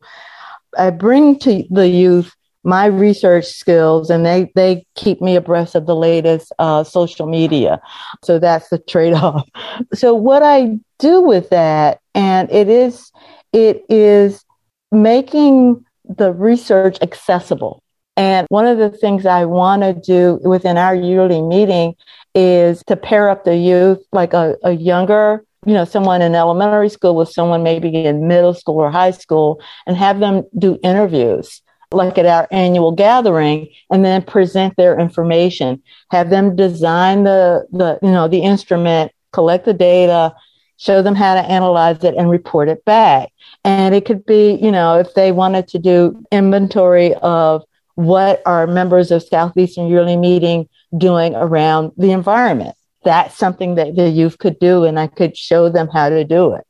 I 0.78 0.90
bring 0.90 1.40
to 1.40 1.64
the 1.70 1.88
youth 1.88 2.34
my 2.64 2.86
research 2.88 3.46
skills 3.46 4.10
and 4.10 4.26
they, 4.26 4.52
they 4.54 4.86
keep 4.96 5.22
me 5.22 5.38
abreast 5.38 5.74
of 5.76 5.86
the 5.86 5.96
latest 5.96 6.52
uh, 6.60 6.84
social 6.84 7.26
media. 7.26 7.80
So 8.26 8.40
that's 8.40 8.68
the 8.68 8.80
trade 8.80 9.14
off. 9.14 9.48
So 9.94 10.14
what 10.14 10.44
I 10.44 10.78
do 11.00 11.22
with 11.22 11.50
that, 11.50 12.00
and 12.14 12.52
it 12.52 12.70
is, 12.70 13.12
it 13.54 13.84
is 13.90 14.44
making 14.92 15.84
the 16.06 16.32
research 16.32 16.98
accessible. 17.02 17.84
And 18.16 18.48
one 18.50 18.66
of 18.66 18.78
the 18.78 18.90
things 18.90 19.26
I 19.26 19.46
want 19.46 19.84
to 19.84 19.94
do 19.94 20.40
within 20.44 20.78
our 20.78 20.96
yearly 20.96 21.42
meeting 21.42 21.96
is 22.34 22.84
to 22.88 22.96
pair 22.96 23.30
up 23.30 23.44
the 23.44 23.56
youth, 23.56 24.00
like 24.12 24.34
a, 24.34 24.56
a 24.64 24.72
younger, 24.72 25.46
you 25.66 25.74
know, 25.74 25.86
someone 25.86 26.22
in 26.22 26.34
elementary 26.34 26.90
school 26.90 27.16
with 27.16 27.30
someone 27.30 27.62
maybe 27.62 28.06
in 28.06 28.28
middle 28.28 28.54
school 28.54 28.78
or 28.78 28.90
high 28.90 29.12
school 29.12 29.62
and 29.86 29.96
have 29.98 30.20
them 30.20 30.44
do 30.58 30.80
interviews 30.84 31.62
like 31.92 32.18
at 32.18 32.26
our 32.26 32.48
annual 32.52 32.92
gathering 32.92 33.68
and 33.90 34.04
then 34.04 34.22
present 34.22 34.76
their 34.76 35.00
information 35.00 35.82
have 36.12 36.30
them 36.30 36.56
design 36.56 37.24
the 37.24 37.66
the 37.72 37.98
you 38.02 38.12
know 38.12 38.28
the 38.28 38.42
instrument 38.42 39.12
collect 39.32 39.66
the 39.66 39.74
data 39.74 40.34
show 40.78 41.02
them 41.02 41.16
how 41.16 41.34
to 41.36 41.42
analyze 41.42 42.04
it 42.04 42.16
and 42.16 42.30
report 42.30 42.70
it 42.70 42.86
back 42.86 43.32
and 43.68 43.94
it 43.94 44.06
could 44.06 44.26
be, 44.26 44.54
you 44.54 44.72
know, 44.72 44.98
if 44.98 45.14
they 45.14 45.34
wanted 45.34 45.68
to 45.68 45.78
do 45.78 46.24
inventory 46.32 47.14
of 47.16 47.64
what 47.96 48.42
are 48.46 48.66
members 48.66 49.12
of 49.12 49.24
Southeastern 49.24 49.88
Yearly 49.88 50.16
Meeting 50.16 50.70
doing 50.98 51.36
around 51.36 51.92
the 51.98 52.12
environment. 52.12 52.76
That's 53.04 53.38
something 53.38 53.76
that 53.76 53.96
the 53.96 54.10
youth 54.10 54.38
could 54.38 54.58
do, 54.60 54.86
and 54.86 54.98
I 54.98 55.08
could 55.08 55.36
show 55.36 55.68
them 55.68 55.90
how 55.90 56.08
to 56.08 56.24
do 56.24 56.54
it. 56.54 56.66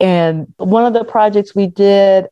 And 0.00 0.52
one 0.56 0.86
of 0.86 0.94
the 0.94 1.04
projects 1.04 1.54
we 1.54 1.66
did 1.66 2.28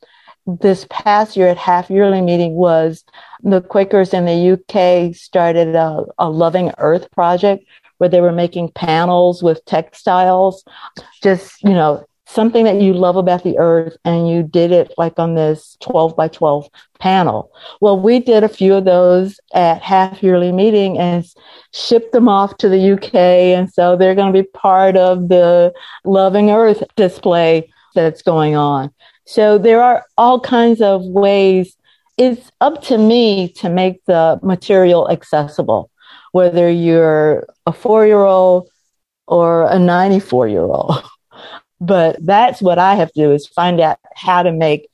this 0.46 0.86
past 0.88 1.36
year 1.36 1.48
at 1.48 1.58
half 1.58 1.90
yearly 1.90 2.22
meeting 2.22 2.54
was 2.54 3.04
the 3.42 3.60
Quakers 3.60 4.14
in 4.14 4.24
the 4.24 4.52
UK 4.52 5.14
started 5.14 5.74
a, 5.74 6.04
a 6.18 6.30
Loving 6.30 6.72
Earth 6.78 7.10
project 7.10 7.64
where 7.98 8.08
they 8.08 8.20
were 8.20 8.32
making 8.32 8.70
panels 8.72 9.42
with 9.42 9.64
textiles, 9.64 10.64
just, 11.22 11.62
you 11.62 11.70
know, 11.70 12.04
something 12.26 12.64
that 12.64 12.80
you 12.80 12.92
love 12.92 13.16
about 13.16 13.44
the 13.44 13.56
earth 13.58 13.96
and 14.04 14.28
you 14.28 14.42
did 14.42 14.72
it 14.72 14.92
like 14.98 15.18
on 15.18 15.34
this 15.34 15.76
12 15.80 16.16
by 16.16 16.26
12 16.28 16.68
panel. 16.98 17.50
Well, 17.80 17.98
we 17.98 18.18
did 18.18 18.42
a 18.42 18.48
few 18.48 18.74
of 18.74 18.84
those 18.84 19.38
at 19.54 19.80
half 19.80 20.22
yearly 20.22 20.50
meeting 20.50 20.98
and 20.98 21.24
shipped 21.72 22.12
them 22.12 22.28
off 22.28 22.56
to 22.58 22.68
the 22.68 22.92
UK. 22.92 23.14
And 23.14 23.72
so 23.72 23.96
they're 23.96 24.16
going 24.16 24.32
to 24.32 24.42
be 24.42 24.48
part 24.48 24.96
of 24.96 25.28
the 25.28 25.72
Loving 26.04 26.50
Earth 26.50 26.82
display 26.96 27.72
that's 27.94 28.22
going 28.22 28.56
on. 28.56 28.92
So 29.24 29.56
there 29.56 29.82
are 29.82 30.04
all 30.18 30.40
kinds 30.40 30.80
of 30.80 31.04
ways. 31.04 31.76
It's 32.18 32.50
up 32.60 32.82
to 32.84 32.98
me 32.98 33.48
to 33.54 33.68
make 33.68 34.04
the 34.06 34.40
material 34.42 35.10
accessible, 35.10 35.90
whether 36.36 36.68
you're 36.68 37.46
a 37.64 37.72
four 37.72 38.06
year 38.06 38.20
old 38.20 38.68
or 39.26 39.66
a 39.70 39.78
94 39.78 40.48
year 40.48 40.60
old. 40.60 41.02
But 41.78 42.24
that's 42.24 42.62
what 42.62 42.78
I 42.78 42.94
have 42.94 43.12
to 43.12 43.20
do 43.20 43.32
is 43.32 43.46
find 43.46 43.80
out 43.80 43.98
how 44.14 44.42
to 44.42 44.50
make 44.50 44.88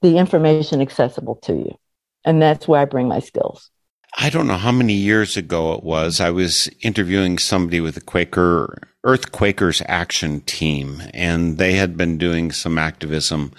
the 0.00 0.16
information 0.16 0.80
accessible 0.80 1.36
to 1.42 1.52
you. 1.52 1.76
And 2.24 2.40
that's 2.40 2.66
where 2.66 2.80
I 2.80 2.86
bring 2.86 3.06
my 3.06 3.18
skills. 3.18 3.70
I 4.16 4.30
don't 4.30 4.46
know 4.46 4.56
how 4.56 4.72
many 4.72 4.94
years 4.94 5.36
ago 5.36 5.74
it 5.74 5.84
was. 5.84 6.20
I 6.20 6.30
was 6.30 6.70
interviewing 6.80 7.36
somebody 7.36 7.82
with 7.82 7.96
the 7.96 8.00
Quaker 8.00 8.78
Earth 9.04 9.30
Quakers 9.30 9.82
Action 9.86 10.40
Team, 10.40 11.02
and 11.12 11.58
they 11.58 11.74
had 11.74 11.98
been 11.98 12.16
doing 12.16 12.50
some 12.50 12.78
activism 12.78 13.52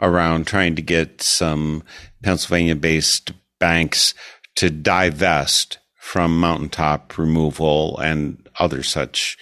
around 0.00 0.46
trying 0.46 0.76
to 0.76 0.82
get 0.82 1.20
some 1.20 1.82
Pennsylvania 2.22 2.74
based 2.74 3.32
banks 3.60 4.14
to 4.54 4.70
divest 4.70 5.76
from 6.04 6.38
mountaintop 6.38 7.16
removal 7.16 7.98
and 7.98 8.46
other 8.58 8.82
such 8.82 9.38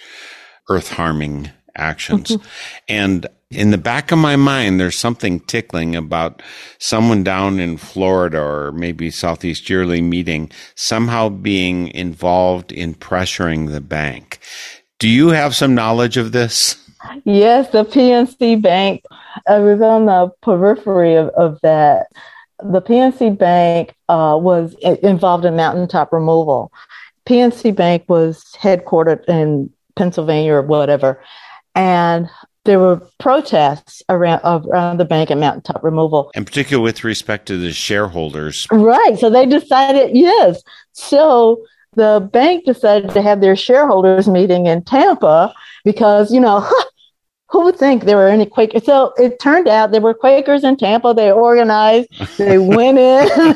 earth 0.69 0.93
harming 0.93 1.51
actions. 1.75 2.29
Mm-hmm. 2.29 2.47
And 2.87 3.27
in 3.51 3.71
the 3.71 3.77
back 3.77 4.13
of 4.13 4.17
my 4.17 4.37
mind, 4.37 4.79
there's 4.79 4.97
something 4.97 5.41
tickling 5.41 5.93
about 5.93 6.41
someone 6.79 7.21
down 7.21 7.59
in 7.59 7.75
Florida 7.75 8.39
or 8.39 8.71
maybe 8.71 9.11
Southeast 9.11 9.69
Yearly 9.69 10.01
meeting 10.01 10.49
somehow 10.73 11.27
being 11.27 11.89
involved 11.89 12.71
in 12.71 12.95
pressuring 12.95 13.69
the 13.69 13.81
bank. 13.81 14.39
Do 14.99 15.09
you 15.09 15.29
have 15.29 15.53
some 15.53 15.75
knowledge 15.75 16.15
of 16.15 16.31
this? 16.31 16.77
Yes, 17.25 17.69
the 17.71 17.83
PNC 17.83 18.61
Bank. 18.61 19.03
I 19.49 19.59
was 19.59 19.81
on 19.81 20.05
the 20.05 20.31
periphery 20.41 21.15
of, 21.15 21.27
of 21.29 21.59
that. 21.61 22.07
The 22.59 22.81
PNC 22.81 23.37
Bank 23.37 23.93
uh, 24.09 24.37
was 24.39 24.75
involved 25.01 25.45
in 25.45 25.55
mountaintop 25.55 26.13
removal. 26.13 26.71
PNC 27.25 27.75
Bank 27.75 28.03
was 28.07 28.43
headquartered 28.59 29.23
in 29.27 29.71
Pennsylvania 29.95 30.53
or 30.53 30.61
whatever 30.61 31.21
and 31.75 32.29
there 32.65 32.79
were 32.79 33.01
protests 33.19 34.01
around 34.07 34.41
around 34.43 34.97
the 34.97 35.05
bank 35.05 35.29
and 35.29 35.39
mountaintop 35.39 35.83
removal. 35.83 36.31
In 36.33 36.45
particular, 36.45 36.81
with 36.81 37.03
respect 37.03 37.45
to 37.47 37.57
the 37.57 37.73
shareholders. 37.73 38.67
Right. 38.71 39.19
So 39.19 39.29
they 39.29 39.45
decided, 39.45 40.15
yes. 40.15 40.63
So 40.93 41.65
the 41.95 42.27
bank 42.31 42.65
decided 42.65 43.11
to 43.11 43.21
have 43.21 43.41
their 43.41 43.55
shareholders 43.55 44.27
meeting 44.27 44.67
in 44.67 44.83
Tampa 44.83 45.53
because, 45.83 46.31
you 46.31 46.39
know, 46.39 46.67
who 47.63 47.67
would 47.67 47.79
think 47.79 48.03
there 48.03 48.17
were 48.17 48.27
any 48.27 48.45
Quakers? 48.45 48.83
So 48.83 49.13
it 49.17 49.39
turned 49.39 49.69
out 49.69 49.91
there 49.91 50.01
were 50.01 50.13
Quakers 50.13 50.65
in 50.65 50.75
Tampa. 50.75 51.13
They 51.13 51.31
organized, 51.31 52.09
they 52.37 52.57
went 52.59 52.97
in. 52.97 53.29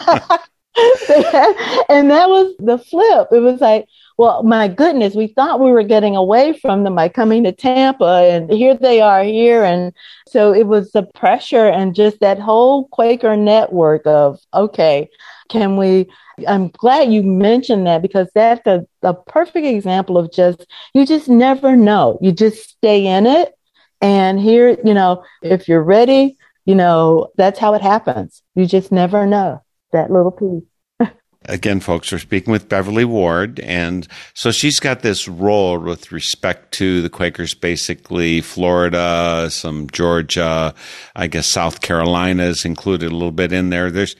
and 1.89 2.09
that 2.09 2.29
was 2.29 2.55
the 2.59 2.77
flip. 2.77 3.27
It 3.33 3.39
was 3.39 3.59
like, 3.59 3.85
well, 4.17 4.43
my 4.43 4.69
goodness, 4.69 5.13
we 5.13 5.27
thought 5.27 5.59
we 5.59 5.71
were 5.71 5.83
getting 5.83 6.15
away 6.15 6.57
from 6.57 6.85
them 6.85 6.95
by 6.95 7.09
coming 7.09 7.43
to 7.43 7.51
Tampa, 7.51 8.29
and 8.31 8.49
here 8.49 8.75
they 8.75 9.01
are 9.01 9.23
here. 9.23 9.63
And 9.63 9.93
so 10.25 10.53
it 10.53 10.67
was 10.67 10.91
the 10.91 11.03
pressure 11.03 11.67
and 11.67 11.93
just 11.93 12.21
that 12.21 12.39
whole 12.39 12.87
Quaker 12.87 13.35
network 13.35 14.07
of, 14.07 14.39
okay, 14.53 15.09
can 15.49 15.75
we? 15.75 16.09
I'm 16.47 16.69
glad 16.69 17.11
you 17.11 17.23
mentioned 17.23 17.87
that 17.87 18.01
because 18.01 18.29
that's 18.33 18.65
a, 18.67 18.85
a 19.01 19.13
perfect 19.13 19.65
example 19.65 20.17
of 20.17 20.31
just, 20.31 20.65
you 20.93 21.05
just 21.05 21.27
never 21.27 21.75
know. 21.75 22.19
You 22.21 22.31
just 22.31 22.69
stay 22.69 23.05
in 23.07 23.25
it. 23.25 23.56
And 24.01 24.39
here, 24.39 24.77
you 24.83 24.93
know, 24.93 25.23
if 25.41 25.67
you're 25.67 25.83
ready, 25.83 26.37
you 26.65 26.75
know, 26.75 27.29
that's 27.37 27.59
how 27.59 27.73
it 27.73 27.81
happens. 27.81 28.43
You 28.55 28.65
just 28.65 28.91
never 28.91 29.25
know 29.25 29.63
that 29.91 30.11
little 30.11 30.31
piece 30.31 30.63
again, 31.45 31.79
folks, 31.79 32.11
we're 32.11 32.19
speaking 32.19 32.51
with 32.51 32.69
Beverly 32.69 33.05
Ward. 33.05 33.59
And 33.61 34.07
so 34.33 34.51
she's 34.51 34.79
got 34.79 35.01
this 35.01 35.27
role 35.27 35.79
with 35.79 36.11
respect 36.11 36.73
to 36.73 37.01
the 37.01 37.09
Quakers, 37.09 37.53
basically 37.53 38.41
Florida, 38.41 39.49
some 39.49 39.87
Georgia, 39.89 40.73
I 41.15 41.27
guess 41.27 41.47
South 41.47 41.81
Carolina 41.81 42.43
is 42.43 42.65
included 42.65 43.11
a 43.11 43.15
little 43.15 43.31
bit 43.31 43.51
in 43.51 43.69
there. 43.69 43.89
There's, 43.89 44.15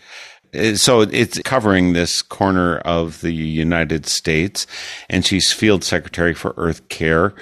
eh, 0.54 0.76
so 0.76 1.02
it's 1.02 1.40
covering 1.40 1.94
this 1.94 2.22
corner 2.22 2.78
of 2.80 3.22
the 3.22 3.34
United 3.34 4.06
States, 4.06 4.68
and 5.10 5.26
she's 5.26 5.52
field 5.52 5.84
secretary 5.84 6.34
for 6.34 6.54
Earth 6.58 6.88
Care. 6.90 7.34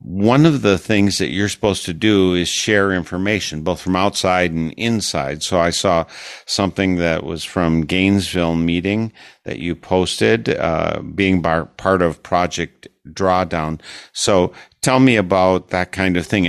One 0.00 0.46
of 0.46 0.62
the 0.62 0.78
things 0.78 1.18
that 1.18 1.30
you're 1.30 1.48
supposed 1.48 1.84
to 1.86 1.92
do 1.92 2.34
is 2.34 2.48
share 2.48 2.92
information, 2.92 3.62
both 3.62 3.80
from 3.80 3.96
outside 3.96 4.52
and 4.52 4.72
inside. 4.74 5.42
So 5.42 5.58
I 5.58 5.70
saw 5.70 6.04
something 6.46 6.96
that 6.96 7.24
was 7.24 7.44
from 7.44 7.82
Gainesville 7.82 8.54
meeting 8.54 9.12
that 9.44 9.58
you 9.58 9.74
posted, 9.74 10.48
uh, 10.50 11.00
being 11.14 11.42
bar- 11.42 11.66
part 11.66 12.02
of 12.02 12.22
Project 12.22 12.86
drawdown. 13.12 13.80
So 14.12 14.52
tell 14.82 15.00
me 15.00 15.16
about 15.16 15.70
that 15.70 15.92
kind 15.92 16.16
of 16.16 16.26
thing. 16.26 16.48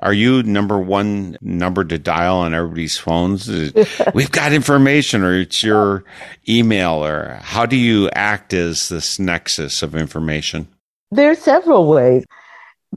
Are 0.00 0.12
you 0.12 0.42
number 0.42 0.78
one 0.78 1.38
number 1.40 1.84
to 1.84 1.98
dial 1.98 2.36
on 2.36 2.54
everybody's 2.54 2.98
phones? 2.98 3.48
We've 4.14 4.30
got 4.30 4.52
information, 4.52 5.22
or 5.22 5.34
it's 5.34 5.62
your 5.62 6.04
email, 6.48 7.04
or 7.04 7.38
how 7.42 7.66
do 7.66 7.76
you 7.76 8.10
act 8.10 8.52
as 8.52 8.88
this 8.88 9.18
nexus 9.18 9.82
of 9.82 9.94
information? 9.94 10.68
There 11.14 11.30
are 11.30 11.36
several 11.36 11.88
ways. 11.88 12.24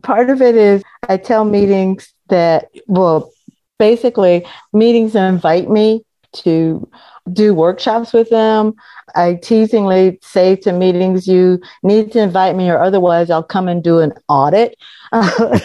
Part 0.01 0.31
of 0.31 0.41
it 0.41 0.55
is 0.55 0.81
I 1.07 1.17
tell 1.17 1.45
meetings 1.45 2.11
that, 2.29 2.65
well, 2.87 3.31
basically, 3.77 4.43
meetings 4.73 5.15
invite 5.15 5.69
me 5.69 6.03
to 6.33 6.89
do 7.31 7.53
workshops 7.53 8.13
with 8.13 8.31
them. 8.31 8.73
I 9.13 9.35
teasingly 9.35 10.17
say 10.23 10.55
to 10.57 10.73
meetings, 10.73 11.27
you 11.27 11.61
need 11.83 12.11
to 12.13 12.19
invite 12.19 12.55
me 12.55 12.71
or 12.71 12.81
otherwise 12.81 13.29
I'll 13.29 13.43
come 13.43 13.67
and 13.67 13.83
do 13.83 13.99
an 13.99 14.13
audit. 14.27 14.75
an 15.11 15.61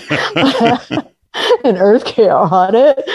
earth 1.79 2.05
care 2.05 2.37
audit. 2.37 3.03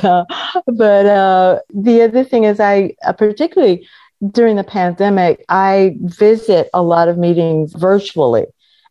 So, 0.00 0.26
but 0.66 1.06
uh, 1.06 1.60
the 1.72 2.02
other 2.02 2.22
thing 2.22 2.44
is, 2.44 2.60
I 2.60 2.94
uh, 3.06 3.12
particularly 3.12 3.88
during 4.32 4.56
the 4.56 4.64
pandemic, 4.64 5.44
I 5.48 5.96
visit 6.00 6.68
a 6.74 6.82
lot 6.82 7.08
of 7.08 7.16
meetings 7.16 7.72
virtually 7.72 8.44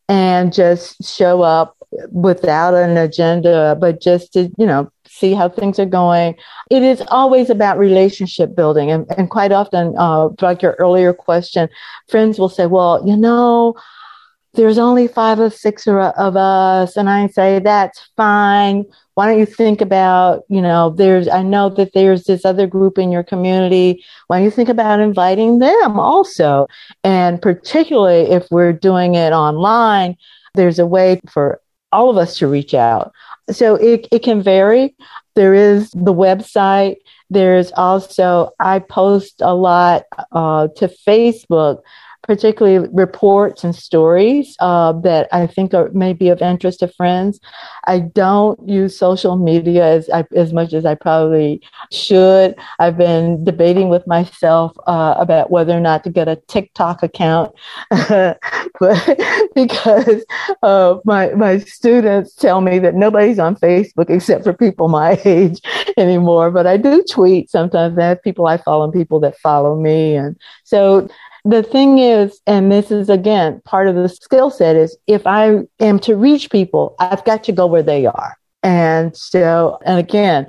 and 0.10 0.54
just 0.54 1.04
show 1.04 1.42
up 1.42 1.76
without 2.12 2.74
an 2.74 2.98
agenda, 2.98 3.78
but 3.80 4.02
just 4.02 4.34
to, 4.34 4.52
you 4.58 4.66
know, 4.66 4.92
see 5.08 5.34
how 5.34 5.50
things 5.50 5.80
are 5.80 5.86
going. 5.86 6.36
It 6.70 6.84
is 6.84 7.02
always 7.08 7.50
about 7.50 7.78
relationship 7.78 8.56
building. 8.56 8.92
And, 8.92 9.06
and 9.18 9.30
quite 9.30 9.52
often, 9.52 9.94
uh, 9.98 10.30
like 10.42 10.62
your 10.62 10.76
earlier 10.80 11.14
question, 11.14 11.70
friends 12.08 12.40
will 12.40 12.50
say, 12.50 12.68
well, 12.68 13.02
you 13.06 13.18
know, 13.18 13.76
there's 14.58 14.78
only 14.78 15.08
five 15.08 15.40
or 15.40 15.50
six 15.50 15.88
of 15.88 16.36
us. 16.36 16.98
And 16.98 17.10
I 17.10 17.28
say, 17.28 17.60
that's 17.60 18.10
fine. 18.18 18.84
Why 19.14 19.28
don't 19.28 19.40
you 19.40 19.46
think 19.46 19.80
about, 19.80 20.44
you 20.50 20.62
know, 20.62 20.90
there's, 20.90 21.28
I 21.28 21.44
know 21.44 21.70
that 21.70 21.94
there's 21.94 22.26
this 22.26 22.44
other 22.44 22.68
group 22.68 22.98
in 22.98 23.12
your 23.12 23.24
community. 23.24 24.04
Why 24.28 24.38
don't 24.38 24.46
you 24.46 24.52
think 24.52 24.70
about 24.70 25.00
inviting 25.00 25.60
them 25.60 26.00
also? 26.00 26.68
And 27.04 27.42
particularly 27.42 28.32
if 28.32 28.48
we're 28.52 28.74
doing 28.74 29.16
it 29.16 29.32
online, 29.32 30.18
there's 30.56 30.80
a 30.80 30.86
way 30.86 31.22
for 31.30 31.62
all 31.92 32.10
of 32.10 32.18
us 32.18 32.38
to 32.40 32.48
reach 32.48 32.74
out. 32.74 33.14
So 33.50 33.76
it, 33.76 34.08
it 34.12 34.24
can 34.24 34.42
vary. 34.42 34.94
There 35.36 35.54
is 35.54 35.90
the 35.92 36.14
website. 36.14 36.98
There's 37.30 37.72
also, 37.74 38.52
I 38.60 38.80
post 38.80 39.42
a 39.42 39.54
lot 39.54 40.04
uh, 40.32 40.68
to 40.78 40.88
Facebook 41.08 41.82
particularly 42.28 42.88
reports 42.92 43.64
and 43.64 43.74
stories 43.76 44.56
uh, 44.60 44.92
that 44.92 45.30
I 45.32 45.48
think 45.48 45.74
are 45.74 45.90
maybe 45.94 46.28
of 46.28 46.42
interest 46.42 46.82
to 46.82 46.90
friends. 46.90 47.40
I 47.86 48.00
don't 48.00 48.60
use 48.68 48.98
social 48.98 49.38
media 49.38 49.86
as 49.86 50.10
as 50.36 50.52
much 50.54 50.74
as 50.74 50.86
I 50.86 50.96
probably 50.96 51.62
should. 51.92 52.56
I've 52.80 52.98
been 52.98 53.44
debating 53.44 53.88
with 53.90 54.06
myself 54.06 54.74
uh, 54.88 55.16
about 55.18 55.50
whether 55.52 55.76
or 55.76 55.80
not 55.80 56.04
to 56.04 56.10
get 56.10 56.28
a 56.28 56.36
TikTok 56.48 57.02
account, 57.02 57.54
but 57.90 58.38
because 59.56 60.26
uh, 60.64 60.98
my 61.06 61.30
my 61.30 61.60
students 61.60 62.36
tell 62.36 62.62
me 62.62 62.80
that 62.80 62.96
nobody's 62.96 63.40
on 63.40 63.56
Facebook 63.56 64.10
except 64.10 64.44
for 64.44 64.54
people 64.54 64.90
my 64.90 65.20
age 65.26 65.62
anymore. 65.98 66.52
But 66.52 66.68
I 66.68 66.78
do 66.78 67.04
tweet 67.10 67.50
sometimes. 67.50 67.98
I 67.98 68.10
have 68.10 68.22
people 68.22 68.48
I 68.48 68.58
follow 68.58 68.84
and 68.84 68.94
people 68.94 69.20
that 69.22 69.38
follow 69.40 69.80
me, 69.80 70.16
and 70.16 70.36
so 70.66 71.08
the 71.48 71.64
thing 71.64 72.00
is, 72.00 72.42
and 72.46 72.72
this 72.72 72.92
is 72.92 73.10
again 73.10 73.62
part 73.64 73.88
of 73.88 73.96
the 73.96 74.10
skill 74.10 74.50
set 74.50 74.76
is 74.76 74.98
if 75.08 75.26
I 75.26 75.62
am 75.80 76.00
to 76.00 76.16
reach 76.16 76.50
people, 76.50 76.96
I've 77.00 77.24
got 77.24 77.44
to 77.46 77.52
go 77.52 77.66
where 77.66 77.84
they 77.84 78.06
are. 78.06 78.38
And 78.64 79.16
so, 79.16 79.80
and 79.86 79.98
again, 79.98 80.48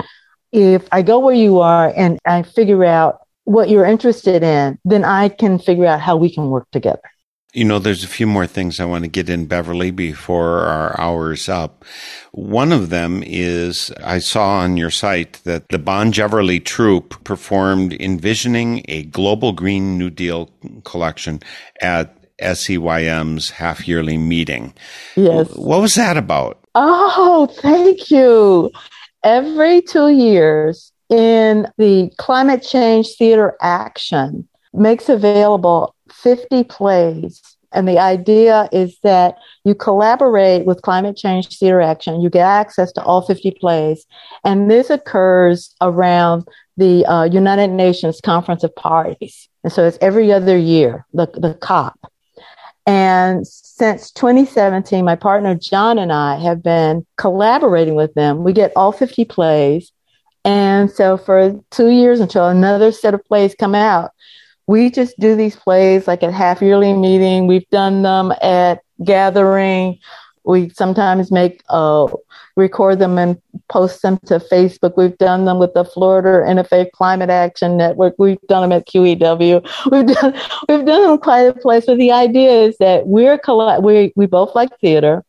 if 0.51 0.89
I 0.91 1.03
go 1.03 1.21
where 1.21 1.35
you 1.35 1.61
are 1.61 1.93
and 1.97 2.19
I 2.27 2.43
figure 2.43 2.85
out 2.85 3.21
what 3.45 3.69
you're 3.69 3.85
interested 3.85 4.43
in, 4.43 4.79
then 4.85 5.05
I 5.05 5.29
can 5.29 5.59
figure 5.59 5.87
out 5.87 6.01
how 6.01 6.17
we 6.17 6.33
can 6.33 6.51
work 6.51 6.67
together. 6.73 7.11
You 7.55 7.65
know, 7.65 7.79
there's 7.79 8.05
a 8.05 8.09
few 8.09 8.27
more 8.27 8.47
things 8.47 8.79
I 8.79 8.85
want 8.85 9.05
to 9.05 9.11
get 9.11 9.31
in, 9.31 9.47
Beverly, 9.47 9.91
before 9.91 10.61
our 10.65 11.01
hour's 11.01 11.49
up. 11.49 11.83
One 12.33 12.73
of 12.73 12.91
them 12.91 13.23
is 13.25 13.91
I 14.05 14.19
saw 14.19 14.59
on 14.59 14.77
your 14.77 14.91
site 14.91 15.41
that 15.45 15.69
the 15.71 15.79
Bon 15.79 16.13
Bonjeverly 16.13 16.63
Troupe 16.63 17.25
performed 17.25 17.95
Envisioning 17.95 18.85
a 18.87 19.05
Global 19.05 19.53
Green 19.53 19.97
New 19.97 20.11
Deal 20.11 20.51
collection 20.85 21.41
at 21.81 22.15
SEYM's 22.41 23.51
half 23.51 23.89
yearly 23.89 24.19
meeting. 24.19 24.75
Yes. 25.17 25.49
What 25.57 25.81
was 25.81 25.95
that 25.95 26.17
about? 26.17 26.59
Oh, 26.75 27.49
thank 27.61 28.11
you. 28.11 28.71
Every 29.25 29.83
two 29.83 30.11
years 30.11 30.93
in 31.09 31.67
the 31.79 32.11
Climate 32.19 32.63
Change 32.63 33.09
Theater 33.19 33.57
Action 33.61 34.47
makes 34.73 35.09
available 35.09 35.95
50 36.23 36.65
plays. 36.65 37.43
And 37.73 37.87
the 37.87 37.99
idea 37.99 38.69
is 38.73 38.99
that 39.03 39.37
you 39.65 39.75
collaborate 39.75 40.65
with 40.65 40.83
Climate 40.83 41.17
Change 41.17 41.59
Theater 41.59 41.83
Action. 41.83 42.21
You 42.21 42.31
get 42.31 42.47
access 42.47 42.93
to 42.93 43.03
all 43.03 43.23
50 43.23 43.51
plays. 43.53 44.07
And 44.45 44.71
this 44.71 44.89
occurs 44.89 45.75
around 45.81 46.47
the 46.79 47.05
uh, 47.05 47.25
United 47.25 47.69
Nations 47.69 48.21
Conference 48.23 48.65
of 48.65 48.75
Parties. 48.75 49.49
And 49.65 49.73
so 49.73 49.85
it's 49.85 49.99
every 50.01 50.33
other 50.33 50.57
year, 50.57 51.05
the, 51.13 51.27
the 51.27 51.55
COP. 51.61 51.99
And 52.87 53.47
since 53.47 54.11
2017, 54.13 55.05
my 55.05 55.15
partner 55.15 55.55
John 55.55 55.99
and 55.99 56.11
I 56.11 56.37
have 56.37 56.63
been 56.63 57.05
collaborating 57.19 57.97
with 57.97 58.15
them. 58.15 58.45
We 58.45 58.55
get 58.55 58.73
all 58.77 58.93
50 58.93 59.27
plays. 59.27 59.93
And 60.43 60.91
so 60.91 61.19
for 61.19 61.61
two 61.71 61.91
years 61.91 62.21
until 62.21 62.49
another 62.49 62.91
set 62.93 63.13
of 63.13 63.23
plays 63.27 63.55
come 63.55 63.75
out, 63.75 64.13
we 64.69 64.91
just 64.91 65.19
do 65.19 65.35
these 65.35 65.57
plays 65.57 66.07
like 66.07 66.23
at 66.23 66.33
half 66.33 66.61
yearly 66.61 66.93
meeting. 66.93 67.47
We've 67.47 67.69
done 67.71 68.03
them 68.03 68.33
at 68.43 68.83
gathering. 69.03 69.99
We 70.45 70.69
sometimes 70.69 71.33
make 71.33 71.63
uh, 71.71 72.07
record 72.55 72.99
them 72.99 73.17
and 73.17 73.41
post 73.71 74.03
them 74.03 74.19
to 74.27 74.39
Facebook. 74.39 74.95
We've 74.97 75.17
done 75.17 75.47
them 75.47 75.59
with 75.59 75.73
the 75.73 75.87
Florida 75.87 76.47
Interfaith 76.47 76.91
Climate 76.93 77.31
Action 77.31 77.79
Network. 77.79 78.15
We've 78.19 78.41
done 78.49 78.69
them 78.69 78.73
at 78.73 78.87
QEW. 78.87 79.67
We've 79.91 80.07
done 80.07 80.35
we've 80.69 80.87
done 80.87 81.03
them 81.03 81.19
quite 81.19 81.43
a 81.43 81.55
place. 81.55 81.87
But 81.87 81.97
the 81.97 82.13
idea 82.13 82.51
is 82.51 82.77
that 82.77 83.07
we're 83.07 83.39
coll- 83.39 83.81
we 83.81 84.13
we 84.17 84.27
both 84.27 84.55
like 84.55 84.79
theater, 84.81 85.25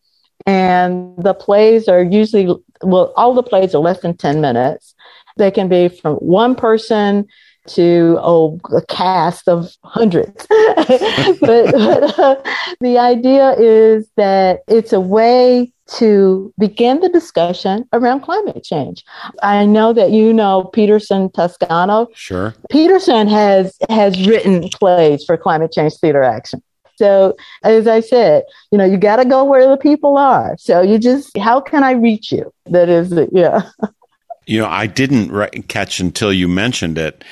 and 0.46 1.16
the 1.18 1.34
plays 1.34 1.88
are 1.88 2.04
usually 2.04 2.54
well, 2.82 3.14
all 3.16 3.34
the 3.34 3.44
plays 3.44 3.74
are 3.74 3.82
less 3.82 4.02
than 4.02 4.18
ten 4.18 4.42
minutes. 4.42 4.96
They 5.38 5.50
can 5.50 5.70
be 5.70 5.88
from 5.88 6.16
one 6.16 6.56
person 6.56 7.26
to 7.70 8.18
oh, 8.22 8.60
a 8.76 8.82
cast 8.86 9.48
of 9.48 9.76
hundreds. 9.84 10.46
but, 10.48 11.40
but 11.40 12.20
uh, 12.20 12.36
the 12.80 12.98
idea 12.98 13.52
is 13.54 14.10
that 14.18 14.62
it's 14.68 14.94
a 14.94 15.00
way 15.00 15.72
to 15.98 16.54
begin 16.60 17.00
the 17.00 17.10
discussion 17.10 17.88
around 17.94 18.22
climate 18.22 18.64
change. 18.64 19.04
I 19.42 19.66
know 19.66 19.92
that 19.94 20.12
you 20.12 20.34
know 20.34 20.66
Peterson 20.66 21.32
Toscano. 21.32 22.08
Sure. 22.14 22.54
Peterson 22.70 23.28
has 23.28 23.76
has 23.90 24.28
written 24.28 24.70
plays 24.70 25.24
for 25.26 25.38
climate 25.38 25.72
change 25.72 25.96
theater 25.96 26.24
action. 26.24 26.62
So 27.00 27.38
as 27.64 27.88
I 27.88 28.02
said, 28.02 28.44
you 28.72 28.78
know, 28.78 28.84
you 28.84 28.98
got 28.98 29.16
to 29.18 29.26
go 29.26 29.46
where 29.46 29.70
the 29.70 29.78
people 29.78 30.18
are. 30.18 30.58
So 30.60 30.82
you 30.82 31.00
just, 31.00 31.36
how 31.38 31.62
can 31.62 31.82
I 31.82 31.92
reach 31.92 32.30
you? 32.30 32.54
That 32.66 32.90
is, 32.90 33.14
yeah. 33.32 33.70
You 34.46 34.62
know, 34.62 34.68
I 34.68 34.88
didn't 34.88 35.32
re- 35.32 35.52
catch 35.68 36.00
until 36.00 36.34
you 36.34 36.48
mentioned 36.48 36.98
it 36.98 37.24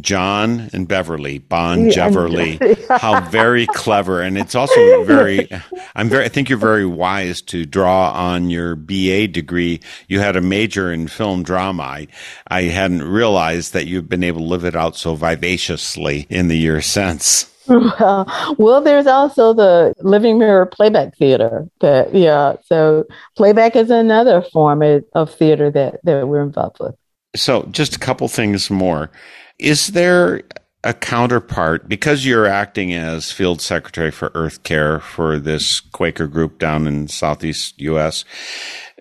John 0.00 0.70
and 0.72 0.86
Beverly, 0.86 1.38
Bon 1.38 1.90
Jeverly. 1.90 2.58
How 3.00 3.20
very 3.28 3.66
clever. 3.66 4.20
And 4.20 4.36
it's 4.36 4.54
also 4.54 5.04
very, 5.04 5.48
I'm 5.94 6.08
very, 6.08 6.24
I 6.24 6.28
think 6.28 6.48
you're 6.48 6.58
very 6.58 6.86
wise 6.86 7.42
to 7.42 7.64
draw 7.64 8.12
on 8.12 8.50
your 8.50 8.76
BA 8.76 9.28
degree. 9.28 9.80
You 10.08 10.20
had 10.20 10.36
a 10.36 10.40
major 10.40 10.92
in 10.92 11.08
film 11.08 11.42
drama. 11.42 11.82
I, 11.82 12.08
I 12.48 12.62
hadn't 12.62 13.02
realized 13.02 13.72
that 13.72 13.86
you've 13.86 14.08
been 14.08 14.24
able 14.24 14.40
to 14.40 14.46
live 14.46 14.64
it 14.64 14.76
out 14.76 14.96
so 14.96 15.14
vivaciously 15.14 16.26
in 16.28 16.48
the 16.48 16.58
years 16.58 16.86
since. 16.86 17.52
Well, 17.68 18.54
well, 18.58 18.80
there's 18.80 19.06
also 19.06 19.52
the 19.52 19.94
Living 20.00 20.38
Mirror 20.38 20.66
Playback 20.66 21.16
Theater. 21.16 21.68
That 21.80 22.14
yeah, 22.14 22.56
so 22.64 23.04
playback 23.36 23.76
is 23.76 23.90
another 23.90 24.42
form 24.42 24.82
of 25.14 25.34
theater 25.34 25.70
that 25.70 26.00
that 26.04 26.28
we're 26.28 26.42
involved 26.42 26.78
with. 26.80 26.94
So, 27.34 27.64
just 27.70 27.96
a 27.96 27.98
couple 27.98 28.28
things 28.28 28.70
more. 28.70 29.10
Is 29.58 29.88
there 29.88 30.42
a 30.86 30.94
counterpart 30.94 31.88
because 31.88 32.24
you're 32.24 32.46
acting 32.46 32.94
as 32.94 33.32
field 33.32 33.60
secretary 33.60 34.12
for 34.12 34.30
Earth 34.34 34.62
Care 34.62 35.00
for 35.00 35.36
this 35.38 35.80
Quaker 35.80 36.28
group 36.28 36.60
down 36.60 36.86
in 36.86 37.08
southeast 37.08 37.80
U.S. 37.80 38.24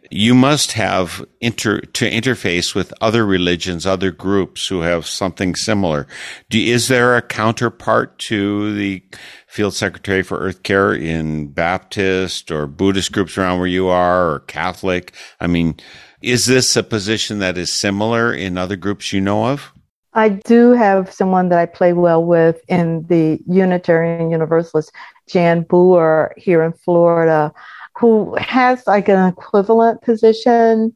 You 0.09 0.33
must 0.33 0.71
have 0.73 1.23
inter 1.41 1.81
to 1.81 2.09
interface 2.09 2.73
with 2.73 2.93
other 3.01 3.23
religions, 3.23 3.85
other 3.85 4.09
groups 4.09 4.67
who 4.67 4.81
have 4.81 5.05
something 5.05 5.55
similar. 5.55 6.07
Do, 6.49 6.59
is 6.59 6.87
there 6.87 7.15
a 7.15 7.21
counterpart 7.21 8.17
to 8.19 8.73
the 8.73 9.03
field 9.47 9.75
secretary 9.75 10.23
for 10.23 10.39
Earth 10.39 10.63
Care 10.63 10.93
in 10.93 11.49
Baptist 11.49 12.49
or 12.49 12.65
Buddhist 12.65 13.11
groups 13.11 13.37
around 13.37 13.59
where 13.59 13.67
you 13.67 13.89
are 13.89 14.31
or 14.31 14.39
Catholic? 14.41 15.13
I 15.39 15.45
mean, 15.45 15.75
is 16.21 16.47
this 16.47 16.75
a 16.75 16.81
position 16.81 17.37
that 17.39 17.59
is 17.59 17.71
similar 17.71 18.33
in 18.33 18.57
other 18.57 18.75
groups 18.75 19.13
you 19.13 19.21
know 19.21 19.45
of? 19.47 19.71
I 20.16 20.30
do 20.30 20.72
have 20.72 21.11
someone 21.11 21.49
that 21.49 21.59
I 21.59 21.66
play 21.66 21.91
well 21.91 22.24
with 22.24 22.61
in 22.70 23.05
the 23.07 23.38
Unitarian 23.47 24.32
Universalist, 24.32 24.93
Jan 25.28 25.63
Boer 25.63 26.34
here 26.38 26.63
in 26.63 26.72
Florida, 26.72 27.53
who 27.97 28.34
has 28.36 28.88
like 28.88 29.09
an 29.09 29.28
equivalent 29.28 30.01
position. 30.03 30.95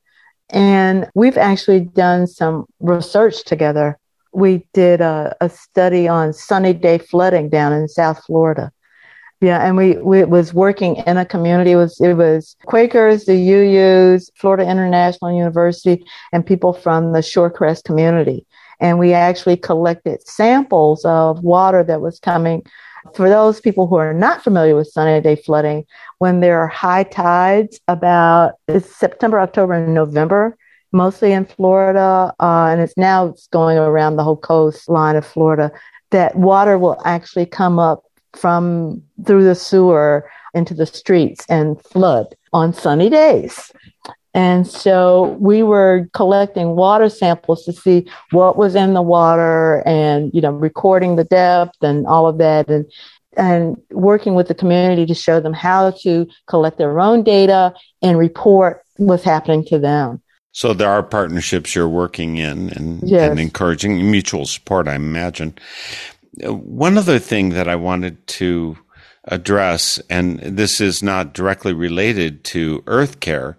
And 0.52 1.10
we've 1.16 1.38
actually 1.38 1.82
done 1.82 2.28
some 2.28 2.66
research 2.80 3.44
together. 3.44 4.00
We 4.32 4.66
did 4.74 5.02
a, 5.02 5.36
a 5.42 5.50
study 5.50 6.08
on 6.08 6.32
sunny 6.32 6.74
day 6.74 6.98
flooding 6.98 7.50
down 7.50 7.74
in 7.74 7.90
South 7.90 8.24
Florida. 8.26 8.72
Yeah, 9.42 9.66
and 9.66 9.76
we, 9.76 9.98
we 9.98 10.24
was 10.24 10.54
working 10.54 10.98
in 11.08 11.18
a 11.18 11.26
community. 11.26 11.72
It 11.72 11.78
was 11.78 12.00
it 12.02 12.14
was 12.14 12.58
Quakers, 12.66 13.26
the 13.26 13.34
UUs, 13.34 14.30
Florida 14.36 14.70
International 14.70 15.32
University, 15.32 16.04
and 16.34 16.46
people 16.46 16.74
from 16.74 17.14
the 17.14 17.20
Shorecrest 17.20 17.86
community 17.86 18.46
and 18.80 19.00
we 19.00 19.14
actually 19.14 19.58
collected 19.58 20.26
samples 20.28 21.04
of 21.06 21.44
water 21.44 21.84
that 21.84 22.02
was 22.02 22.20
coming. 22.20 22.66
For 23.16 23.30
those 23.30 23.62
people 23.62 23.88
who 23.88 23.96
are 23.96 24.14
not 24.14 24.44
familiar 24.44 24.76
with 24.76 24.88
sunny 24.88 25.22
day 25.22 25.36
flooding, 25.36 25.86
when 26.20 26.42
there 26.42 26.60
are 26.60 26.68
high 26.68 27.04
tides, 27.04 27.80
about 27.88 28.54
September, 28.82 29.40
October, 29.40 29.74
and 29.74 29.94
November, 29.94 30.58
mostly 30.92 31.32
in 31.32 31.46
Florida, 31.46 32.34
uh, 32.40 32.68
and 32.68 32.82
it's 32.82 32.98
now 32.98 33.28
it's 33.28 33.48
going 33.48 33.78
around 33.78 34.16
the 34.16 34.24
whole 34.24 34.38
coastline 34.38 35.16
of 35.16 35.26
Florida. 35.26 35.72
That 36.12 36.36
water 36.36 36.78
will 36.78 37.02
actually 37.06 37.46
come 37.46 37.80
up 37.80 38.04
from 38.34 39.02
through 39.26 39.44
the 39.44 39.56
sewer 39.56 40.30
into 40.54 40.74
the 40.74 40.86
streets 40.86 41.46
and 41.50 41.82
flood 41.84 42.36
on 42.54 42.74
sunny 42.74 43.10
days. 43.10 43.72
And 44.34 44.68
so 44.68 45.38
we 45.40 45.64
were 45.64 46.08
collecting 46.14 46.76
water 46.76 47.10
samples 47.10 47.66
to 47.66 47.74
see 47.74 48.08
what 48.32 48.58
was 48.58 48.76
in 48.76 48.94
the 48.94 49.02
water 49.02 49.82
and, 49.88 50.32
you 50.34 50.42
know, 50.42 50.52
recording 50.52 51.16
the 51.16 51.24
depth 51.24 51.82
and 51.82 52.06
all 52.06 52.28
of 52.28 52.38
that 52.38 52.70
and, 52.70 52.86
and 53.36 53.76
working 53.90 54.36
with 54.36 54.48
the 54.48 54.54
community 54.54 55.06
to 55.08 55.16
show 55.16 55.40
them 55.40 55.54
how 55.54 55.92
to 55.92 56.28
collect 56.48 56.78
their 56.78 57.00
own 57.00 57.24
data 57.24 57.74
and 58.02 58.20
report 58.20 58.84
what's 58.98 59.24
happening 59.24 59.66
to 59.66 59.80
them. 59.80 60.22
So 60.52 60.74
there 60.74 60.90
are 60.90 61.04
partnerships 61.04 61.74
you're 61.74 61.88
working 61.88 62.38
in 62.38 62.70
and, 62.70 63.02
yes. 63.08 63.30
and 63.30 63.40
encouraging 63.40 64.12
mutual 64.12 64.46
support, 64.46 64.88
I 64.88 64.96
imagine. 64.96 65.58
One 66.44 66.98
other 66.98 67.20
thing 67.20 67.50
that 67.50 67.68
I 67.68 67.76
wanted 67.76 68.26
to 68.28 68.78
address, 69.26 70.00
and 70.10 70.40
this 70.40 70.82
is 70.82 71.02
not 71.02 71.34
directly 71.34 71.74
related 71.74 72.44
to 72.46 72.84
Earth 72.88 73.20
Care, 73.20 73.58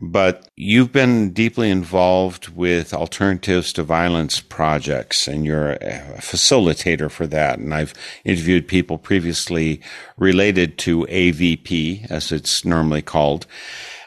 but 0.00 0.48
you've 0.54 0.92
been 0.92 1.32
deeply 1.32 1.70
involved 1.70 2.48
with 2.50 2.94
alternatives 2.94 3.72
to 3.72 3.82
violence 3.82 4.40
projects 4.40 5.26
and 5.26 5.44
you're 5.44 5.72
a 5.72 6.18
facilitator 6.18 7.10
for 7.10 7.26
that. 7.26 7.58
And 7.58 7.74
I've 7.74 7.94
interviewed 8.24 8.68
people 8.68 8.98
previously 8.98 9.80
related 10.16 10.78
to 10.78 11.04
AVP, 11.06 12.08
as 12.10 12.30
it's 12.30 12.64
normally 12.64 13.02
called, 13.02 13.46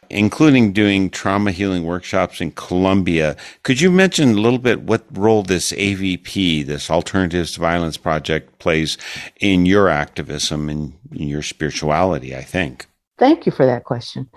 including 0.09 0.71
doing 0.71 1.09
trauma 1.09 1.51
healing 1.51 1.83
workshops 1.83 2.39
in 2.39 2.51
Colombia. 2.51 3.35
Could 3.63 3.81
you 3.81 3.91
mention 3.91 4.29
a 4.29 4.41
little 4.41 4.59
bit 4.59 4.83
what 4.83 5.05
role 5.11 5.43
this 5.43 5.73
AVP, 5.73 6.65
this 6.65 6.89
Alternatives 6.89 7.53
to 7.53 7.59
Violence 7.59 7.97
project, 7.97 8.59
plays 8.59 8.97
in 9.41 9.65
your 9.65 9.89
activism 9.89 10.69
and 10.69 10.93
your 11.11 11.41
spirituality, 11.41 12.33
I 12.33 12.43
think? 12.43 12.85
Thank 13.17 13.45
you 13.45 13.51
for 13.51 13.65
that 13.65 13.83
question 13.83 14.29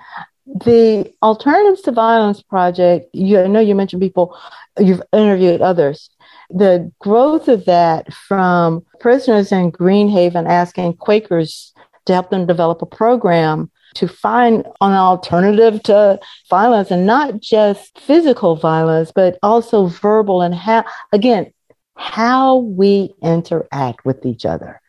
the 0.46 1.12
Alternatives 1.22 1.82
to 1.82 1.92
Violence 1.92 2.42
Project, 2.42 3.08
you, 3.14 3.40
I 3.40 3.46
know 3.46 3.60
you 3.60 3.74
mentioned 3.74 4.02
people, 4.02 4.38
you've 4.78 5.02
interviewed 5.12 5.62
others. 5.62 6.10
The 6.50 6.92
growth 6.98 7.48
of 7.48 7.64
that 7.64 8.12
from 8.12 8.84
prisoners 9.00 9.52
in 9.52 9.72
Greenhaven 9.72 10.48
asking 10.48 10.94
Quakers 10.94 11.72
to 12.06 12.12
help 12.12 12.30
them 12.30 12.46
develop 12.46 12.82
a 12.82 12.86
program 12.86 13.70
to 13.94 14.08
find 14.08 14.66
an 14.80 14.92
alternative 14.92 15.82
to 15.84 16.18
violence 16.50 16.90
and 16.90 17.06
not 17.06 17.40
just 17.40 17.98
physical 17.98 18.56
violence, 18.56 19.12
but 19.14 19.38
also 19.42 19.86
verbal 19.86 20.42
and 20.42 20.54
how, 20.54 20.84
again, 21.12 21.52
how 21.96 22.56
we 22.56 23.14
interact 23.22 24.04
with 24.04 24.26
each 24.26 24.44
other. 24.44 24.80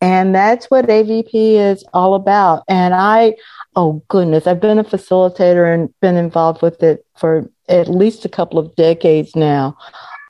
And 0.00 0.34
that's 0.34 0.66
what 0.70 0.86
AVP 0.86 1.30
is 1.32 1.84
all 1.92 2.14
about. 2.14 2.64
And 2.68 2.94
I, 2.94 3.34
oh 3.76 4.02
goodness, 4.08 4.46
I've 4.46 4.60
been 4.60 4.78
a 4.78 4.84
facilitator 4.84 5.72
and 5.72 5.92
been 6.00 6.16
involved 6.16 6.62
with 6.62 6.82
it 6.82 7.06
for 7.16 7.48
at 7.68 7.88
least 7.88 8.24
a 8.24 8.28
couple 8.28 8.58
of 8.58 8.74
decades 8.74 9.36
now. 9.36 9.76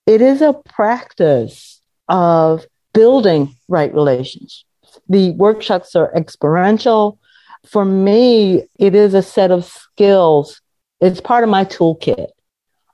It 0.06 0.20
is 0.20 0.42
a 0.42 0.54
practice 0.68 1.80
of 2.08 2.66
building 2.92 3.54
right 3.68 3.92
relations. 3.94 4.64
The 5.08 5.30
workshops 5.32 5.94
are 5.94 6.12
experiential. 6.14 7.18
For 7.66 7.84
me, 7.84 8.64
it 8.78 8.94
is 8.94 9.14
a 9.14 9.22
set 9.22 9.50
of 9.50 9.64
skills. 9.64 10.60
It's 11.00 11.20
part 11.20 11.44
of 11.44 11.50
my 11.50 11.64
toolkit. 11.64 12.28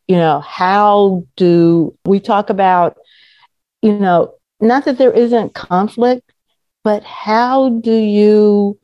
You 0.07 0.17
know, 0.17 0.41
how 0.41 1.25
do 1.37 1.97
we 2.05 2.21
talk 2.21 2.51
about, 2.51 2.97
you 3.83 3.99
know, 3.99 4.35
not 4.61 4.85
that 4.85 4.99
there 4.99 5.13
isn't 5.13 5.55
conflict, 5.55 6.33
but 6.85 7.03
how 7.03 7.71
do 7.71 7.93
you 7.93 8.79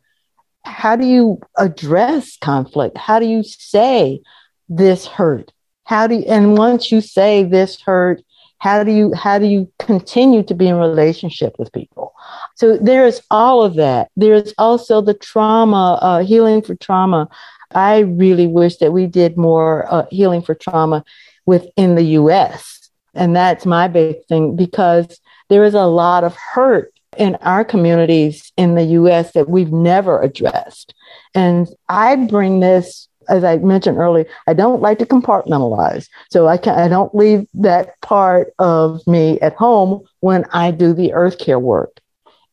how 0.65 0.97
do 0.97 1.07
you 1.07 1.41
address 1.57 2.37
conflict? 2.39 2.97
How 2.97 3.19
do 3.19 3.27
you 3.27 3.43
say 3.43 4.21
this 4.69 5.07
hurt? 5.07 5.53
How 5.85 6.07
do 6.07 6.17
you, 6.17 6.25
and 6.29 6.57
once 6.57 6.93
you 6.93 7.01
say 7.01 7.45
this 7.45 7.81
hurt, 7.81 8.23
how 8.59 8.85
do 8.85 8.93
you 8.93 9.13
how 9.13 9.41
do 9.41 9.47
you 9.47 9.71
continue 9.81 10.45
to 10.45 10.55
be 10.55 10.69
in 10.69 10.77
relationship 10.77 11.57
with 11.59 11.73
people? 11.73 12.15
So 12.55 12.77
there's 12.77 13.21
all 13.29 13.65
of 13.65 13.75
that. 13.75 14.09
There's 14.17 14.55
also 14.57 15.01
the 15.01 15.15
trauma, 15.15 15.99
uh, 16.01 16.23
healing 16.23 16.63
for 16.63 16.77
trauma. 16.77 17.29
I 17.75 18.01
really 18.01 18.47
wish 18.47 18.77
that 18.77 18.93
we 18.93 19.09
did 19.09 19.37
more 19.37 19.93
uh, 19.93 20.07
healing 20.11 20.43
for 20.43 20.55
trauma 20.55 21.05
within 21.45 21.97
the 21.97 22.05
U.S. 22.21 22.91
And 23.15 23.35
that's 23.35 23.67
my 23.67 23.89
big 23.89 24.25
thing 24.27 24.55
because 24.55 25.21
there 25.49 25.65
is 25.65 25.75
a 25.75 25.87
lot 25.87 26.23
of 26.23 26.37
hurt 26.37 26.93
in 27.17 27.37
our 27.37 27.65
communities 27.65 28.53
in 28.57 28.75
the 28.75 28.85
US 28.85 29.33
that 29.33 29.49
we've 29.49 29.73
never 29.73 30.21
addressed. 30.21 30.95
And 31.35 31.69
I 31.89 32.17
bring 32.17 32.61
this 32.61 33.09
as 33.29 33.45
I 33.45 33.57
mentioned 33.59 33.99
earlier, 33.99 34.27
I 34.47 34.55
don't 34.55 34.83
like 34.83 34.99
to 34.99 35.07
compartmentalize. 35.07 36.09
So 36.31 36.49
I 36.49 36.57
can 36.57 36.79
I 36.79 36.89
don't 36.89 37.15
leave 37.15 37.47
that 37.55 38.01
part 38.01 38.53
of 38.59 39.07
me 39.07 39.41
at 39.41 39.55
home 39.55 40.03
when 40.21 40.45
I 40.53 40.71
do 40.71 40.93
the 40.93 41.13
earth 41.13 41.39
care 41.39 41.59
work. 41.59 42.01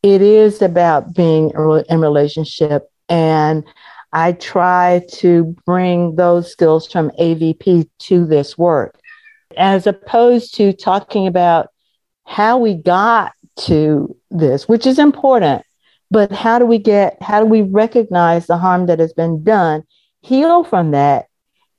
It 0.03 0.21
is 0.21 0.61
about 0.61 1.13
being 1.13 1.51
in 1.89 2.01
relationship 2.01 2.89
and 3.09 3.63
I 4.13 4.31
try 4.33 5.05
to 5.13 5.55
bring 5.65 6.15
those 6.15 6.51
skills 6.51 6.91
from 6.91 7.11
AVP 7.19 7.89
to 7.99 8.25
this 8.25 8.57
work 8.57 8.99
as 9.57 9.87
opposed 9.87 10.55
to 10.55 10.73
talking 10.73 11.27
about 11.27 11.69
how 12.25 12.57
we 12.57 12.75
got 12.75 13.33
to 13.65 14.15
this, 14.31 14.67
which 14.67 14.85
is 14.85 14.99
important. 14.99 15.63
But 16.11 16.31
how 16.31 16.59
do 16.59 16.65
we 16.65 16.79
get, 16.79 17.21
how 17.21 17.39
do 17.39 17.45
we 17.45 17.61
recognize 17.61 18.47
the 18.47 18.57
harm 18.57 18.87
that 18.87 18.99
has 18.99 19.13
been 19.13 19.43
done, 19.43 19.83
heal 20.21 20.63
from 20.63 20.91
that, 20.91 21.27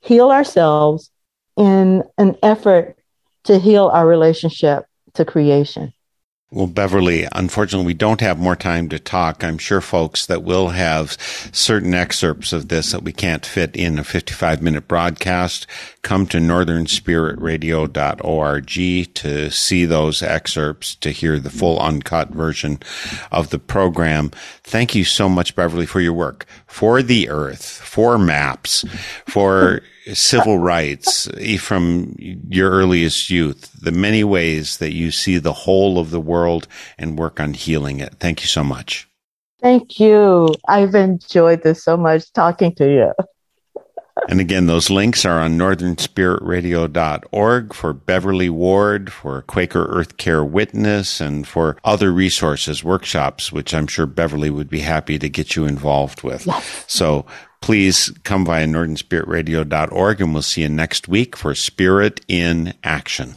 heal 0.01 0.31
ourselves 0.31 1.11
in 1.57 2.05
an 2.16 2.37
effort 2.43 2.97
to 3.45 3.59
heal 3.59 3.89
our 3.89 4.07
relationship 4.07 4.85
to 5.14 5.24
creation? 5.24 5.93
Well, 6.53 6.66
Beverly, 6.66 7.28
unfortunately, 7.30 7.86
we 7.86 7.94
don't 7.94 8.20
have 8.22 8.40
more 8.40 8.57
time 8.57 8.88
to 8.88 8.98
talk. 8.98 9.44
I'm 9.44 9.57
sure 9.57 9.80
folks 9.80 10.26
that 10.26 10.42
will 10.42 10.70
have 10.70 11.16
certain 11.53 11.94
excerpts 11.94 12.53
of 12.53 12.66
this 12.66 12.90
that 12.90 13.05
we 13.05 13.12
can't 13.12 13.46
fit 13.46 13.76
in 13.76 14.01
a 14.01 14.05
55 14.05 14.61
minute 14.61 14.88
broadcast. 14.88 15.68
Come 16.03 16.26
to 16.26 16.38
northernspiritradio.org 16.38 19.14
to 19.14 19.51
see 19.51 19.84
those 19.84 20.22
excerpts, 20.22 20.96
to 20.96 21.12
hear 21.12 21.38
the 21.38 21.51
full 21.51 21.78
uncut 21.78 22.30
version 22.30 22.80
of 23.30 23.51
the 23.51 23.61
program. 23.61 24.32
Thank 24.70 24.94
you 24.94 25.02
so 25.02 25.28
much, 25.28 25.56
Beverly, 25.56 25.84
for 25.84 26.00
your 26.00 26.12
work 26.12 26.46
for 26.68 27.02
the 27.02 27.28
earth, 27.28 27.64
for 27.64 28.16
maps, 28.18 28.84
for 29.26 29.82
civil 30.12 30.58
rights 30.58 31.28
from 31.58 32.14
your 32.18 32.70
earliest 32.70 33.30
youth, 33.30 33.72
the 33.80 33.90
many 33.90 34.22
ways 34.22 34.76
that 34.76 34.92
you 34.92 35.10
see 35.10 35.38
the 35.38 35.52
whole 35.52 35.98
of 35.98 36.10
the 36.10 36.20
world 36.20 36.68
and 36.98 37.18
work 37.18 37.40
on 37.40 37.52
healing 37.54 37.98
it. 37.98 38.14
Thank 38.20 38.42
you 38.42 38.46
so 38.46 38.62
much. 38.62 39.08
Thank 39.60 39.98
you. 39.98 40.54
I've 40.68 40.94
enjoyed 40.94 41.64
this 41.64 41.82
so 41.82 41.96
much 41.96 42.32
talking 42.32 42.72
to 42.76 42.88
you. 42.88 43.12
And 44.28 44.40
again, 44.40 44.66
those 44.66 44.90
links 44.90 45.24
are 45.24 45.40
on 45.40 45.56
northernspiritradio.org 45.58 47.74
for 47.74 47.92
Beverly 47.92 48.50
Ward, 48.50 49.12
for 49.12 49.42
Quaker 49.42 49.86
Earth 49.86 50.16
Care 50.16 50.44
Witness, 50.44 51.20
and 51.20 51.46
for 51.46 51.76
other 51.84 52.12
resources, 52.12 52.82
workshops, 52.84 53.52
which 53.52 53.74
I'm 53.74 53.86
sure 53.86 54.06
Beverly 54.06 54.50
would 54.50 54.70
be 54.70 54.80
happy 54.80 55.18
to 55.18 55.28
get 55.28 55.56
you 55.56 55.66
involved 55.66 56.22
with. 56.22 56.46
Yes. 56.46 56.84
So 56.86 57.26
please 57.60 58.10
come 58.24 58.44
via 58.44 58.66
northernspiritradio.org 58.66 60.20
and 60.20 60.32
we'll 60.32 60.42
see 60.42 60.62
you 60.62 60.68
next 60.68 61.08
week 61.08 61.36
for 61.36 61.54
Spirit 61.54 62.20
in 62.28 62.74
Action. 62.82 63.36